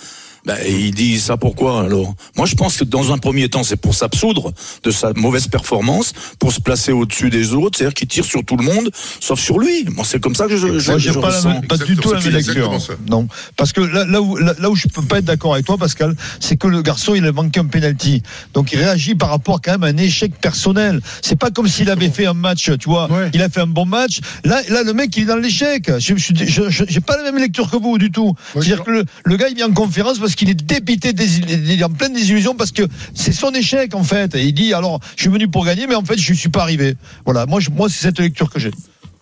Ben, 0.46 0.58
il 0.68 0.94
dit 0.94 1.20
ça 1.20 1.38
pourquoi 1.38 1.82
alors? 1.86 2.14
Moi, 2.36 2.46
je 2.46 2.56
pense 2.56 2.78
que 2.78 2.84
dans 2.84 3.14
un 3.14 3.18
premier 3.18 3.48
temps, 3.48 3.64
c'est 3.64 3.78
pour 3.78 3.96
s'absoudre 3.96 4.52
de 4.84 4.92
sa 4.92 5.14
mauvaise 5.14 5.48
performance, 5.48 6.12
pour 6.38 6.52
se 6.52 6.60
placer 6.60 6.92
au-dessus 6.92 7.30
des 7.30 7.54
autres, 7.54 7.78
c'est-à-dire 7.78 7.94
qu'il 7.94 8.08
tire 8.10 8.26
sur 8.26 8.44
tout 8.44 8.58
le 8.58 8.64
monde, 8.66 8.90
sauf 9.22 9.40
sur 9.40 9.58
lui. 9.60 9.86
Moi, 9.96 10.04
c'est 10.06 10.20
comme 10.22 10.36
ça 10.36 10.48
que 10.48 10.58
je, 10.58 10.80
je, 10.80 10.90
Moi, 10.92 11.00
j'ai 11.00 11.14
je 11.14 11.20
pas, 11.20 11.28
ressens. 11.28 11.62
du 11.86 11.96
tout 11.96 12.12
la 12.12 12.20
même 12.20 12.34
lecture. 12.34 12.78
Non, 13.10 13.28
parce 13.56 13.72
que 13.72 13.80
là, 13.82 14.04
là 14.06 14.22
où 14.22 14.36
là, 14.36 14.54
là 14.60 14.70
où 14.70 14.76
je 14.76 14.88
peux 14.90 15.02
pas 15.02 15.20
être 15.20 15.26
d'accord 15.26 15.54
avec 15.54 15.66
toi, 15.66 15.78
Pascal, 15.78 16.14
c'est 16.42 16.58
que 16.58 16.68
le 16.68 16.82
garçon 16.82 17.16
il 17.16 17.26
a 17.26 17.32
manqué 17.32 17.62
un 17.62 17.66
penalty, 17.66 18.22
donc 18.54 18.74
il 18.74 18.80
réagit 18.80 19.16
par 19.16 19.30
rapport 19.30 19.62
quand 19.62 19.72
même 19.72 19.84
à 19.84 19.88
un 19.88 19.98
échec 19.98 20.34
personnel. 20.42 21.00
C'est 21.22 21.38
pas 21.38 21.52
comme 21.52 21.68
s'il 21.70 21.90
avait 21.90 22.10
fait 22.10 22.26
un 22.26 22.34
match, 22.34 22.70
tu 22.80 22.90
vois. 22.90 23.08
Il 23.34 23.42
a 23.42 23.48
fait 23.50 23.62
un 23.62 23.68
bon 23.68 23.86
match. 23.86 24.20
Là, 24.44 24.62
là, 24.70 24.84
le 24.84 24.94
mec 24.94 25.16
il 25.16 25.24
est 25.24 25.26
dans 25.28 25.38
l'échec. 25.38 25.90
Je, 26.00 26.16
je, 26.18 26.34
je- 26.36 26.70
je- 26.70 26.84
j'ai 26.88 27.00
pas 27.02 27.16
la 27.16 27.24
même 27.32 27.40
lecture 27.42 27.70
que 27.72 27.78
vous 27.78 27.98
du 27.98 28.12
tout. 28.12 28.36
C'est-à-dire 28.54 28.84
que 28.84 28.92
le, 28.92 29.06
le 29.24 29.38
gars 29.38 29.48
il 29.50 29.56
vient 29.56 29.70
en 29.70 29.74
conférence 29.74 30.20
parce 30.20 30.33
qu'il 30.36 30.50
est 30.50 30.54
dépité, 30.54 31.14
des, 31.14 31.38
il 31.38 31.80
est 31.80 31.84
en 31.84 31.90
pleine 31.90 32.14
désillusion 32.14 32.56
parce 32.56 32.72
que 32.72 32.84
c'est 33.14 33.34
son 33.34 33.52
échec 33.52 33.96
en 33.96 34.04
fait. 34.04 34.36
Et 34.36 34.44
il 34.46 34.54
dit 34.54 34.74
alors 34.74 35.00
je 35.16 35.22
suis 35.22 35.32
venu 35.32 35.48
pour 35.48 35.66
gagner, 35.66 35.88
mais 35.88 35.96
en 35.96 36.06
fait 36.06 36.18
je 36.18 36.34
suis 36.34 36.50
pas 36.50 36.62
arrivé. 36.62 36.96
Voilà, 37.26 37.46
moi, 37.46 37.60
moi 37.76 37.90
c'est 37.90 38.02
cette 38.02 38.20
lecture 38.20 38.50
que 38.50 38.60
j'ai. 38.60 38.72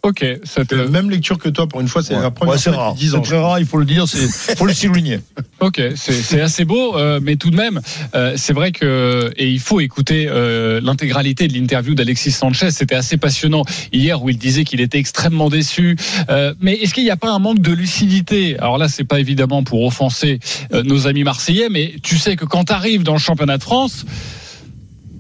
Ok, 0.04 0.26
cette 0.46 0.74
Euh, 0.74 0.88
Même 0.90 1.12
lecture 1.12 1.38
que 1.38 1.48
toi, 1.48 1.68
pour 1.68 1.80
une 1.80 1.88
fois, 1.88 2.02
c'est 2.02 2.16
Ouais. 2.16 2.22
la 2.24 2.32
première 2.32 2.54
Ouais, 2.54 2.58
c'est 2.60 2.72
fois 2.74 2.80
rare. 2.82 2.94
depuis 2.94 3.06
10 3.06 3.12
C'est 3.12 3.18
ans. 3.18 3.22
très 3.22 3.38
rare, 3.40 3.60
il 3.60 3.68
faut 3.68 3.78
le 3.78 3.86
dire, 3.86 4.08
c'est 4.08 4.18
faut 4.58 4.66
le 4.66 4.74
souligner. 4.74 5.20
Ok, 5.60 5.80
c'est 5.96 6.14
c'est 6.14 6.42
assez 6.42 6.66
beau, 6.66 6.98
euh, 6.98 7.20
mais 7.22 7.36
tout 7.36 7.52
de 7.52 7.56
même, 7.56 7.80
euh, 8.16 8.34
c'est 8.36 8.54
vrai 8.54 8.72
que 8.72 9.32
et 9.38 9.48
il 9.48 9.60
faut 9.60 9.80
écouter 9.80 10.26
euh, 10.28 10.82
l'intégralité 10.82 11.48
de 11.48 11.54
l'interview 11.54 11.94
d'Alexis 11.94 12.32
Sanchez. 12.32 12.72
C'était 12.72 12.96
assez 12.96 13.18
passionnant 13.18 13.64
hier 13.94 14.24
où 14.24 14.30
il 14.32 14.40
disait 14.40 14.64
qu'il 14.64 14.82
était 14.82 14.98
extrêmement 14.98 15.50
déçu. 15.50 15.96
Euh, 16.30 16.56
mais 16.60 16.74
est-ce 16.74 16.96
qu'il 16.96 17.04
n'y 17.04 17.12
a 17.12 17.16
pas 17.18 17.30
un 17.30 17.38
manque 17.40 17.60
de 17.62 17.72
lucidité? 17.72 18.58
Alors 18.58 18.80
là, 18.80 18.88
c'est 18.88 19.04
pas 19.04 19.20
évidemment 19.20 19.62
pour 19.64 19.86
offenser 19.86 20.40
euh, 20.74 20.82
nos 20.82 21.06
amis 21.06 21.24
marseillais, 21.24 21.70
mais 21.70 21.94
tu 22.02 22.18
sais 22.18 22.36
que 22.36 22.46
quand 22.46 22.64
tu 22.66 22.74
arrives 22.74 23.04
dans 23.04 23.14
le 23.14 23.20
championnat 23.20 23.60
de 23.60 23.64
France. 23.64 24.04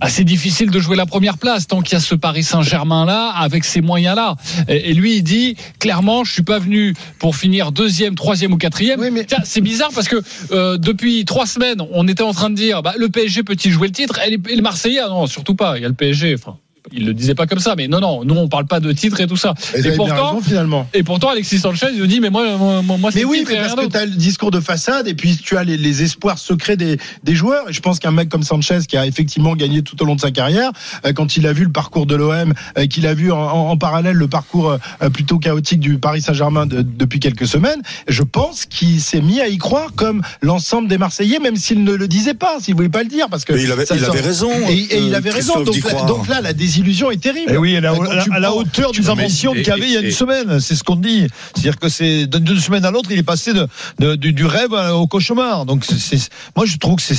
Ah, 0.03 0.09
c'est 0.09 0.23
difficile 0.23 0.71
de 0.71 0.79
jouer 0.79 0.95
la 0.95 1.05
première 1.05 1.37
place 1.37 1.67
tant 1.67 1.81
qu'il 1.81 1.93
y 1.93 1.95
a 1.95 1.99
ce 1.99 2.15
Paris 2.15 2.43
Saint-Germain 2.43 3.05
là 3.05 3.29
avec 3.29 3.63
ces 3.63 3.81
moyens 3.81 4.15
là. 4.15 4.35
Et, 4.67 4.95
lui 4.95 5.17
il 5.17 5.21
dit 5.21 5.55
clairement 5.77 6.23
je 6.23 6.33
suis 6.33 6.41
pas 6.41 6.57
venu 6.57 6.95
pour 7.19 7.35
finir 7.35 7.71
deuxième, 7.71 8.15
troisième 8.15 8.51
ou 8.51 8.57
quatrième. 8.57 8.99
Tiens, 9.27 9.37
C'est 9.43 9.61
bizarre 9.61 9.91
parce 9.93 10.07
que 10.07 10.21
euh, 10.51 10.77
depuis 10.77 11.23
trois 11.25 11.45
semaines 11.45 11.83
on 11.91 12.07
était 12.07 12.23
en 12.23 12.33
train 12.33 12.49
de 12.49 12.55
dire 12.55 12.81
bah, 12.81 12.95
le 12.97 13.09
PSG 13.09 13.43
peut-il 13.43 13.71
jouer 13.71 13.87
le 13.87 13.93
titre? 13.93 14.19
Et 14.25 14.37
les 14.37 14.61
Marseillais 14.61 15.01
ah 15.05 15.09
non 15.09 15.27
surtout 15.27 15.55
pas. 15.55 15.77
Il 15.77 15.83
y 15.83 15.85
a 15.85 15.89
le 15.89 15.93
PSG. 15.93 16.33
Enfin 16.33 16.57
il 16.91 17.05
le 17.05 17.13
disait 17.13 17.35
pas 17.35 17.45
comme 17.47 17.59
ça, 17.59 17.75
mais 17.77 17.87
non, 17.87 17.99
non, 17.99 18.23
nous 18.25 18.35
on 18.35 18.47
parle 18.47 18.65
pas 18.65 18.79
de 18.79 18.91
titre 18.91 19.19
et 19.21 19.27
tout 19.27 19.37
ça. 19.37 19.53
Bien 19.75 19.91
raison, 19.91 20.41
finalement. 20.41 20.87
et 20.93 21.03
pourtant 21.03 21.29
Alexis 21.29 21.59
Sanchez 21.59 21.87
il 21.93 21.99
nous 21.99 22.07
dit 22.07 22.19
mais 22.19 22.29
moi, 22.29 22.57
moi, 22.57 22.81
moi 22.97 23.11
c'est 23.11 23.19
Mais 23.19 23.25
oui, 23.25 23.39
titre 23.39 23.51
mais 23.51 23.57
et 23.57 23.59
parce 23.61 23.75
que 23.75 23.81
d'autre. 23.81 23.91
tu 23.91 23.97
as 23.97 24.05
le 24.05 24.11
discours 24.11 24.49
de 24.51 24.59
façade 24.59 25.07
et 25.07 25.13
puis 25.13 25.37
tu 25.37 25.57
as 25.57 25.63
les, 25.63 25.77
les 25.77 26.01
espoirs 26.03 26.39
secrets 26.39 26.77
des, 26.77 26.97
des 27.23 27.35
joueurs. 27.35 27.69
Et 27.69 27.73
je 27.73 27.79
pense 27.81 27.99
qu'un 27.99 28.11
mec 28.11 28.29
comme 28.29 28.43
Sanchez, 28.43 28.79
qui 28.87 28.97
a 28.97 29.05
effectivement 29.05 29.55
gagné 29.55 29.83
tout 29.83 30.01
au 30.01 30.05
long 30.05 30.15
de 30.15 30.21
sa 30.21 30.31
carrière, 30.31 30.71
euh, 31.05 31.13
quand 31.13 31.37
il 31.37 31.45
a 31.47 31.53
vu 31.53 31.65
le 31.65 31.71
parcours 31.71 32.05
de 32.07 32.15
l'OM, 32.15 32.53
euh, 32.77 32.87
qu'il 32.87 33.05
a 33.07 33.13
vu 33.13 33.31
en, 33.31 33.37
en- 33.39 33.69
en 33.69 33.77
parallèle 33.77 34.15
le 34.15 34.27
parcours 34.27 34.77
euh, 35.03 35.09
plutôt 35.09 35.37
chaotique 35.39 35.79
du 35.79 35.97
Paris 35.99 36.21
Saint-Germain 36.21 36.65
de- 36.65 36.81
depuis 36.81 37.19
quelques 37.19 37.47
semaines, 37.47 37.81
je 38.07 38.23
pense 38.23 38.65
qu'il 38.65 38.99
s'est 39.01 39.21
mis 39.21 39.39
à 39.39 39.47
y 39.47 39.57
croire 39.57 39.93
comme 39.95 40.21
l'ensemble 40.41 40.87
des 40.87 40.97
Marseillais, 40.97 41.39
même 41.39 41.55
s'il 41.57 41.83
ne 41.83 41.93
le 41.93 42.07
disait 42.07 42.33
pas, 42.33 42.57
s'il 42.59 42.75
voulait 42.75 42.89
pas 42.89 43.03
le 43.03 43.09
dire, 43.09 43.27
parce 43.29 43.45
que 43.45 43.53
Mais 43.53 43.63
il 43.63 43.71
avait- 43.71 43.85
ça 43.85 43.95
il 43.95 44.01
sort- 44.01 44.09
avait 44.11 44.21
raison, 44.21 44.51
Et, 44.69 44.73
et 44.73 44.97
il 44.99 45.13
avait 45.15 45.29
raison. 45.29 45.61
Donc, 45.63 45.75
là- 45.75 45.81
croire. 45.81 46.05
donc 46.05 46.27
là, 46.27 46.41
la 46.41 46.53
désillusion 46.71 47.11
est 47.11 47.21
terrible. 47.21 47.51
Et 47.51 47.57
oui, 47.57 47.73
elle 47.73 47.83
est 47.83 47.87
à, 47.87 47.93
Quand 47.95 48.31
à- 48.31 48.39
la 48.39 48.53
hauteur 48.53 48.91
des 48.91 49.09
ambitions 49.09 49.53
qu'il 49.53 49.67
y 49.67 49.71
avait 49.71 49.87
il 49.87 49.93
y 49.93 49.97
a 49.97 49.99
une 49.99 50.05
et- 50.07 50.11
semaine. 50.11 50.59
C'est 50.59 50.75
ce 50.75 50.83
qu'on 50.83 50.95
dit. 50.95 51.27
C'est-à-dire 51.53 51.77
que 51.77 51.89
c'est 51.89 52.27
d'une 52.27 52.59
semaine 52.59 52.85
à 52.85 52.91
l'autre, 52.91 53.09
il 53.11 53.17
est 53.19 53.23
passé 53.23 53.53
de, 53.53 53.67
de- 53.99 54.15
du, 54.15 54.33
du 54.33 54.45
rêve 54.45 54.71
au 54.93 55.07
cauchemar. 55.07 55.65
Donc, 55.65 55.85
c'est- 55.85 56.29
moi, 56.55 56.65
je 56.65 56.77
trouve 56.77 56.95
que 56.95 57.01
c'est- 57.01 57.15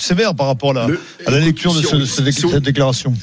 sévère 0.00 0.34
par 0.34 0.46
rapport 0.48 0.70
à 0.70 0.74
la, 0.74 0.86
Le- 0.88 1.00
à 1.26 1.30
la 1.30 1.36
écoute, 1.38 1.46
lecture 1.46 1.74
de 1.74 1.80
si 1.80 1.86
ce- 1.86 1.94
on- 1.96 1.98
de 2.00 2.04
cette, 2.04 2.30
si 2.32 2.44
on- 2.46 2.50
cette 2.50 2.62
déclaration. 2.64 3.14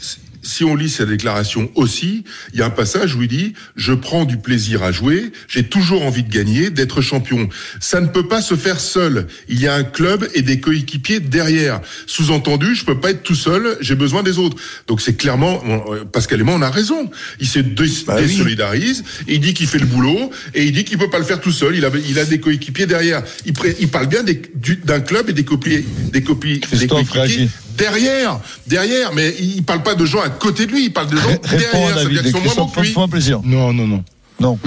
Si 0.44 0.64
on 0.64 0.76
lit 0.76 0.90
sa 0.90 1.06
déclaration 1.06 1.72
aussi, 1.76 2.24
il 2.54 2.60
y 2.60 2.62
a 2.62 2.66
un 2.66 2.70
passage 2.70 3.16
où 3.16 3.22
il 3.24 3.28
dit 3.30 3.54
je 3.76 3.94
prends 3.94 4.26
du 4.26 4.38
plaisir 4.38 4.84
à 4.84 4.92
jouer, 4.92 5.32
j'ai 5.48 5.64
toujours 5.64 6.04
envie 6.04 6.24
de 6.24 6.30
gagner, 6.30 6.70
d'être 6.70 7.02
champion. 7.02 7.50
Ça 7.80 8.02
ne 8.02 8.08
peut 8.08 8.28
pas 8.28 8.42
se 8.42 8.56
faire 8.56 8.80
seul. 8.80 9.28
Il 9.48 9.60
y 9.60 9.68
a 9.68 9.74
un 9.76 9.84
club 9.84 10.28
et 10.36 10.42
des 10.42 10.60
coéquipiers 10.60 11.20
derrière. 11.20 11.82
Sous-entendu, 12.08 12.76
je 12.76 12.86
peux 12.86 13.00
pas 13.00 13.12
être 13.12 13.24
tout 13.24 13.36
seul, 13.36 13.78
j'ai 13.82 13.96
besoin 13.96 14.22
des 14.24 14.38
autres. 14.38 14.58
Donc 14.88 15.02
c'est 15.02 15.16
clairement 15.16 15.64
euh, 15.90 16.04
Pascal 16.06 16.40
et 16.42 16.44
moi 16.44 16.56
on 16.56 16.62
a 16.62 16.70
raison. 16.70 17.10
Il 17.40 17.48
se 17.48 17.60
dé- 17.60 17.86
Bah 18.06 18.16
oui. 18.20 18.28
désolidarise, 18.28 19.04
il 19.28 19.40
dit 19.40 19.54
qu'il 19.54 19.68
fait 19.68 19.80
le 19.80 19.86
boulot 19.86 20.30
et 20.54 20.66
il 20.66 20.72
dit 20.72 20.84
qu'il 20.84 20.98
peut 20.98 21.10
pas 21.10 21.20
le 21.20 21.26
faire 21.26 21.42
tout 21.42 21.52
seul. 21.52 21.76
Il 21.76 21.86
a 21.86 21.92
il 22.08 22.20
a 22.20 22.26
des 22.26 22.40
coéquipiers 22.40 22.86
derrière. 22.86 23.24
Il, 23.46 23.54
pré- 23.54 23.76
il 23.80 23.88
parle 23.88 24.08
bien 24.08 24.24
du- 24.24 24.76
d'un 24.84 25.00
club 25.00 25.30
et 25.30 25.34
des 25.34 25.46
copies 25.46 25.86
des 26.12 26.22
copies 26.22 26.60
des 26.60 26.88
coéquipiers. 27.06 27.50
Derrière, 27.78 28.40
derrière, 28.68 29.12
mais 29.14 29.34
il 29.40 29.64
parle 29.64 29.84
pas 29.84 29.96
de 29.96 30.06
gens 30.06 30.22
à 30.22 30.30
côté 30.30 30.66
de 30.66 30.72
lui, 30.72 30.86
il 30.86 30.94
parle 30.94 31.08
de 31.10 31.18
gens 31.18 31.28
Ré- 31.44 31.58
derrière, 31.58 31.92
à 31.92 32.00
ça 32.00 32.04
veut 32.04 32.10
David. 32.10 32.12
dire 32.14 32.22
qu'ils 32.24 32.32
sont 32.32 32.40
moins 32.42 32.56
bons 32.56 32.68
que 32.68 32.82
lui. 32.82 32.94
plaisir. 33.10 33.40
Non, 33.44 33.74
non, 33.74 33.88
non. 33.88 34.04
Non. 34.40 34.60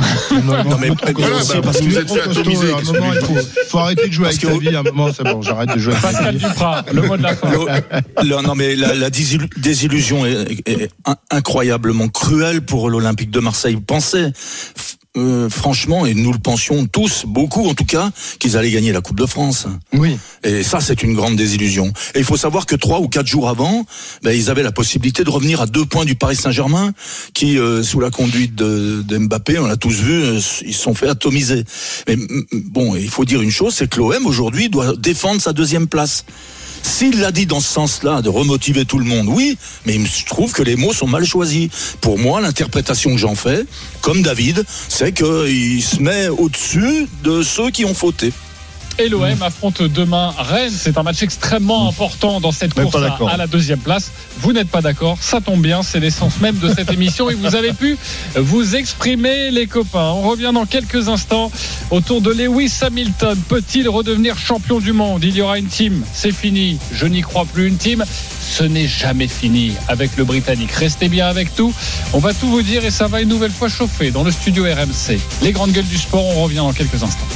Non, 0.45 0.55
mais- 0.81 0.89
mais 0.89 1.13
Voilà, 1.19 1.37
aussi 1.37 1.53
bah, 1.55 1.61
parce 1.65 1.81
vous 1.81 1.87
que- 1.87 1.91
vous 1.91 1.99
êtes 1.99 2.11
fait 2.11 2.21
atomiser. 2.23 2.67
Il 2.79 3.21
faut, 3.27 3.35
faut 3.69 3.79
arrêter 3.79 4.07
de 4.09 4.13
jouer 4.13 4.29
avec 4.29 4.41
ta 4.41 4.47
que- 4.49 4.59
vie. 4.61 4.75
À 4.75 4.79
un 4.81 4.83
moment, 4.85 5.09
c'est 5.15 5.25
bon, 5.25 5.43
j'arrête 5.43 5.75
de 5.75 5.79
jouer 5.79 5.93
avec 5.93 6.03
ta 6.03 6.13
Pascal 6.13 6.37
vie. 6.37 6.47
Duprat, 6.47 6.85
le 6.93 7.03
mot 7.03 7.17
de 7.17 7.23
la 7.23 7.37
fin. 7.37 7.51
Le- 7.51 8.29
le- 8.29 8.43
non 8.43 8.55
mais 8.55 8.75
la, 8.77 8.95
la 8.95 9.11
désil- 9.11 9.51
désillusion 9.59 10.25
est, 10.25 10.63
est 10.67 10.89
in- 11.05 11.17
incroyablement 11.31 12.09
cruelle 12.09 12.63
pour 12.63 12.89
l'Olympique 12.89 13.31
de 13.31 13.41
Marseille. 13.41 13.77
Pensez 13.85 14.29
f- 14.29 14.96
euh, 15.17 15.49
franchement, 15.49 16.07
et 16.07 16.15
nous 16.15 16.33
le 16.33 16.39
pensions 16.39 16.87
tous, 16.87 17.25
beaucoup 17.27 17.69
en 17.69 17.75
tout 17.75 17.85
cas, 17.85 18.11
qu'ils 18.39 18.57
allaient 18.57 18.71
gagner 18.71 18.93
la 18.93 19.01
Coupe 19.01 19.19
de 19.19 19.27
France. 19.27 19.67
Oui. 19.93 20.19
Et 20.45 20.63
ça, 20.63 20.81
c'est 20.81 21.03
une 21.03 21.15
grande 21.15 21.37
désillusion. 21.37 21.93
Et 22.15 22.19
il 22.19 22.25
faut 22.25 22.37
savoir 22.37 22.67
que 22.67 22.77
trois 22.77 23.01
ou 23.01 23.09
quatre 23.09 23.27
jours 23.27 23.49
avant, 23.49 23.87
ben, 24.23 24.33
ils 24.33 24.51
avaient 24.51 24.63
la 24.63 24.73
possibilité 24.73 25.25
de 25.25 25.31
revenir 25.31 25.61
à 25.61 25.67
deux 25.67 25.85
points 25.85 26.05
du 26.05 26.15
Paris 26.15 26.37
Saint-Germain, 26.37 26.93
qui, 27.35 27.59
euh, 27.59 27.83
sous 27.83 28.01
la 28.01 28.11
conduite 28.11 28.55
de, 28.55 29.03
de 29.03 29.19
Mbappé, 29.19 29.59
on 29.59 29.67
l'a 29.67 29.77
tous 29.77 30.01
vu, 30.01 30.23
euh, 30.23 30.41
ils 30.65 30.75
se 30.75 30.83
sont 30.83 30.95
fait 30.95 31.09
atomiser. 31.09 31.65
Mais 32.09 32.17
bon, 32.53 32.95
il 32.97 33.11
faut 33.11 33.25
dire 33.25 33.43
une 33.43 33.51
chose, 33.51 33.75
c'est 33.75 33.89
que 33.89 33.99
l'OM 33.99 34.27
aujourd'hui 34.27 34.69
doit 34.69 34.95
défendre 34.97 35.41
sa 35.41 35.53
deuxième 35.53 35.87
place. 35.87 36.25
S'il 36.87 37.21
l'a 37.21 37.33
dit 37.33 37.47
dans 37.47 37.61
ce 37.61 37.69
sens-là, 37.69 38.23
de 38.23 38.29
remotiver 38.29 38.85
tout 38.85 38.99
le 38.99 39.05
monde, 39.05 39.27
oui, 39.29 39.59
mais 39.85 39.95
il 39.95 40.01
me 40.01 40.27
trouve 40.27 40.53
que 40.53 40.63
les 40.63 40.77
mots 40.77 40.95
sont 40.95 41.09
mal 41.09 41.27
choisis. 41.27 41.69
Pour 42.01 42.17
moi, 42.17 42.41
l'interprétation 42.41 43.11
que 43.11 43.19
j'en 43.19 43.35
fais, 43.35 43.67
comme 44.01 44.23
David, 44.23 44.65
c'est 44.89 45.13
qu'il 45.13 45.83
se 45.83 46.01
met 46.01 46.29
au-dessus 46.29 47.09
de 47.25 47.43
ceux 47.43 47.71
qui 47.71 47.85
ont 47.85 47.93
fauté. 47.93 48.33
Et 48.99 49.09
l'OM 49.11 49.43
affronte 49.43 49.83
demain 49.83 50.33
Rennes. 50.39 50.73
C'est 50.75 50.97
un 50.97 51.03
match 51.03 51.23
extrêmement 51.23 51.89
important 51.89 52.41
dans 52.41 52.53
cette 52.53 52.77
Même 52.77 52.87
course 52.87 52.99
pas 52.99 53.07
à, 53.07 53.11
d'accord. 53.11 53.29
à 53.29 53.37
la 53.37 53.47
deuxième 53.47 53.79
place. 53.79 54.11
Vous 54.41 54.53
n'êtes 54.53 54.71
pas 54.71 54.81
d'accord, 54.81 55.19
ça 55.21 55.41
tombe 55.41 55.61
bien, 55.61 55.83
c'est 55.83 56.01
l'essence 56.01 56.41
même 56.41 56.57
de 56.59 56.73
cette 56.73 56.91
émission 56.93 57.29
et 57.29 57.35
vous 57.35 57.55
avez 57.55 57.73
pu 57.75 57.99
vous 58.37 58.75
exprimer 58.75 59.51
les 59.51 59.67
copains. 59.67 60.13
On 60.13 60.23
revient 60.23 60.51
dans 60.55 60.65
quelques 60.65 61.09
instants 61.09 61.51
autour 61.91 62.23
de 62.23 62.31
Lewis 62.31 62.73
Hamilton. 62.81 63.39
Peut-il 63.49 63.89
redevenir 63.89 64.39
champion 64.39 64.79
du 64.81 64.93
monde? 64.93 65.25
Il 65.25 65.37
y 65.37 65.43
aura 65.43 65.59
une 65.59 65.67
team, 65.67 66.03
c'est 66.15 66.33
fini. 66.33 66.79
Je 66.93 67.07
n'y 67.07 67.21
crois 67.21 67.45
plus 67.45 67.69
une 67.69 67.77
team. 67.77 68.03
Ce 68.49 68.63
n'est 68.63 68.87
jamais 68.87 69.29
fini 69.29 69.75
avec 69.89 70.17
le 70.17 70.25
Britannique. 70.25 70.71
Restez 70.71 71.09
bien 71.09 71.27
avec 71.27 71.55
tout. 71.55 71.75
On 72.15 72.19
va 72.19 72.33
tout 72.33 72.49
vous 72.49 72.63
dire 72.63 72.85
et 72.85 72.91
ça 72.91 73.09
va 73.09 73.21
une 73.21 73.29
nouvelle 73.29 73.51
fois 73.51 73.69
chauffer 73.69 74.11
dans 74.11 74.23
le 74.23 74.31
studio 74.31 74.65
RMC. 74.65 75.19
Les 75.43 75.53
grandes 75.53 75.73
gueules 75.73 75.85
du 75.85 75.99
sport, 75.99 76.25
on 76.25 76.45
revient 76.45 76.57
dans 76.57 76.73
quelques 76.73 77.03
instants. 77.03 77.27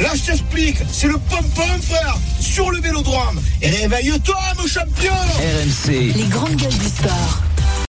Là, 0.00 0.10
je 0.14 0.22
t'explique, 0.22 0.78
c'est 0.92 1.08
le 1.08 1.18
pom-pom, 1.18 1.82
frère, 1.82 2.16
sur 2.40 2.70
le 2.70 2.80
vélodrome. 2.80 3.40
Et 3.60 3.68
réveille-toi, 3.68 4.38
mon 4.56 4.66
champion 4.66 5.12
RMC, 5.12 6.12
Les 6.14 6.24
grandes 6.24 6.54
gueules 6.54 6.78
du 6.78 6.86
sport. 6.86 7.42